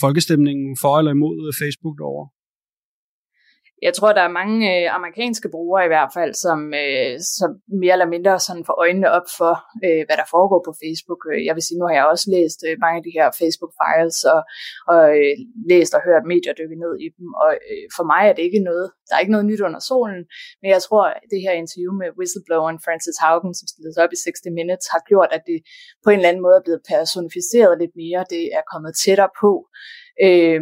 folkestemningen 0.00 0.76
for 0.80 0.98
eller 0.98 1.10
imod 1.10 1.52
Facebook 1.62 1.98
derovre? 1.98 2.28
Jeg 3.86 3.92
tror, 3.94 4.12
der 4.18 4.24
er 4.26 4.38
mange 4.40 4.58
øh, 4.72 4.86
amerikanske 4.98 5.48
brugere 5.54 5.84
i 5.84 5.92
hvert 5.94 6.12
fald, 6.16 6.32
som, 6.44 6.58
øh, 6.82 7.12
som 7.38 7.50
mere 7.82 7.94
eller 7.96 8.10
mindre 8.14 8.34
sådan 8.46 8.66
får 8.68 8.76
øjnene 8.84 9.08
op 9.18 9.28
for, 9.38 9.54
øh, 9.86 10.02
hvad 10.06 10.16
der 10.20 10.28
foregår 10.34 10.60
på 10.68 10.72
Facebook. 10.82 11.20
Øh, 11.32 11.40
jeg 11.48 11.54
vil 11.56 11.64
sige, 11.66 11.78
nu 11.78 11.84
har 11.88 11.96
jeg 11.98 12.06
også 12.12 12.26
læst 12.36 12.58
øh, 12.68 12.74
mange 12.84 12.98
af 13.00 13.04
de 13.06 13.16
her 13.18 13.26
Facebook-files, 13.40 14.18
og, 14.34 14.40
og 14.92 15.02
øh, 15.18 15.34
læst 15.70 15.92
og 15.96 16.02
hørt 16.08 16.24
medier 16.32 16.54
dykke 16.60 16.78
ned 16.84 16.92
i 17.06 17.08
dem, 17.16 17.26
og 17.44 17.50
øh, 17.70 17.84
for 17.96 18.04
mig 18.12 18.22
er 18.26 18.34
det 18.36 18.44
ikke 18.48 18.62
noget, 18.70 18.86
der 19.06 19.12
er 19.14 19.22
ikke 19.22 19.36
noget 19.36 19.50
nyt 19.50 19.62
under 19.66 19.80
solen, 19.90 20.22
men 20.60 20.68
jeg 20.74 20.80
tror, 20.86 21.04
at 21.16 21.26
det 21.32 21.40
her 21.46 21.54
interview 21.62 21.92
med 22.00 22.08
whistlebloweren 22.18 22.78
Francis 22.86 23.18
Haugen, 23.24 23.52
som 23.58 23.66
stillede 23.72 24.02
op 24.04 24.12
i 24.16 24.18
60 24.24 24.58
Minutes, 24.58 24.86
har 24.94 25.02
gjort, 25.10 25.30
at 25.36 25.42
det 25.50 25.58
på 26.04 26.08
en 26.10 26.18
eller 26.18 26.30
anden 26.30 26.44
måde 26.46 26.56
er 26.60 26.66
blevet 26.66 26.82
personificeret 26.92 27.74
lidt 27.82 27.94
mere, 28.02 28.22
det 28.34 28.44
er 28.58 28.64
kommet 28.72 28.92
tættere 29.04 29.32
på, 29.42 29.52
Øh, 30.22 30.60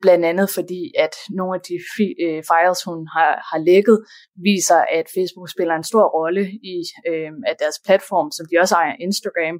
blandt 0.00 0.24
andet 0.24 0.50
fordi, 0.50 0.92
at 0.98 1.14
nogle 1.30 1.54
af 1.54 1.60
de 1.68 1.76
fi- 1.92 2.18
øh, 2.26 2.42
files, 2.50 2.80
hun 2.88 3.06
har, 3.16 3.32
har 3.50 3.58
lækket, 3.70 3.98
viser, 4.48 4.80
at 4.98 5.06
Facebook 5.14 5.48
spiller 5.50 5.74
en 5.74 5.84
stor 5.84 6.06
rolle 6.18 6.44
i, 6.74 6.76
øh, 7.08 7.32
at 7.46 7.56
deres 7.58 7.78
platform, 7.86 8.30
som 8.36 8.46
de 8.50 8.60
også 8.62 8.74
ejer 8.74 8.96
Instagram, 9.00 9.56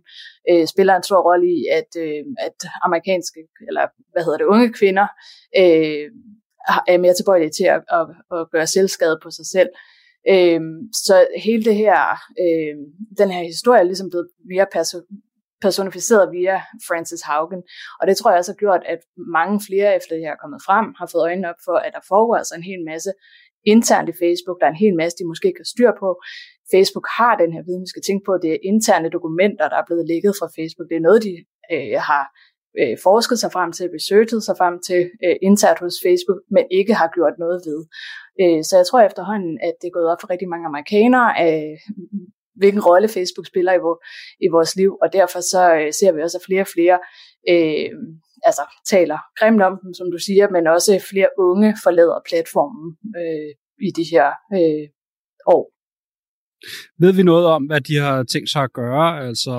øh, 0.51 0.66
spiller 0.66 0.95
en 0.97 1.03
stor 1.03 1.20
rolle 1.28 1.47
i, 1.59 1.61
at, 1.78 1.91
øh, 2.05 2.24
at 2.47 2.59
amerikanske, 2.86 3.41
eller 3.68 3.84
hvad 4.12 4.22
hedder 4.24 4.38
det, 4.38 4.53
unge 4.55 4.72
kvinder, 4.72 5.07
øh, 5.61 6.07
er 6.93 6.99
mere 6.99 7.14
tilbøjelige 7.14 7.57
til 7.59 7.64
at, 7.64 7.82
at, 7.99 8.07
at 8.36 8.51
gøre 8.53 8.66
selvskade 8.66 9.18
på 9.22 9.30
sig 9.30 9.47
selv. 9.47 9.70
Øhm, 10.28 10.93
så 10.93 11.26
hele 11.47 11.64
det 11.64 11.74
her, 11.74 12.01
øh, 12.45 12.74
den 13.18 13.30
her 13.30 13.43
historie 13.43 13.80
er 13.80 13.84
ligesom 13.91 14.11
blevet 14.11 14.28
mere 14.53 14.66
perso- 14.74 15.30
personificeret 15.66 16.32
via 16.36 16.56
Francis 16.88 17.22
Haugen. 17.28 17.62
Og 18.00 18.04
det 18.08 18.16
tror 18.16 18.30
jeg 18.30 18.38
også 18.38 18.52
har 18.52 18.62
gjort, 18.64 18.82
at 18.92 19.00
mange 19.38 19.56
flere 19.66 19.96
efter 19.98 20.12
det 20.14 20.24
her 20.24 20.32
er 20.34 20.42
kommet 20.44 20.61
frem, 20.66 20.86
har 20.98 21.06
fået 21.12 21.26
øjnene 21.28 21.50
op 21.52 21.61
for, 21.66 21.76
at 21.86 21.92
der 21.96 22.02
foregår 22.12 22.36
altså 22.36 22.54
en 22.56 22.68
hel 22.70 22.82
masse 22.90 23.11
internt 23.74 24.08
i 24.12 24.18
Facebook. 24.22 24.56
Der 24.61 24.66
er 24.66 24.74
en 24.74 24.84
hel 24.84 24.96
masse, 25.00 25.18
de 25.18 25.30
måske 25.30 25.48
ikke 25.48 25.62
har 25.64 25.72
styr 25.74 25.92
på. 26.02 26.08
Facebook 26.74 27.06
har 27.18 27.34
den 27.42 27.50
her 27.54 27.62
viden, 27.66 27.84
vi 27.86 27.92
skal 27.92 28.06
tænke 28.06 28.24
på. 28.28 28.32
Det 28.44 28.50
er 28.52 28.66
interne 28.72 29.08
dokumenter, 29.16 29.66
der 29.72 29.78
er 29.80 29.86
blevet 29.88 30.04
lækket 30.11 30.32
fra 30.38 30.48
Facebook. 30.56 30.88
Det 30.90 30.96
er 30.96 31.06
noget, 31.08 31.20
de 31.28 31.34
øh, 31.74 31.96
har 32.11 32.24
øh, 32.80 32.96
forsket 33.08 33.38
sig 33.42 33.50
frem 33.56 33.70
til, 33.76 33.86
researchet 33.96 34.42
sig 34.48 34.56
frem 34.61 34.74
til 34.88 35.00
øh, 35.24 35.36
internt 35.48 35.80
hos 35.84 35.96
Facebook, 36.04 36.40
men 36.54 36.64
ikke 36.78 36.94
har 37.00 37.08
gjort 37.16 37.36
noget 37.44 37.58
ved. 37.68 37.80
Øh, 38.42 38.61
så 38.68 38.72
jeg 38.80 38.86
tror 38.86 39.00
efterhånden, 39.00 39.54
at 39.68 39.74
det 39.80 39.86
er 39.88 39.96
gået 39.98 40.11
op 40.12 40.20
for 40.20 40.30
rigtig 40.32 40.48
mange 40.52 40.66
amerikanere, 40.70 41.28
øh, 41.44 41.76
hvilken 42.61 42.82
rolle 42.90 43.08
Facebook 43.16 43.46
spiller 43.52 43.72
i, 43.78 43.80
vor, 43.86 43.96
i 44.46 44.48
vores 44.54 44.72
liv, 44.80 44.90
og 45.02 45.08
derfor 45.18 45.40
så 45.52 45.62
øh, 45.78 45.92
ser 45.98 46.12
vi 46.12 46.22
også, 46.22 46.38
at 46.38 46.46
flere 46.48 46.64
og 46.66 46.72
flere 46.76 46.96
øh, 47.52 47.90
altså, 48.48 48.64
taler 48.92 49.18
grimt 49.38 49.62
om 49.68 49.74
dem, 49.82 49.92
som 49.98 50.06
du 50.14 50.18
siger, 50.26 50.46
men 50.54 50.66
også 50.76 50.92
flere 51.11 51.30
unge 51.48 51.70
forlader 51.84 52.18
platformen 52.28 52.88
øh, 53.20 53.50
i 53.88 53.90
de 53.98 54.04
her 54.12 54.26
øh, 54.58 54.86
år. 55.56 55.64
Ved 57.02 57.12
vi 57.12 57.22
noget 57.22 57.46
om, 57.46 57.62
hvad 57.64 57.80
de 57.80 57.96
har 57.96 58.22
tænkt 58.22 58.50
sig 58.50 58.62
at 58.62 58.72
gøre, 58.72 59.26
altså 59.28 59.50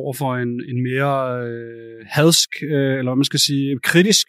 over 0.00 0.12
for 0.12 0.30
en, 0.36 0.52
en 0.70 0.78
mere 0.88 1.14
øh, 1.46 2.06
hadsk, 2.06 2.50
øh, 2.62 2.98
eller 2.98 3.10
hvad 3.10 3.20
man 3.22 3.30
skal 3.32 3.40
sige, 3.40 3.78
kritisk 3.82 4.26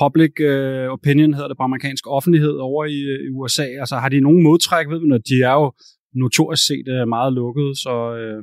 public 0.00 0.40
øh, 0.40 0.88
opinion, 0.88 1.34
hedder 1.34 1.48
det 1.48 1.56
på 1.56 1.62
amerikansk 1.62 2.04
offentlighed 2.06 2.56
over 2.68 2.84
i, 2.84 3.00
øh, 3.12 3.20
i 3.26 3.28
USA? 3.38 3.66
Altså 3.82 3.96
har 3.96 4.08
de 4.08 4.20
nogen 4.20 4.42
modtræk, 4.42 4.86
ved 4.88 5.00
vi 5.00 5.06
noget? 5.06 5.28
De 5.28 5.42
er 5.42 5.52
jo 5.52 5.72
notorisk 6.24 6.64
set 6.70 6.86
øh, 6.94 7.08
meget 7.16 7.32
lukket, 7.40 7.68
så, 7.84 7.94
øh, 8.20 8.40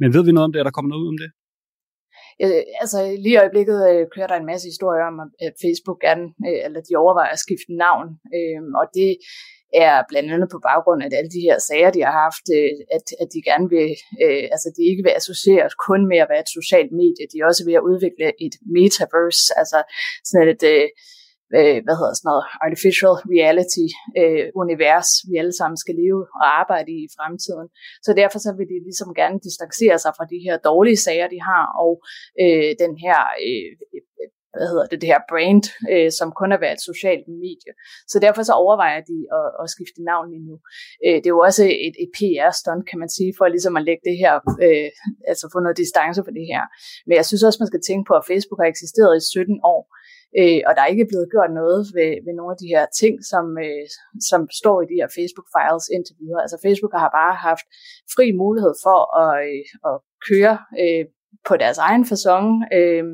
men 0.00 0.08
ved 0.14 0.22
vi 0.24 0.32
noget 0.32 0.48
om 0.48 0.52
det? 0.52 0.58
Er 0.60 0.66
der 0.66 0.76
kommet 0.76 0.92
noget 0.92 1.04
ud 1.04 1.12
om 1.14 1.20
det? 1.22 1.30
Øh, 2.44 2.62
altså 2.82 2.98
lige 3.24 3.36
i 3.36 3.42
øjeblikket 3.42 3.78
øh, 3.90 4.02
kører 4.14 4.30
der 4.30 4.38
en 4.38 4.50
masse 4.52 4.66
historier 4.72 5.04
om, 5.10 5.16
at 5.46 5.54
Facebook 5.64 5.98
gerne, 6.06 6.26
øh, 6.46 6.60
eller 6.66 6.80
de 6.88 7.00
overvejer 7.02 7.32
at 7.34 7.44
skifte 7.46 7.72
navn, 7.84 8.06
øh, 8.36 8.60
og 8.80 8.84
det 8.98 9.10
er 9.86 9.96
blandt 10.10 10.28
andet 10.34 10.48
på 10.52 10.58
baggrund 10.68 11.00
af 11.02 11.08
alle 11.18 11.32
de 11.36 11.46
her 11.46 11.56
sager, 11.68 11.90
de 11.96 12.02
har 12.06 12.16
haft, 12.24 12.46
øh, 12.58 12.72
at, 12.96 13.06
at 13.22 13.28
de 13.34 13.40
gerne 13.50 13.66
vil, 13.74 13.90
øh, 14.24 14.44
altså 14.54 14.68
de 14.76 14.82
ikke 14.90 15.04
vil 15.06 15.18
associeres 15.20 15.74
kun 15.88 16.00
med 16.10 16.18
at 16.22 16.30
være 16.32 16.44
et 16.46 16.54
socialt 16.58 16.92
medie, 17.00 17.30
de 17.30 17.36
er 17.38 17.48
også 17.50 17.62
ved 17.68 17.76
at 17.78 17.86
udvikle 17.90 18.26
et 18.46 18.54
metaverse, 18.76 19.44
altså 19.60 19.78
sådan 20.28 20.48
et, 20.54 20.62
øh, 20.74 20.86
øh, 21.58 21.78
hvad 21.84 21.96
hedder 21.98 22.14
sådan 22.16 22.28
noget, 22.30 22.44
artificial 22.66 23.14
reality 23.34 23.86
øh, 24.20 24.46
univers, 24.62 25.10
vi 25.28 25.34
alle 25.42 25.54
sammen 25.60 25.78
skal 25.84 25.94
leve 26.02 26.22
og 26.40 26.46
arbejde 26.62 26.90
i 26.98 27.00
i 27.06 27.14
fremtiden. 27.16 27.68
Så 28.06 28.10
derfor 28.20 28.38
så 28.46 28.50
vil 28.58 28.68
de 28.72 28.78
ligesom 28.88 29.10
gerne 29.20 29.38
distancere 29.48 29.96
sig 30.04 30.12
fra 30.16 30.30
de 30.32 30.38
her 30.46 30.56
dårlige 30.70 31.00
sager, 31.06 31.28
de 31.34 31.40
har, 31.50 31.64
og 31.84 31.92
øh, 32.42 32.70
den 32.82 32.92
her 33.04 33.18
øh, 33.46 33.72
øh 33.94 34.02
hvad 34.56 34.68
hedder 34.72 34.86
det, 34.90 34.98
det 35.02 35.12
her 35.12 35.22
brand, 35.30 35.64
øh, 35.92 36.10
som 36.18 36.28
kun 36.40 36.50
er 36.52 36.60
været 36.64 36.76
et 36.78 36.88
socialt 36.90 37.26
medie. 37.44 37.72
Så 38.12 38.16
derfor 38.24 38.42
så 38.48 38.54
overvejer 38.64 39.00
de 39.10 39.18
at, 39.38 39.48
at 39.62 39.66
skifte 39.74 40.00
navn 40.10 40.26
lige 40.32 40.46
nu. 40.50 40.56
Øh, 41.04 41.16
det 41.22 41.28
er 41.28 41.36
jo 41.36 41.42
også 41.48 41.62
et, 41.86 41.94
et 42.04 42.10
PR-stunt, 42.16 42.84
kan 42.90 42.98
man 43.02 43.10
sige, 43.16 43.32
for 43.38 43.44
ligesom 43.54 43.74
at 43.78 43.86
lægge 43.88 44.04
det 44.08 44.16
her, 44.22 44.34
øh, 44.66 44.88
altså 45.30 45.44
få 45.52 45.58
noget 45.64 45.80
distance 45.82 46.20
på 46.26 46.32
det 46.38 46.46
her. 46.52 46.62
Men 47.06 47.14
jeg 47.18 47.26
synes 47.26 47.42
også, 47.46 47.58
man 47.62 47.70
skal 47.72 47.82
tænke 47.88 48.04
på, 48.08 48.14
at 48.20 48.28
Facebook 48.30 48.60
har 48.62 48.68
eksisteret 48.74 49.12
i 49.16 49.22
17 49.30 49.60
år, 49.74 49.82
øh, 50.40 50.60
og 50.66 50.72
der 50.74 50.82
er 50.82 50.92
ikke 50.94 51.10
blevet 51.10 51.32
gjort 51.34 51.52
noget 51.60 51.80
ved, 51.96 52.10
ved 52.26 52.34
nogle 52.36 52.52
af 52.54 52.60
de 52.62 52.72
her 52.74 52.84
ting, 53.00 53.14
som, 53.32 53.44
øh, 53.66 53.84
som 54.30 54.40
står 54.60 54.76
i 54.80 54.90
de 54.90 54.98
her 55.00 55.08
Facebook-files 55.16 55.86
indtil 55.94 56.16
videre. 56.22 56.42
Altså 56.44 56.58
Facebook 56.66 56.94
har 57.02 57.10
bare 57.20 57.34
haft 57.48 57.66
fri 58.14 58.26
mulighed 58.42 58.74
for 58.84 58.98
at, 59.22 59.30
øh, 59.46 59.64
at 59.90 59.96
køre 60.28 60.54
øh, 60.82 61.04
på 61.48 61.54
deres 61.62 61.78
egen 61.88 62.04
façon, 62.10 62.46
øh, 62.78 63.04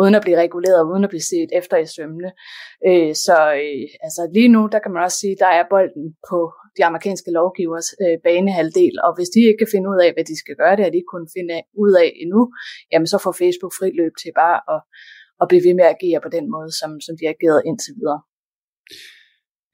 uden 0.00 0.14
at 0.14 0.22
blive 0.24 0.40
reguleret, 0.44 0.88
uden 0.90 1.04
at 1.04 1.12
blive 1.12 1.28
set 1.32 1.50
efter 1.60 1.76
i 1.76 1.86
sømne. 1.96 2.30
Øh, 2.88 3.14
så 3.26 3.36
øh, 3.64 3.86
altså 4.06 4.22
lige 4.36 4.52
nu, 4.56 4.62
der 4.72 4.78
kan 4.82 4.92
man 4.92 5.02
også 5.06 5.18
sige, 5.22 5.36
der 5.44 5.50
er 5.58 5.64
bolden 5.70 6.06
på 6.30 6.40
de 6.76 6.84
amerikanske 6.84 7.30
lovgivers 7.30 7.88
øh, 8.02 8.16
banehalvdel, 8.26 8.94
og 9.06 9.10
hvis 9.16 9.30
de 9.34 9.40
ikke 9.48 9.60
kan 9.62 9.72
finde 9.74 9.88
ud 9.92 9.98
af, 10.04 10.10
hvad 10.12 10.24
de 10.30 10.36
skal 10.42 10.56
gøre, 10.60 10.76
det 10.76 10.84
har 10.84 10.90
de 10.90 11.00
ikke 11.00 11.12
kunnet 11.14 11.30
finde 11.36 11.56
ud 11.82 11.92
af 12.02 12.08
endnu, 12.22 12.42
jamen 12.92 13.08
så 13.12 13.18
får 13.24 13.34
Facebook 13.42 13.72
fri 13.78 13.88
løb 14.00 14.14
til 14.22 14.32
bare 14.42 14.58
at 14.74 14.80
og 15.42 15.46
blive 15.50 15.64
ved 15.66 15.74
med 15.78 15.84
at 15.88 15.94
agere 15.96 16.20
på 16.26 16.30
den 16.36 16.46
måde, 16.54 16.70
som, 16.80 16.90
som 17.04 17.12
de 17.18 17.22
har 17.26 17.34
ageret 17.38 17.60
indtil 17.68 17.92
videre. 18.00 18.20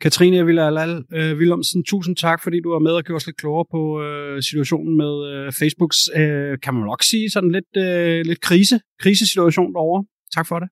Katrine 0.00 0.46
Villalal 0.46 1.04
øh, 1.16 1.32
Willemsen, 1.38 1.84
tusind 1.84 2.16
tak, 2.16 2.38
fordi 2.42 2.58
du 2.64 2.70
var 2.70 2.78
med 2.78 2.92
og 2.92 3.02
gjorde 3.04 3.20
os 3.20 3.26
lidt 3.26 3.36
klogere 3.36 3.66
på 3.74 4.02
øh, 4.04 4.42
situationen 4.42 4.96
med 5.02 5.14
øh, 5.32 5.52
Facebooks, 5.60 5.98
øh, 6.20 6.58
kan 6.64 6.74
man 6.74 6.84
nok 6.90 7.02
sige, 7.02 7.30
sådan 7.30 7.52
lidt, 7.56 7.72
øh, 7.76 8.20
lidt 8.30 8.40
krise, 8.40 8.80
krisesituation 9.02 9.74
derovre. 9.74 10.04
Tak 10.34 10.46
for 10.46 10.58
det. 10.58 10.68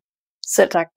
Selv 0.56 0.70
tak. 0.70 0.95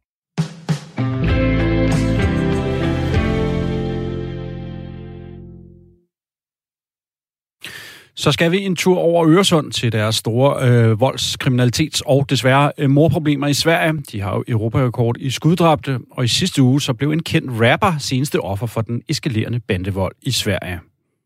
Så 8.20 8.32
skal 8.32 8.52
vi 8.52 8.66
en 8.66 8.76
tur 8.76 8.98
over 8.98 9.28
Øresund 9.28 9.72
til 9.72 9.92
deres 9.92 10.16
store 10.16 10.70
øh, 10.70 10.92
voldskriminalitets- 10.92 12.02
og 12.06 12.30
desværre 12.30 12.72
øh, 12.78 12.90
morproblemer 12.90 13.48
i 13.48 13.54
Sverige. 13.54 13.94
De 14.12 14.22
har 14.22 14.36
jo 14.36 14.44
Europarekord 14.48 15.16
i 15.20 15.30
skuddrabte, 15.30 16.00
og 16.12 16.24
i 16.26 16.28
sidste 16.28 16.62
uge 16.62 16.82
så 16.82 16.94
blev 16.94 17.12
en 17.12 17.24
kendt 17.24 17.52
rapper 17.62 17.98
seneste 18.00 18.40
offer 18.40 18.68
for 18.68 18.82
den 18.82 19.02
eskalerende 19.10 19.60
bandevold 19.60 20.16
i 20.22 20.32
Sverige 20.32 20.80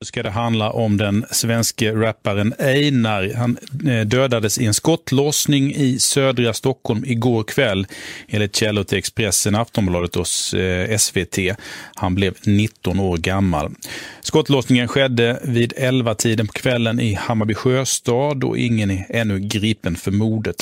ska 0.04 0.24
det 0.24 0.30
handla 0.30 0.72
om 0.72 0.98
den 0.98 1.26
svenske 1.32 1.92
rapparen 1.92 2.54
Einar. 2.60 3.34
Han 3.36 3.58
eh, 3.88 4.06
dödades 4.06 4.58
i 4.58 4.66
en 4.66 4.74
skottlossning 4.74 5.74
i 5.76 6.00
södra 6.00 6.54
Stockholm 6.54 7.04
igår 7.06 7.44
kväll 7.44 7.88
enligt 8.28 8.56
källor 8.56 8.84
till 8.84 8.98
Expressen, 8.98 9.56
Aftonbladet 9.56 10.16
och 10.16 10.60
eh, 10.60 10.98
SVT. 10.98 11.38
Han 11.96 12.16
blev 12.16 12.34
19 12.46 13.00
år 13.00 13.18
gammal. 13.18 13.72
Skottlossningen 14.22 14.88
skedde 14.88 15.40
vid 15.44 15.74
11-tiden 15.74 16.48
på 16.48 16.54
kvällen 16.54 17.00
i 17.00 17.14
Hammarby 17.14 17.54
sjöstad 17.54 18.44
och 18.44 18.58
ingen 18.58 18.92
är 18.92 19.06
ännu 19.10 19.40
gripen 19.40 19.96
för 19.96 20.12
mordet. 20.12 20.56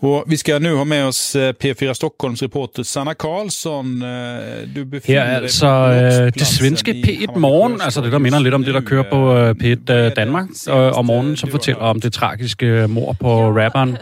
Och 0.00 0.24
vi 0.26 0.36
ska 0.36 0.58
nu 0.58 0.74
ha 0.74 0.84
med 0.84 1.06
oss 1.06 1.36
eh, 1.36 1.52
P4 1.64 1.92
Stockholms 1.92 2.42
reporter 2.42 2.82
Sanna 2.82 3.14
Karlsson. 3.14 4.00
Du 4.76 4.84
befinner 4.84 5.20
er 5.20 5.36
altså 5.36 5.66
øh, 5.66 6.32
det 6.32 6.46
svenske 6.46 6.90
P1 6.90 7.38
Morgen, 7.38 7.80
altså 7.80 8.00
det, 8.00 8.12
der 8.12 8.18
minder 8.18 8.38
lidt 8.38 8.54
om 8.54 8.64
det, 8.64 8.74
der 8.74 8.80
kører 8.80 9.04
på 9.10 9.36
øh, 9.36 9.50
P1 9.50 9.92
øh, 9.92 10.16
Danmark 10.16 10.48
om 10.68 11.04
morgenen, 11.04 11.36
som 11.36 11.50
fortæller 11.50 11.80
om 11.80 12.00
det 12.00 12.12
tragiske 12.12 12.86
mor 12.88 13.12
på 13.20 13.48
rapperen, 13.48 13.96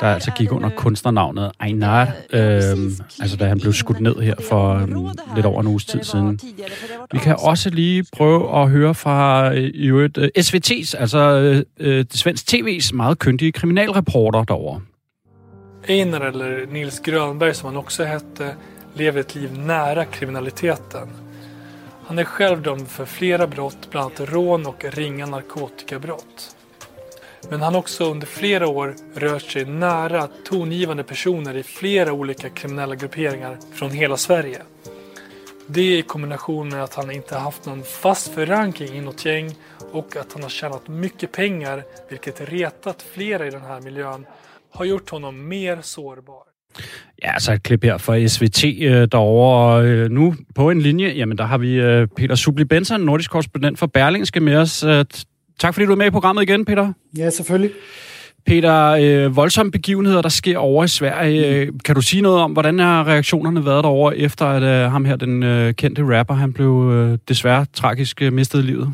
der 0.00 0.06
altså 0.06 0.30
gik 0.30 0.52
under 0.52 0.68
kunstnernavnet 0.68 1.50
Einar, 1.64 2.12
øh, 2.32 2.40
altså 3.20 3.36
da 3.40 3.46
han 3.46 3.60
blev 3.60 3.72
skudt 3.72 4.00
ned 4.00 4.16
her 4.16 4.34
for 4.48 4.74
øh, 4.74 4.88
lidt 5.34 5.46
over 5.46 5.60
en 5.60 5.66
uges 5.66 5.84
tid 5.84 6.02
siden. 6.02 6.40
Vi 7.12 7.18
kan 7.18 7.36
også 7.38 7.70
lige 7.70 8.04
prøve 8.16 8.62
at 8.62 8.70
høre 8.70 8.94
fra 8.94 9.54
øh, 9.54 9.70
i 9.74 9.86
øvrigt, 9.86 10.18
øh, 10.18 10.28
SVT's, 10.38 11.00
altså 11.00 11.18
øh, 11.80 11.98
det 11.98 12.18
svenske 12.18 12.56
TV's 12.56 12.94
meget 12.94 13.18
kyndige 13.18 13.52
kriminalreporter 13.52 14.44
derovre. 14.44 14.80
Einar, 15.88 16.20
eller 16.20 16.66
Nils 16.66 17.00
Grönberg 17.00 17.54
som 17.54 17.66
han 17.66 17.76
också 17.76 18.04
hette, 18.04 18.56
lever 18.94 19.20
ett 19.20 19.34
liv 19.34 19.58
nära 19.58 20.04
kriminaliteten. 20.04 21.08
Han 22.06 22.18
är 22.18 22.24
själv 22.24 22.62
dömd 22.62 22.88
för 22.88 23.04
flera 23.04 23.46
brott, 23.46 23.90
bland 23.90 24.06
annat 24.06 24.32
rån 24.32 24.66
och 24.66 24.84
ringa 24.84 25.26
narkotikabrott. 25.26 26.56
Men 27.50 27.62
han 27.62 27.74
har 27.74 27.80
också 27.80 28.04
under 28.10 28.26
flera 28.26 28.68
år 28.68 28.94
rört 29.14 29.42
sig 29.42 29.64
nära 29.64 30.28
tongivande 30.44 31.04
personer 31.04 31.56
i 31.56 31.62
flera 31.62 32.12
olika 32.12 32.48
kriminella 32.48 32.94
grupperingar 32.94 33.58
från 33.72 33.90
hela 33.90 34.16
Sverige. 34.16 34.62
Det 35.66 35.98
i 35.98 36.02
kombination 36.02 36.68
med 36.68 36.84
att 36.84 36.94
han 36.94 37.10
inte 37.10 37.36
haft 37.36 37.66
någon 37.66 37.82
fast 37.82 38.34
förankring 38.34 38.96
i 38.96 39.00
något 39.00 39.24
gäng 39.24 39.54
och 39.92 40.16
att 40.16 40.32
han 40.32 40.42
har 40.42 40.50
tjänat 40.50 40.88
mycket 40.88 41.32
pengar, 41.32 41.84
vilket 42.08 42.40
retat 42.40 43.02
flera 43.02 43.46
i 43.46 43.50
den 43.50 43.62
här 43.62 43.80
miljön, 43.80 44.26
har 44.74 44.84
gjort 44.84 45.10
honom 45.10 45.34
mer 45.34 45.76
sårbar. 45.80 46.48
Ja, 47.22 47.38
så 47.38 47.52
et 47.52 47.62
klip 47.62 47.84
her 47.84 47.98
fra 47.98 48.26
SVT 48.26 48.64
øh, 48.64 49.08
derovre. 49.12 49.84
Øh, 49.84 50.10
nu 50.10 50.34
på 50.54 50.70
en 50.70 50.80
linje, 50.80 51.08
jamen 51.08 51.38
der 51.38 51.44
har 51.44 51.58
vi 51.58 51.74
øh, 51.74 52.08
Peter 52.16 52.34
Subli 52.34 52.64
Benson, 52.64 53.00
nordisk 53.00 53.30
korrespondent 53.30 53.78
for 53.78 53.86
Berlingske 53.86 54.40
med 54.40 54.56
os. 54.56 54.82
Øh, 54.84 55.04
tak 55.60 55.74
fordi 55.74 55.86
du 55.86 55.92
er 55.92 55.96
med 55.96 56.06
i 56.06 56.10
programmet 56.10 56.42
igen, 56.42 56.64
Peter. 56.64 56.92
Ja, 57.18 57.30
selvfølgelig. 57.30 57.70
Peter, 58.46 58.84
øh, 58.90 59.36
voldsomme 59.36 59.72
begivenheder, 59.72 60.22
der 60.22 60.28
sker 60.28 60.58
over 60.58 60.84
i 60.84 60.88
Sverige. 60.88 61.70
Mm. 61.70 61.78
Kan 61.78 61.94
du 61.94 62.00
sige 62.00 62.22
noget 62.22 62.40
om, 62.40 62.52
hvordan 62.52 62.78
har 62.78 63.06
reaktionerne 63.06 63.64
været 63.64 63.84
derovre, 63.84 64.18
efter 64.18 64.46
at 64.46 64.62
øh, 64.62 64.92
ham 64.92 65.04
her, 65.04 65.16
den 65.16 65.42
øh, 65.42 65.74
kendte 65.74 66.18
rapper, 66.18 66.34
han 66.34 66.52
blev 66.52 66.90
øh, 66.92 67.18
desværre 67.28 67.66
tragisk 67.74 68.22
øh, 68.22 68.32
mistet 68.32 68.64
livet? 68.64 68.88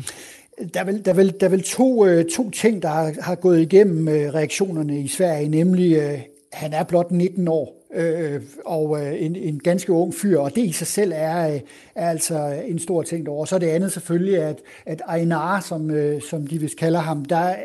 Der 0.73 0.79
er 0.79 0.83
vel, 0.83 1.05
der 1.05 1.11
er 1.11 1.15
vel, 1.15 1.33
der 1.39 1.45
er 1.45 1.49
vel 1.49 1.63
to, 1.63 2.05
øh, 2.05 2.25
to 2.25 2.49
ting, 2.49 2.81
der 2.81 2.87
har, 2.87 3.13
har 3.21 3.35
gået 3.35 3.61
igennem 3.61 4.07
øh, 4.07 4.33
reaktionerne 4.33 4.99
i 4.99 5.07
Sverige, 5.07 5.49
nemlig 5.49 5.95
øh, 5.95 6.19
han 6.53 6.73
er 6.73 6.83
blot 6.83 7.11
19 7.11 7.47
år, 7.47 7.87
øh, 7.93 8.41
og 8.65 9.01
øh, 9.01 9.23
en, 9.23 9.35
en 9.35 9.59
ganske 9.59 9.91
ung 9.91 10.13
fyr, 10.13 10.39
og 10.39 10.55
det 10.55 10.61
i 10.61 10.71
sig 10.71 10.87
selv 10.87 11.11
er, 11.15 11.53
øh, 11.53 11.59
er 11.95 12.09
altså 12.09 12.61
en 12.65 12.79
stor 12.79 13.01
ting 13.01 13.25
derovre. 13.25 13.47
Så 13.47 13.55
er 13.55 13.59
det 13.59 13.67
andet 13.67 13.91
selvfølgelig, 13.91 14.37
at, 14.37 14.59
at 14.85 15.01
Einar, 15.15 15.59
som, 15.59 15.91
øh, 15.91 16.21
som 16.21 16.47
de 16.47 16.59
vist 16.59 16.77
kalder 16.77 16.99
ham, 16.99 17.25
der, 17.25 17.55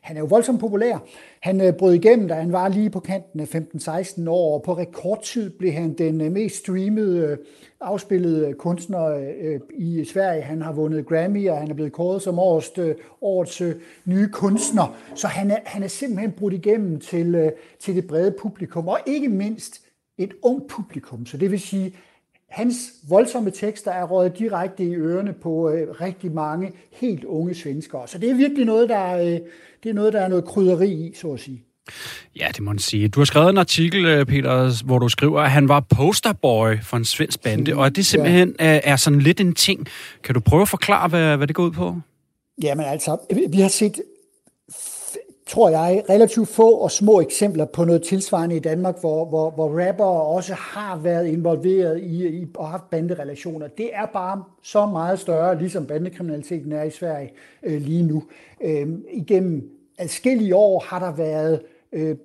han 0.00 0.16
er 0.16 0.20
jo 0.20 0.26
voldsomt 0.26 0.60
populær. 0.60 1.04
Han 1.40 1.60
øh, 1.60 1.72
brød 1.72 1.94
igennem, 1.94 2.28
da 2.28 2.34
han 2.34 2.52
var 2.52 2.68
lige 2.68 2.90
på 2.90 3.00
kanten 3.00 3.40
af 3.40 3.54
15-16 3.54 4.28
år, 4.28 4.54
og 4.54 4.62
på 4.62 4.72
rekordtid 4.72 5.50
blev 5.50 5.72
han 5.72 5.92
den 5.92 6.20
øh, 6.20 6.32
mest 6.32 6.56
streamede 6.56 7.18
øh, 7.18 7.36
afspillede 7.80 8.48
øh, 8.48 8.54
kunstner 8.54 9.04
øh, 9.04 9.28
øh, 9.40 9.60
i 9.74 10.04
Sverige. 10.04 10.42
Han 10.42 10.62
har 10.62 10.72
vundet 10.72 11.06
Grammy, 11.06 11.48
og 11.48 11.58
han 11.58 11.70
er 11.70 11.74
blevet 11.74 11.92
kåret 11.92 12.22
som 12.22 12.38
årets, 12.38 12.78
øh, 12.78 12.94
årets 13.20 13.60
øh, 13.60 13.74
nye 14.04 14.28
kunstner. 14.28 14.96
Så 15.14 15.26
han 15.26 15.50
er, 15.50 15.58
han 15.64 15.82
er 15.82 15.88
simpelthen 15.88 16.32
brudt 16.32 16.54
igennem 16.54 17.00
til, 17.00 17.34
øh, 17.34 17.52
til 17.80 17.96
det 17.96 18.06
brede 18.06 18.34
publikum, 18.40 18.88
og 18.88 18.98
ikke 19.06 19.28
mindst 19.28 19.80
et 20.18 20.34
ung 20.42 20.68
publikum. 20.68 21.26
Så 21.26 21.36
det 21.36 21.50
vil 21.50 21.60
sige, 21.60 21.96
hans 22.48 22.76
voldsomme 23.08 23.50
tekster 23.50 23.90
er 23.90 24.04
røget 24.04 24.38
direkte 24.38 24.84
i 24.84 24.94
ørerne 24.94 25.32
på 25.32 25.70
øh, 25.70 26.00
rigtig 26.00 26.32
mange 26.32 26.72
helt 26.92 27.24
unge 27.24 27.54
svenskere. 27.54 28.08
Så 28.08 28.18
det 28.18 28.30
er 28.30 28.34
virkelig 28.34 28.66
noget, 28.66 28.88
der, 28.88 29.16
øh, 29.16 29.40
det 29.82 29.90
er 29.90 29.94
noget, 29.94 30.12
der 30.12 30.20
er 30.20 30.28
noget 30.28 30.44
krydderi 30.44 30.92
i, 30.92 31.14
så 31.14 31.32
at 31.32 31.40
sige. 31.40 31.67
Ja, 32.40 32.48
det 32.48 32.60
må 32.60 32.70
man 32.70 32.78
sige. 32.78 33.08
Du 33.08 33.20
har 33.20 33.24
skrevet 33.24 33.50
en 33.50 33.58
artikel, 33.58 34.04
øh, 34.04 34.26
Peter, 34.26 34.84
hvor 34.84 34.98
du 34.98 35.08
skriver, 35.08 35.40
at 35.40 35.50
han 35.50 35.68
var 35.68 35.80
posterboy 35.80 36.76
for 36.82 36.96
en 36.96 37.04
svensk 37.04 37.42
bande, 37.42 37.74
og 37.74 37.86
at 37.86 37.96
det 37.96 38.06
simpelthen 38.06 38.54
ja. 38.60 38.80
er 38.84 38.96
sådan 38.96 39.20
lidt 39.20 39.40
en 39.40 39.54
ting. 39.54 39.86
Kan 40.24 40.34
du 40.34 40.40
prøve 40.40 40.62
at 40.62 40.68
forklare, 40.68 41.08
hvad, 41.08 41.36
hvad 41.36 41.46
det 41.46 41.56
går 41.56 41.62
ud 41.62 41.70
på? 41.70 41.96
Jamen 42.62 42.86
altså, 42.86 43.16
vi 43.50 43.60
har 43.60 43.68
set 43.68 44.00
tror 45.48 45.68
jeg, 45.68 46.02
relativt 46.10 46.48
få 46.48 46.70
og 46.70 46.90
små 46.90 47.20
eksempler 47.20 47.64
på 47.64 47.84
noget 47.84 48.02
tilsvarende 48.02 48.56
i 48.56 48.58
Danmark, 48.58 49.00
hvor, 49.00 49.24
hvor, 49.24 49.50
hvor 49.50 49.86
rappere 49.86 50.22
også 50.22 50.54
har 50.54 50.96
været 50.96 51.26
involveret 51.26 52.00
i, 52.00 52.28
i 52.28 52.46
og 52.54 52.68
haft 52.68 52.90
banderelationer. 52.90 53.66
Det 53.66 53.90
er 53.92 54.06
bare 54.06 54.44
så 54.62 54.86
meget 54.86 55.18
større, 55.18 55.58
ligesom 55.58 55.86
bandekriminaliteten 55.86 56.72
er 56.72 56.82
i 56.82 56.90
Sverige 56.90 57.30
øh, 57.62 57.82
lige 57.82 58.02
nu. 58.02 58.24
Øh, 58.64 58.88
igennem 59.12 59.70
adskillige 59.98 60.56
år 60.56 60.84
har 60.88 60.98
der 60.98 61.12
været 61.16 61.52
øh, 61.54 61.58
øh, 61.92 62.16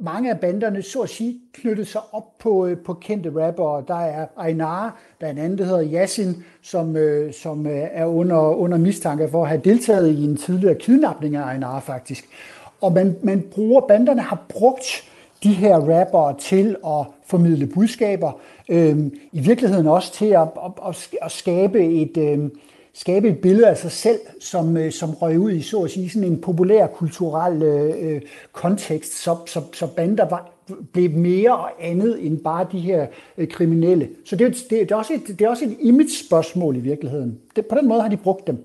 mange 0.00 0.30
af 0.30 0.40
banderne 0.40 0.82
så 0.82 1.00
at 1.00 1.08
sige 1.08 1.40
knyttet 1.52 1.88
sig 1.88 2.00
op 2.12 2.38
på, 2.38 2.66
øh, 2.66 2.78
på 2.78 2.94
kendte 2.94 3.32
rappere. 3.34 3.84
Der 3.88 4.00
er 4.00 4.46
Einar, 4.46 5.00
der 5.20 5.26
er 5.26 5.30
en 5.30 5.38
anden, 5.38 5.58
der 5.58 5.64
hedder 5.64 5.92
Yasin, 5.92 6.44
som, 6.62 6.96
øh, 6.96 7.32
som 7.32 7.66
øh, 7.66 7.88
er 7.92 8.06
under, 8.06 8.38
under 8.38 8.78
mistanke 8.78 9.28
for 9.28 9.42
at 9.42 9.48
have 9.48 9.60
deltaget 9.64 10.10
i 10.10 10.24
en 10.24 10.36
tidligere 10.36 10.74
kidnapning 10.74 11.36
af 11.36 11.52
Einar 11.52 11.80
faktisk. 11.80 12.28
Og 12.80 12.92
man, 12.92 13.16
man 13.22 13.44
bruger, 13.52 13.80
banderne 13.80 14.20
har 14.20 14.44
brugt 14.48 15.10
de 15.42 15.52
her 15.52 15.76
rappere 15.76 16.36
til 16.38 16.76
at 16.86 17.06
formidle 17.26 17.66
budskaber, 17.66 18.40
øh, 18.68 18.98
i 19.32 19.40
virkeligheden 19.40 19.86
også 19.86 20.12
til 20.12 20.26
at, 20.26 20.48
at, 20.88 21.08
at 21.22 21.30
skabe 21.30 21.84
et, 21.84 22.16
øh, 22.16 22.50
skabe 22.94 23.28
et 23.28 23.38
billede 23.38 23.68
af 23.68 23.78
sig 23.78 23.92
selv, 23.92 24.20
som, 24.40 24.76
øh, 24.76 24.92
som 24.92 25.10
røg 25.10 25.38
ud 25.38 25.52
i, 25.52 25.62
så 25.62 25.82
at 25.82 25.90
sige, 25.90 26.10
sådan 26.10 26.28
en 26.28 26.40
populær 26.40 26.86
kulturel 26.86 27.62
øh, 27.62 27.94
øh, 28.00 28.20
kontekst, 28.52 29.22
så, 29.22 29.36
så, 29.46 29.60
så 29.72 29.86
bander 29.86 30.28
var, 30.28 30.50
blev 30.92 31.10
mere 31.10 31.56
og 31.56 31.70
andet 31.80 32.26
end 32.26 32.38
bare 32.38 32.66
de 32.72 32.80
her 32.80 33.06
øh, 33.38 33.48
kriminelle. 33.48 34.08
Så 34.24 34.36
det, 34.36 34.56
det, 34.70 34.70
det, 34.70 34.90
er 34.90 34.96
også 34.96 35.14
et, 35.14 35.38
det 35.38 35.40
er 35.40 35.48
også 35.48 35.64
et 35.64 35.76
image-spørgsmål 35.80 36.76
i 36.76 36.80
virkeligheden. 36.80 37.38
Det, 37.56 37.66
på 37.66 37.74
den 37.74 37.88
måde 37.88 38.02
har 38.02 38.08
de 38.08 38.16
brugt 38.16 38.46
dem. 38.46 38.64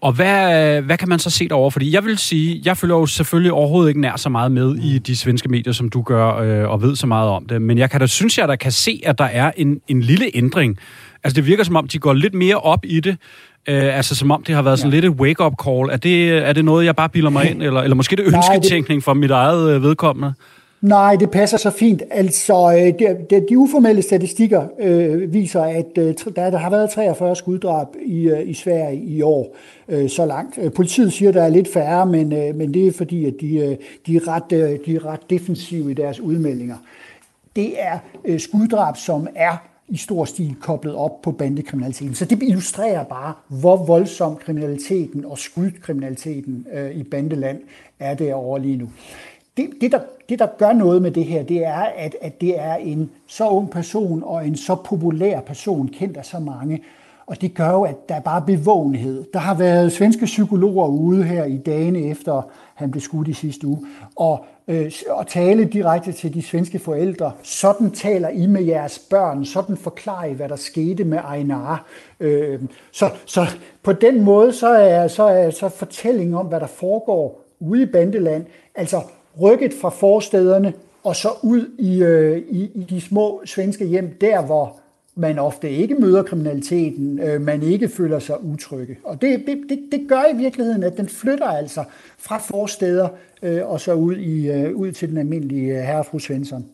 Og 0.00 0.12
hvad, 0.12 0.80
hvad 0.80 0.98
kan 0.98 1.08
man 1.08 1.18
så 1.18 1.30
se 1.30 1.48
derovre? 1.48 1.70
Fordi 1.70 1.94
jeg 1.94 2.04
vil 2.04 2.18
sige, 2.18 2.62
jeg 2.64 2.76
følger 2.76 2.96
jo 2.96 3.06
selvfølgelig 3.06 3.52
overhovedet 3.52 3.88
ikke 3.88 4.00
nær 4.00 4.16
så 4.16 4.28
meget 4.28 4.52
med 4.52 4.76
i 4.76 4.98
de 4.98 5.16
svenske 5.16 5.48
medier, 5.48 5.72
som 5.72 5.88
du 5.88 6.02
gør, 6.02 6.36
øh, 6.36 6.70
og 6.70 6.82
ved 6.82 6.96
så 6.96 7.06
meget 7.06 7.30
om 7.30 7.46
det. 7.46 7.62
Men 7.62 7.78
jeg 7.78 7.90
kan 7.90 8.00
da 8.00 8.06
synes, 8.06 8.38
jeg 8.38 8.48
der 8.48 8.56
kan 8.56 8.72
se, 8.72 9.00
at 9.06 9.18
der 9.18 9.24
er 9.24 9.52
en, 9.56 9.80
en 9.88 10.00
lille 10.00 10.30
ændring 10.34 10.78
Altså, 11.24 11.34
det 11.34 11.46
virker 11.46 11.64
som 11.64 11.76
om, 11.76 11.88
de 11.88 11.98
går 11.98 12.12
lidt 12.12 12.34
mere 12.34 12.56
op 12.56 12.84
i 12.84 13.00
det. 13.00 13.16
Øh, 13.68 13.96
altså, 13.96 14.14
som 14.14 14.30
om 14.30 14.42
det 14.42 14.54
har 14.54 14.62
været 14.62 14.78
sådan 14.78 14.92
ja. 14.92 15.00
lidt 15.00 15.04
et 15.04 15.20
wake-up 15.20 15.52
call. 15.64 15.90
Er 15.90 15.96
det, 15.96 16.48
er 16.48 16.52
det 16.52 16.64
noget, 16.64 16.84
jeg 16.84 16.96
bare 16.96 17.08
bilder 17.08 17.30
mig 17.30 17.50
ind? 17.50 17.62
Eller, 17.62 17.80
eller 17.80 17.94
måske 17.94 18.16
det 18.16 18.24
ønsketænkning 18.34 19.04
for 19.04 19.14
mit 19.14 19.30
eget 19.30 19.74
øh, 19.74 19.82
vedkommende? 19.82 20.34
Nej, 20.80 21.16
det 21.16 21.30
passer 21.30 21.56
så 21.56 21.70
fint. 21.70 22.02
Altså, 22.10 22.54
øh, 22.54 22.98
de, 23.30 23.46
de 23.48 23.58
uformelle 23.58 24.02
statistikker 24.02 24.66
øh, 24.80 25.32
viser, 25.32 25.62
at 25.62 25.98
øh, 25.98 26.14
der, 26.36 26.50
der 26.50 26.58
har 26.58 26.70
været 26.70 26.90
43 26.90 27.36
skuddrab 27.36 27.86
i, 28.06 28.28
øh, 28.28 28.48
i 28.48 28.54
Sverige 28.54 29.02
i 29.02 29.22
år, 29.22 29.56
øh, 29.88 30.10
så 30.10 30.26
langt. 30.26 30.58
Øh, 30.58 30.72
politiet 30.72 31.12
siger, 31.12 31.28
at 31.28 31.34
der 31.34 31.42
er 31.42 31.48
lidt 31.48 31.72
færre, 31.72 32.06
men, 32.06 32.32
øh, 32.32 32.54
men 32.54 32.74
det 32.74 32.86
er 32.86 32.92
fordi, 32.92 33.24
at 33.24 33.34
de, 33.40 33.56
øh, 33.56 33.76
de, 34.06 34.16
er 34.16 34.28
ret, 34.28 34.52
øh, 34.52 34.78
de 34.86 34.96
er 34.96 35.06
ret 35.06 35.30
defensive 35.30 35.90
i 35.90 35.94
deres 35.94 36.20
udmeldinger. 36.20 36.76
Det 37.56 37.82
er 37.82 37.98
øh, 38.24 38.40
skuddrab, 38.40 38.96
som 38.96 39.28
er 39.34 39.56
i 39.88 39.96
stor 39.96 40.24
stil 40.24 40.56
koblet 40.60 40.94
op 40.94 41.22
på 41.22 41.32
bandekriminaliteten. 41.32 42.14
Så 42.14 42.24
det 42.24 42.42
illustrerer 42.42 43.04
bare, 43.04 43.32
hvor 43.48 43.76
voldsom 43.76 44.36
kriminaliteten 44.36 45.24
og 45.24 45.38
skudkriminaliteten 45.38 46.66
øh, 46.72 46.90
i 46.90 47.02
bandeland 47.02 47.60
er 47.98 48.14
derovre 48.14 48.62
lige 48.62 48.76
nu. 48.76 48.90
Det, 49.56 49.70
det, 49.80 49.92
der, 49.92 49.98
det, 50.28 50.38
der 50.38 50.46
gør 50.58 50.72
noget 50.72 51.02
med 51.02 51.10
det 51.10 51.24
her, 51.24 51.42
det 51.42 51.64
er, 51.64 51.82
at, 51.96 52.16
at 52.20 52.40
det 52.40 52.60
er 52.60 52.74
en 52.74 53.10
så 53.26 53.48
ung 53.48 53.70
person 53.70 54.22
og 54.24 54.46
en 54.46 54.56
så 54.56 54.74
populær 54.74 55.40
person, 55.40 55.88
kendt 55.88 56.16
af 56.16 56.24
så 56.24 56.38
mange, 56.38 56.82
og 57.26 57.40
det 57.40 57.54
gør 57.54 57.70
jo, 57.70 57.82
at 57.82 58.08
der 58.08 58.14
er 58.14 58.20
bare 58.20 58.42
bevågenhed. 58.46 59.24
Der 59.32 59.38
har 59.38 59.54
været 59.54 59.92
svenske 59.92 60.24
psykologer 60.24 60.88
ude 60.88 61.24
her 61.24 61.44
i 61.44 61.56
dagene 61.56 61.98
efter, 61.98 62.42
han 62.74 62.90
blev 62.90 63.00
skudt 63.00 63.28
i 63.28 63.32
sidste 63.32 63.66
uge, 63.66 63.86
og, 64.16 64.44
øh, 64.68 64.92
og 65.08 65.26
tale 65.26 65.64
direkte 65.64 66.12
til 66.12 66.34
de 66.34 66.42
svenske 66.42 66.78
forældre. 66.78 67.32
Sådan 67.42 67.90
taler 67.90 68.28
I 68.28 68.46
med 68.46 68.62
jeres 68.62 68.98
børn, 68.98 69.44
sådan 69.44 69.76
forklarer 69.76 70.24
I, 70.24 70.32
hvad 70.32 70.48
der 70.48 70.56
skete 70.56 71.04
med 71.04 71.18
Einar. 71.34 71.86
Øh, 72.20 72.60
så, 72.92 73.10
så 73.26 73.46
på 73.82 73.92
den 73.92 74.22
måde, 74.22 74.52
så 74.52 74.68
er, 74.68 75.08
så 75.08 75.22
er 75.22 75.50
så 75.50 75.68
fortællingen 75.68 76.34
om, 76.34 76.46
hvad 76.46 76.60
der 76.60 76.66
foregår 76.66 77.44
ude 77.60 77.82
i 77.82 77.86
Bandeland, 77.86 78.44
altså 78.74 79.00
rykket 79.40 79.74
fra 79.74 79.88
forstederne 79.88 80.72
og 81.04 81.16
så 81.16 81.28
ud 81.42 81.66
i, 81.78 82.02
øh, 82.02 82.38
i, 82.38 82.70
i 82.74 82.86
de 82.90 83.00
små 83.00 83.42
svenske 83.44 83.84
hjem, 83.86 84.16
der 84.20 84.42
hvor 84.42 84.76
man 85.14 85.38
ofte 85.38 85.70
ikke 85.70 85.94
møder 85.94 86.22
kriminaliteten, 86.22 87.18
øh, 87.18 87.40
man 87.40 87.62
ikke 87.62 87.88
føler 87.88 88.18
sig 88.18 88.44
utrygge. 88.44 88.96
Og 89.04 89.22
det, 89.22 89.44
det, 89.46 89.78
det 89.92 90.06
gør 90.08 90.34
i 90.34 90.36
virkeligheden, 90.36 90.82
at 90.82 90.96
den 90.96 91.08
flytter 91.08 91.46
altså 91.46 91.84
fra 92.18 92.38
forsteder 92.38 93.08
øh, 93.42 93.66
og 93.70 93.80
så 93.80 93.92
ud, 93.92 94.16
i, 94.16 94.50
øh, 94.50 94.76
ud 94.76 94.92
til 94.92 95.08
den 95.08 95.18
almindelige 95.18 95.68
øh, 95.68 95.74
herre 95.74 95.86
herre 95.86 96.04
fru 96.04 96.18
Svensson. 96.18 96.66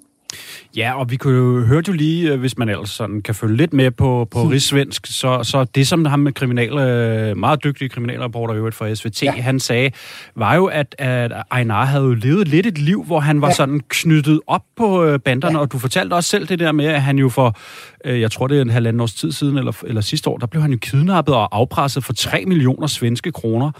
Ja, 0.76 0.98
og 0.98 1.10
vi 1.10 1.16
kunne 1.16 1.36
jo 1.36 1.66
høre 1.66 1.82
jo 1.88 1.92
lige, 1.92 2.32
øh, 2.32 2.40
hvis 2.40 2.58
man 2.58 2.68
ellers 2.68 2.90
sådan 2.90 3.22
kan 3.22 3.34
følge 3.34 3.56
lidt 3.56 3.72
med 3.72 3.90
på, 3.90 4.28
på 4.30 4.42
rigsvensk, 4.42 5.06
så, 5.06 5.42
så 5.42 5.64
det, 5.64 5.88
som 5.88 6.04
ham 6.04 6.18
med 6.18 6.32
kriminale, 6.32 7.34
meget 7.34 7.64
dygtige 7.64 7.88
kriminalreporter 7.88 8.54
øvrigt 8.54 8.76
fra 8.76 8.94
SVT, 8.94 9.22
ja. 9.22 9.30
han 9.30 9.60
sagde, 9.60 9.90
var 10.36 10.54
jo, 10.54 10.66
at, 10.66 10.94
at 10.98 11.32
Einar 11.56 11.84
havde 11.84 12.04
jo 12.04 12.14
levet 12.14 12.48
lidt 12.48 12.66
et 12.66 12.78
liv, 12.78 13.04
hvor 13.04 13.20
han 13.20 13.40
var 13.40 13.48
ja. 13.48 13.54
sådan 13.54 13.80
knyttet 13.88 14.40
op 14.46 14.62
på 14.76 15.04
øh, 15.04 15.18
banderne, 15.18 15.58
ja. 15.58 15.62
og 15.62 15.72
du 15.72 15.78
fortalte 15.78 16.14
også 16.14 16.30
selv 16.30 16.48
det 16.48 16.58
der 16.58 16.72
med, 16.72 16.86
at 16.86 17.02
han 17.02 17.18
jo 17.18 17.28
for, 17.28 17.56
øh, 18.04 18.20
jeg 18.20 18.30
tror 18.30 18.46
det 18.46 18.58
er 18.58 18.62
en 18.62 18.70
halvanden 18.70 19.00
års 19.00 19.14
tid 19.14 19.32
siden, 19.32 19.58
eller, 19.58 19.82
eller 19.86 20.00
sidste 20.00 20.30
år, 20.30 20.38
der 20.38 20.46
blev 20.46 20.62
han 20.62 20.72
jo 20.72 20.78
kidnappet 20.80 21.34
og 21.34 21.56
afpresset 21.56 22.04
for 22.04 22.12
3 22.12 22.44
millioner 22.46 22.86
svenske 22.86 23.32
kroner. 23.32 23.70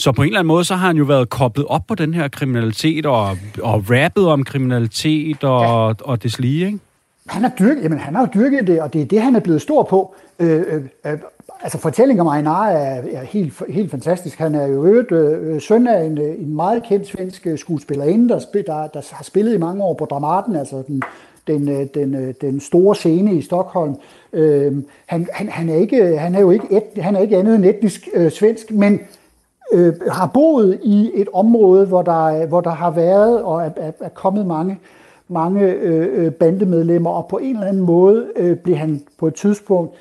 Så 0.00 0.12
på 0.12 0.22
en 0.22 0.26
eller 0.26 0.38
anden 0.38 0.48
måde, 0.48 0.64
så 0.64 0.74
har 0.74 0.86
han 0.86 0.96
jo 0.96 1.04
været 1.04 1.30
koblet 1.30 1.66
op 1.66 1.82
på 1.88 1.94
den 1.94 2.14
her 2.14 2.28
kriminalitet, 2.28 3.06
og, 3.06 3.28
og 3.62 3.84
rappet 3.90 4.26
om 4.26 4.44
kriminalitet 4.44 5.44
og, 5.44 5.96
ja. 5.98 6.04
og 6.04 6.22
det 6.22 6.38
lige, 6.38 6.66
ikke? 6.66 6.78
Han 7.26 7.42
har, 7.42 7.52
dyrket, 7.58 7.82
jamen, 7.82 7.98
han 7.98 8.14
har 8.14 8.22
jo 8.22 8.28
dyrket 8.34 8.66
det, 8.66 8.82
og 8.82 8.92
det 8.92 9.02
er 9.02 9.06
det, 9.06 9.22
han 9.22 9.36
er 9.36 9.40
blevet 9.40 9.62
stor 9.62 9.82
på. 9.82 10.14
Øh, 10.38 10.62
øh, 10.68 10.82
øh 11.06 11.18
altså 11.62 11.78
fortællingen 11.78 12.26
om 12.26 12.36
Einar 12.36 12.68
er, 12.68 13.02
er 13.12 13.24
helt, 13.24 13.62
helt 13.68 13.90
fantastisk. 13.90 14.38
Han 14.38 14.54
er 14.54 14.66
jo 14.66 14.84
øvrigt 14.86 15.12
øh, 15.12 15.60
søn 15.60 15.86
af 15.86 16.04
en, 16.04 16.18
en 16.18 16.56
meget 16.56 16.82
kendt 16.82 17.08
svensk 17.08 17.46
skuespillerinde, 17.56 18.28
der, 18.28 18.38
der, 18.52 18.86
der 18.86 19.14
har 19.14 19.24
spillet 19.24 19.54
i 19.54 19.58
mange 19.58 19.82
år 19.82 19.94
på 19.94 20.04
Dramaten, 20.04 20.56
altså 20.56 20.82
den, 20.86 21.02
den, 21.46 21.88
den, 21.94 22.34
den 22.40 22.60
store 22.60 22.94
scene 22.94 23.34
i 23.34 23.42
Stockholm. 23.42 23.94
Øh, 24.32 24.72
han, 25.06 25.28
han, 25.32 25.48
han, 25.48 25.68
er 25.68 25.74
ikke, 25.74 26.18
han 26.18 26.34
er 26.34 26.40
jo 26.40 26.50
ikke, 26.50 26.66
et, 26.70 27.02
han 27.02 27.16
er 27.16 27.20
ikke 27.20 27.36
andet 27.36 27.54
end 27.54 27.64
etnisk 27.64 28.08
øh, 28.14 28.30
svensk, 28.30 28.70
men 28.70 29.00
øh, 29.72 29.94
har 30.10 30.26
boet 30.26 30.80
i 30.82 31.10
et 31.14 31.28
område, 31.32 31.86
hvor 31.86 32.02
der, 32.02 32.46
hvor 32.46 32.60
der 32.60 32.70
har 32.70 32.90
været 32.90 33.42
og 33.42 33.62
er, 33.62 33.70
er, 33.76 33.92
er 34.00 34.08
kommet 34.08 34.46
mange, 34.46 34.78
mange 35.28 35.66
øh, 35.66 36.24
øh, 36.24 36.32
bandemedlemmer, 36.32 37.10
og 37.10 37.26
på 37.26 37.38
en 37.38 37.54
eller 37.54 37.66
anden 37.66 37.82
måde 37.82 38.26
øh, 38.36 38.56
blev 38.56 38.76
han 38.76 39.02
på 39.18 39.26
et 39.26 39.34
tidspunkt 39.34 39.94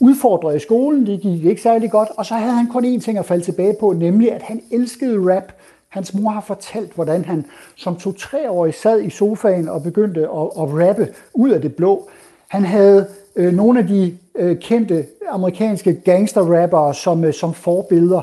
udfordret 0.00 0.56
i 0.56 0.58
skolen, 0.58 1.06
det 1.06 1.20
gik 1.20 1.44
ikke 1.44 1.62
særlig 1.62 1.90
godt, 1.90 2.08
og 2.16 2.26
så 2.26 2.34
havde 2.34 2.52
han 2.52 2.66
kun 2.66 2.84
én 2.84 3.00
ting 3.00 3.18
at 3.18 3.24
falde 3.24 3.44
tilbage 3.44 3.76
på, 3.80 3.92
nemlig 3.92 4.32
at 4.32 4.42
han 4.42 4.62
elskede 4.70 5.34
rap. 5.34 5.52
Hans 5.88 6.14
mor 6.14 6.30
har 6.30 6.40
fortalt, 6.40 6.92
hvordan 6.94 7.24
han 7.24 7.44
som 7.76 7.96
to-treårig 7.96 8.74
sad 8.74 9.02
i 9.02 9.10
sofaen 9.10 9.68
og 9.68 9.82
begyndte 9.82 10.20
at, 10.20 10.26
at 10.28 10.88
rappe 10.88 11.08
ud 11.34 11.50
af 11.50 11.60
det 11.60 11.76
blå. 11.76 12.08
Han 12.48 12.64
havde 12.64 13.06
øh, 13.36 13.52
nogle 13.52 13.78
af 13.78 13.86
de 13.86 14.16
øh, 14.34 14.56
kendte 14.58 15.06
amerikanske 15.30 15.94
gangster-rappere 15.94 16.94
som, 16.94 17.24
øh, 17.24 17.34
som 17.34 17.54
forbilleder, 17.54 18.22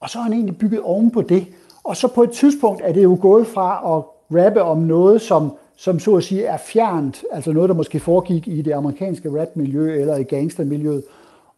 og 0.00 0.10
så 0.10 0.18
har 0.18 0.22
han 0.22 0.32
egentlig 0.32 0.58
bygget 0.58 0.80
oven 0.80 1.10
på 1.10 1.22
det. 1.22 1.46
Og 1.84 1.96
så 1.96 2.08
på 2.08 2.22
et 2.22 2.30
tidspunkt 2.30 2.82
er 2.84 2.92
det 2.92 3.02
jo 3.02 3.18
gået 3.20 3.46
fra 3.46 3.96
at 3.96 4.04
rappe 4.38 4.62
om 4.62 4.78
noget, 4.78 5.20
som, 5.20 5.52
som 5.76 5.98
så 5.98 6.16
at 6.16 6.24
sige 6.24 6.44
er 6.44 6.56
fjernt, 6.56 7.24
altså 7.32 7.52
noget, 7.52 7.68
der 7.68 7.74
måske 7.74 8.00
foregik 8.00 8.48
i 8.48 8.62
det 8.62 8.72
amerikanske 8.72 9.40
rapmiljø 9.40 10.00
eller 10.00 10.16
i 10.16 10.22
gangstermiljøet. 10.22 11.02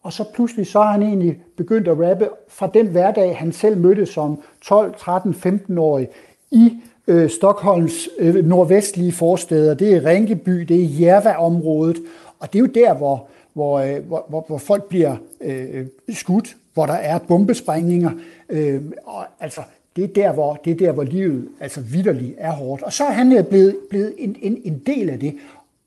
Og 0.03 0.13
så 0.13 0.25
pludselig 0.35 0.67
så 0.67 0.81
har 0.81 0.93
han 0.93 1.03
egentlig 1.03 1.41
begyndt 1.57 1.89
at 1.89 1.99
rappe 2.01 2.29
fra 2.49 2.67
den 2.75 2.87
hverdag, 2.87 3.37
han 3.37 3.53
selv 3.53 3.79
mødte 3.79 4.07
som 4.07 4.39
12, 4.63 4.95
13, 4.99 5.35
15-årig 5.35 6.09
i 6.51 6.73
øh, 7.07 7.31
Stockholms 7.31 8.09
øh, 8.19 8.47
nordvestlige 8.47 9.13
forsteder. 9.13 9.75
Det 9.75 9.95
er 9.95 10.05
Rinkeby, 10.05 10.61
det 10.61 10.83
er 10.83 10.89
Järva-området, 11.01 11.99
og 12.39 12.53
det 12.53 12.59
er 12.59 12.61
jo 12.61 12.67
der, 12.67 12.95
hvor, 12.95 13.27
hvor, 13.53 13.79
øh, 13.79 14.07
hvor, 14.07 14.45
hvor 14.47 14.59
folk 14.59 14.85
bliver 14.89 15.17
øh, 15.41 15.67
øh 15.73 15.87
skudt 16.15 16.57
hvor 16.75 16.87
der 16.87 16.95
er 16.95 17.19
bombesprængninger. 17.19 18.11
Øh, 18.49 18.81
og, 19.05 19.25
altså, 19.41 19.61
det 19.97 20.05
er, 20.05 20.09
der, 20.09 20.33
hvor, 20.33 20.61
det 20.65 20.71
er 20.71 20.77
der, 20.77 20.93
hvor 20.93 21.03
livet 21.03 21.49
altså 21.61 21.81
vidderligt 21.81 22.35
er 22.39 22.53
hårdt. 22.53 22.83
Og 22.83 22.93
så 22.93 23.05
er 23.05 23.11
han 23.11 23.33
øh, 23.33 23.45
blevet, 23.45 23.77
blevet 23.91 24.15
en, 24.19 24.37
en, 24.43 24.59
en 24.65 24.83
del 24.87 25.11
af 25.11 25.19
det. 25.19 25.35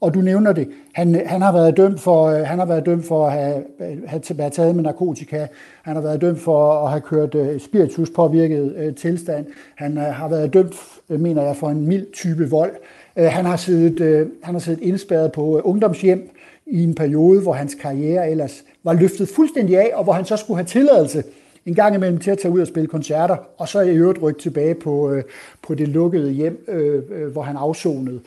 Og 0.02 0.14
du 0.14 0.22
nævner 0.22 0.54
det. 0.54 0.68
Han, 0.94 1.16
øh, 1.16 1.22
han, 1.26 1.42
har 1.42 1.52
været 1.52 1.78
dømt 1.78 2.00
for, 2.00 2.26
øh, 2.26 2.46
han 2.46 2.60
har 2.60 2.66
været 2.66 2.86
dømt 2.86 3.06
for 3.06 3.28
at 3.28 3.32
have, 3.32 3.64
have 4.06 4.22
været 4.36 4.54
taget 4.54 4.76
med 4.76 4.84
narkotika. 4.84 5.48
Han 5.82 5.96
har 5.96 6.02
været 6.02 6.22
dømt 6.22 6.40
for 6.40 6.72
at 6.74 6.90
have 6.90 7.02
kørt 7.02 7.36
uh, 7.36 7.60
spiritus 7.60 8.10
påvirket 8.10 8.88
uh, 8.88 8.96
tilstand. 8.96 9.46
Han 9.76 9.98
uh, 9.98 10.04
har 10.04 10.28
været 10.28 10.54
dømt, 10.54 10.76
mener 11.08 11.44
jeg, 11.44 11.56
for 11.56 11.70
en 11.70 11.88
mild 11.88 12.06
type 12.14 12.50
vold. 12.50 12.72
Uh, 13.16 13.24
han, 13.24 13.46
har 13.46 13.56
siddet, 13.56 14.22
uh, 14.22 14.28
han 14.44 14.56
har 14.56 14.60
siddet 14.60 14.82
indspærret 14.82 15.32
på 15.32 15.42
uh, 15.42 15.62
ungdomshjem 15.64 16.30
i 16.66 16.84
en 16.84 16.96
periode, 16.96 17.42
hvor 17.42 17.54
hans 17.54 17.76
karriere 17.76 18.32
ellers 18.32 18.64
var 18.84 18.94
løftet 18.94 19.30
fuldstændig 19.36 19.78
af, 19.78 19.92
og 19.94 20.04
hvor 20.04 20.14
han 20.14 20.26
så 20.26 20.38
skulle 20.38 20.58
have 20.58 20.68
tilladelse 20.68 21.24
en 21.66 21.76
gang 21.76 21.96
imellem 21.96 22.20
til 22.20 22.32
at 22.32 22.40
tage 22.40 22.52
ud 22.54 22.60
og 22.60 22.68
spille 22.68 22.88
koncerter, 22.88 23.38
og 23.58 23.68
så 23.68 23.82
i 23.82 23.96
øvrigt 23.96 24.22
rykke 24.22 24.42
tilbage 24.42 24.76
på, 24.76 25.12
øh, 25.12 25.24
på 25.62 25.76
det 25.76 25.88
lukkede 25.88 26.32
hjem, 26.32 26.66
øh, 26.68 27.04
øh, 27.12 27.32
hvor 27.32 27.42
han 27.42 27.58
afsonede. 27.58 28.20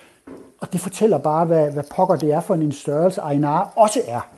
Og 0.60 0.72
det 0.72 0.80
fortæller 0.80 1.18
bare, 1.18 1.44
hvad, 1.44 1.72
hvad 1.72 1.84
pokker 1.96 2.16
det 2.16 2.32
er 2.32 2.40
for 2.40 2.54
en 2.54 2.72
størrelse, 2.72 3.20
Einar 3.30 3.72
også 3.76 4.00
er. 4.08 4.28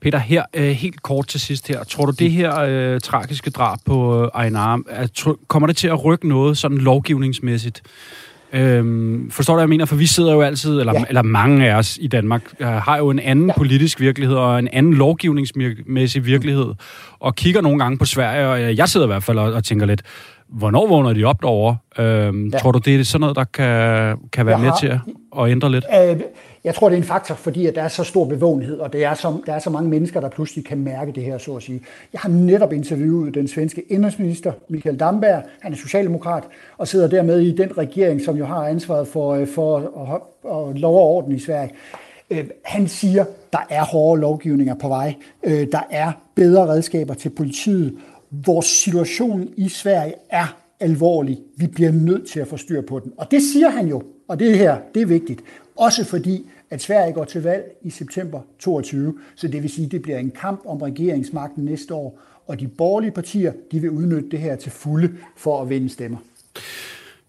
Peter, 0.00 0.18
her 0.18 0.44
øh, 0.54 0.70
helt 0.70 1.02
kort 1.02 1.26
til 1.26 1.40
sidst 1.40 1.68
her. 1.68 1.84
Tror 1.84 2.06
du, 2.06 2.12
det 2.12 2.30
her 2.30 2.58
øh, 2.58 3.00
tragiske 3.00 3.50
drab 3.50 3.78
på 3.84 4.22
øh, 4.22 4.44
Einar, 4.44 4.80
kommer 5.48 5.66
det 5.66 5.76
til 5.76 5.88
at 5.88 6.04
rykke 6.04 6.28
noget 6.28 6.58
sådan 6.58 6.78
lovgivningsmæssigt? 6.78 7.82
Øhm, 8.54 9.30
forstår 9.30 9.54
du, 9.54 9.56
hvad 9.56 9.62
jeg 9.62 9.68
mener? 9.68 9.84
For 9.84 9.96
vi 9.96 10.06
sidder 10.06 10.32
jo 10.32 10.40
altid, 10.40 10.80
eller, 10.80 10.92
ja. 10.92 11.04
eller 11.08 11.22
mange 11.22 11.70
af 11.70 11.74
os 11.74 11.98
i 12.00 12.06
Danmark, 12.06 12.42
øh, 12.60 12.66
har 12.66 12.98
jo 12.98 13.10
en 13.10 13.18
anden 13.18 13.46
ja. 13.46 13.52
politisk 13.56 14.00
virkelighed 14.00 14.36
og 14.36 14.58
en 14.58 14.68
anden 14.72 14.94
lovgivningsmæssig 14.94 16.26
virkelighed, 16.26 16.74
og 17.20 17.34
kigger 17.34 17.60
nogle 17.60 17.78
gange 17.78 17.98
på 17.98 18.04
Sverige, 18.04 18.48
og 18.48 18.76
jeg 18.76 18.88
sidder 18.88 19.06
i 19.06 19.08
hvert 19.08 19.22
fald 19.22 19.38
og, 19.38 19.52
og 19.52 19.64
tænker 19.64 19.86
lidt, 19.86 20.02
hvornår 20.48 20.86
vågner 20.86 21.12
de 21.12 21.24
op 21.24 21.42
derovre? 21.42 21.76
Øhm, 21.98 22.48
ja. 22.48 22.58
Tror 22.58 22.72
du, 22.72 22.78
det 22.78 23.00
er 23.00 23.04
sådan 23.04 23.20
noget, 23.20 23.36
der 23.36 23.44
kan, 23.44 24.16
kan 24.32 24.46
være 24.46 24.56
jeg 24.56 24.62
med 24.64 24.70
har, 24.70 24.78
til 24.78 24.86
at, 24.86 24.98
at 25.40 25.50
ændre 25.50 25.70
lidt? 25.70 25.84
Øh, 26.10 26.20
jeg 26.64 26.74
tror, 26.74 26.88
det 26.88 26.96
er 26.96 27.00
en 27.00 27.06
faktor, 27.06 27.34
fordi 27.34 27.66
at 27.66 27.74
der 27.74 27.82
er 27.82 27.88
så 27.88 28.04
stor 28.04 28.24
bevågenhed, 28.24 28.78
og 28.78 28.92
det 28.92 29.04
er 29.04 29.14
så, 29.14 29.36
der 29.46 29.52
er 29.52 29.58
så 29.58 29.70
mange 29.70 29.90
mennesker, 29.90 30.20
der 30.20 30.28
pludselig 30.28 30.64
kan 30.64 30.78
mærke 30.78 31.12
det 31.12 31.22
her, 31.22 31.38
så 31.38 31.56
at 31.56 31.62
sige. 31.62 31.82
Jeg 32.12 32.20
har 32.20 32.28
netop 32.28 32.72
interviewet 32.72 33.34
den 33.34 33.48
svenske 33.48 33.82
indrigsminister, 33.82 34.52
Michael 34.68 35.00
Damberg. 35.00 35.42
Han 35.60 35.72
er 35.72 35.76
socialdemokrat, 35.76 36.44
og 36.78 36.88
sidder 36.88 37.08
dermed 37.08 37.40
i 37.40 37.52
den 37.52 37.78
regering, 37.78 38.20
som 38.20 38.36
jo 38.36 38.44
har 38.44 38.66
ansvaret 38.66 39.08
for, 39.08 39.34
øh, 39.34 39.48
for 39.48 39.76
at, 39.76 40.20
at 40.70 40.78
lov 40.78 40.94
og 40.94 41.02
orden 41.02 41.32
i 41.32 41.38
Sverige. 41.38 41.70
Øh, 42.30 42.44
han 42.64 42.88
siger, 42.88 43.24
der 43.52 43.66
er 43.70 43.84
hårde 43.84 44.20
lovgivninger 44.20 44.74
på 44.74 44.88
vej. 44.88 45.14
Øh, 45.42 45.66
der 45.72 45.86
er 45.90 46.12
bedre 46.34 46.66
redskaber 46.66 47.14
til 47.14 47.30
politiet. 47.30 47.94
Vores 48.30 48.66
situation 48.66 49.48
i 49.56 49.68
Sverige 49.68 50.14
er 50.30 50.56
alvorlig. 50.80 51.38
Vi 51.56 51.66
bliver 51.66 51.92
nødt 51.92 52.28
til 52.28 52.40
at 52.40 52.48
få 52.48 52.56
styr 52.56 52.82
på 52.82 52.98
den. 52.98 53.12
Og 53.16 53.30
det 53.30 53.42
siger 53.42 53.68
han 53.68 53.86
jo, 53.88 54.02
og 54.28 54.38
det 54.38 54.58
her, 54.58 54.76
det 54.94 55.02
er 55.02 55.06
vigtigt. 55.06 55.40
Også 55.76 56.04
fordi, 56.04 56.46
at 56.74 56.82
Sverige 56.82 57.12
går 57.12 57.24
til 57.24 57.42
valg 57.42 57.64
i 57.82 57.90
september 57.90 58.40
22, 58.58 59.18
så 59.34 59.48
det 59.48 59.62
vil 59.62 59.70
sige, 59.70 59.86
at 59.86 59.92
det 59.92 60.02
bliver 60.02 60.18
en 60.18 60.30
kamp 60.30 60.60
om 60.66 60.82
regeringsmagten 60.82 61.64
næste 61.64 61.94
år, 61.94 62.20
og 62.46 62.60
de 62.60 62.68
borgerlige 62.68 63.10
partier, 63.10 63.52
de 63.72 63.80
vil 63.80 63.90
udnytte 63.90 64.28
det 64.30 64.38
her 64.38 64.56
til 64.56 64.72
fulde 64.72 65.12
for 65.36 65.62
at 65.62 65.68
vinde 65.68 65.88
stemmer. 65.88 66.18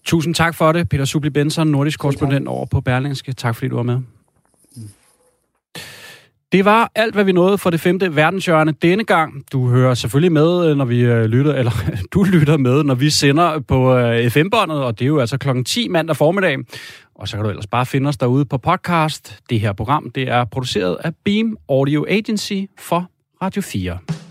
Tusind 0.04 0.36
tak 0.36 0.56
for 0.56 0.72
det, 0.72 0.90
Peter 0.90 1.06
Subli 1.06 1.30
Benson, 1.30 1.68
nordisk 1.68 2.00
korrespondent 2.00 2.48
over 2.48 2.66
på 2.66 2.82
Berlingske. 2.82 3.34
Tak 3.34 3.56
fordi 3.56 3.68
du 3.68 3.76
var 3.76 3.84
med. 3.84 4.00
Det 6.52 6.66
var 6.66 6.92
alt, 6.96 7.14
hvad 7.14 7.24
vi 7.24 7.32
nåede 7.32 7.58
for 7.58 7.70
det 7.70 7.80
femte 7.80 8.16
verdenshjørne 8.16 8.72
denne 8.72 9.04
gang. 9.04 9.44
Du 9.52 9.70
hører 9.70 9.94
selvfølgelig 9.94 10.32
med, 10.32 10.70
øh, 10.70 10.78
når 10.78 10.86
vi 10.86 11.00
øh, 11.00 11.26
lytter, 11.26 11.54
eller 11.54 11.72
du 12.14 12.24
lytter 12.24 12.58
med, 12.58 12.84
når 12.84 12.96
vi 12.96 13.10
sender 13.10 13.60
på 13.60 13.98
øh, 13.98 14.30
FM-båndet, 14.30 14.84
og 14.84 15.00
det 15.00 15.06
er 15.06 15.08
jo 15.08 15.20
altså 15.20 15.38
klokken 15.38 15.64
10 15.64 15.88
mandag 15.88 16.16
formiddag. 16.16 16.58
Og 17.16 17.28
så 17.28 17.38
kan 17.38 17.44
du 17.44 17.50
ellers 17.50 17.68
bare 17.68 17.86
finde 17.86 18.08
os 18.08 18.18
derude 18.18 18.46
på 18.46 18.58
podcast. 18.58 19.40
Det 19.50 19.60
her 19.60 19.74
program, 19.74 20.12
det 20.16 20.30
er 20.30 20.46
produceret 20.46 20.98
af 21.04 21.16
Beam 21.16 21.58
Audio 21.70 22.06
Agency 22.10 22.62
for 22.78 23.10
Radio 23.42 23.62
4. 23.62 24.25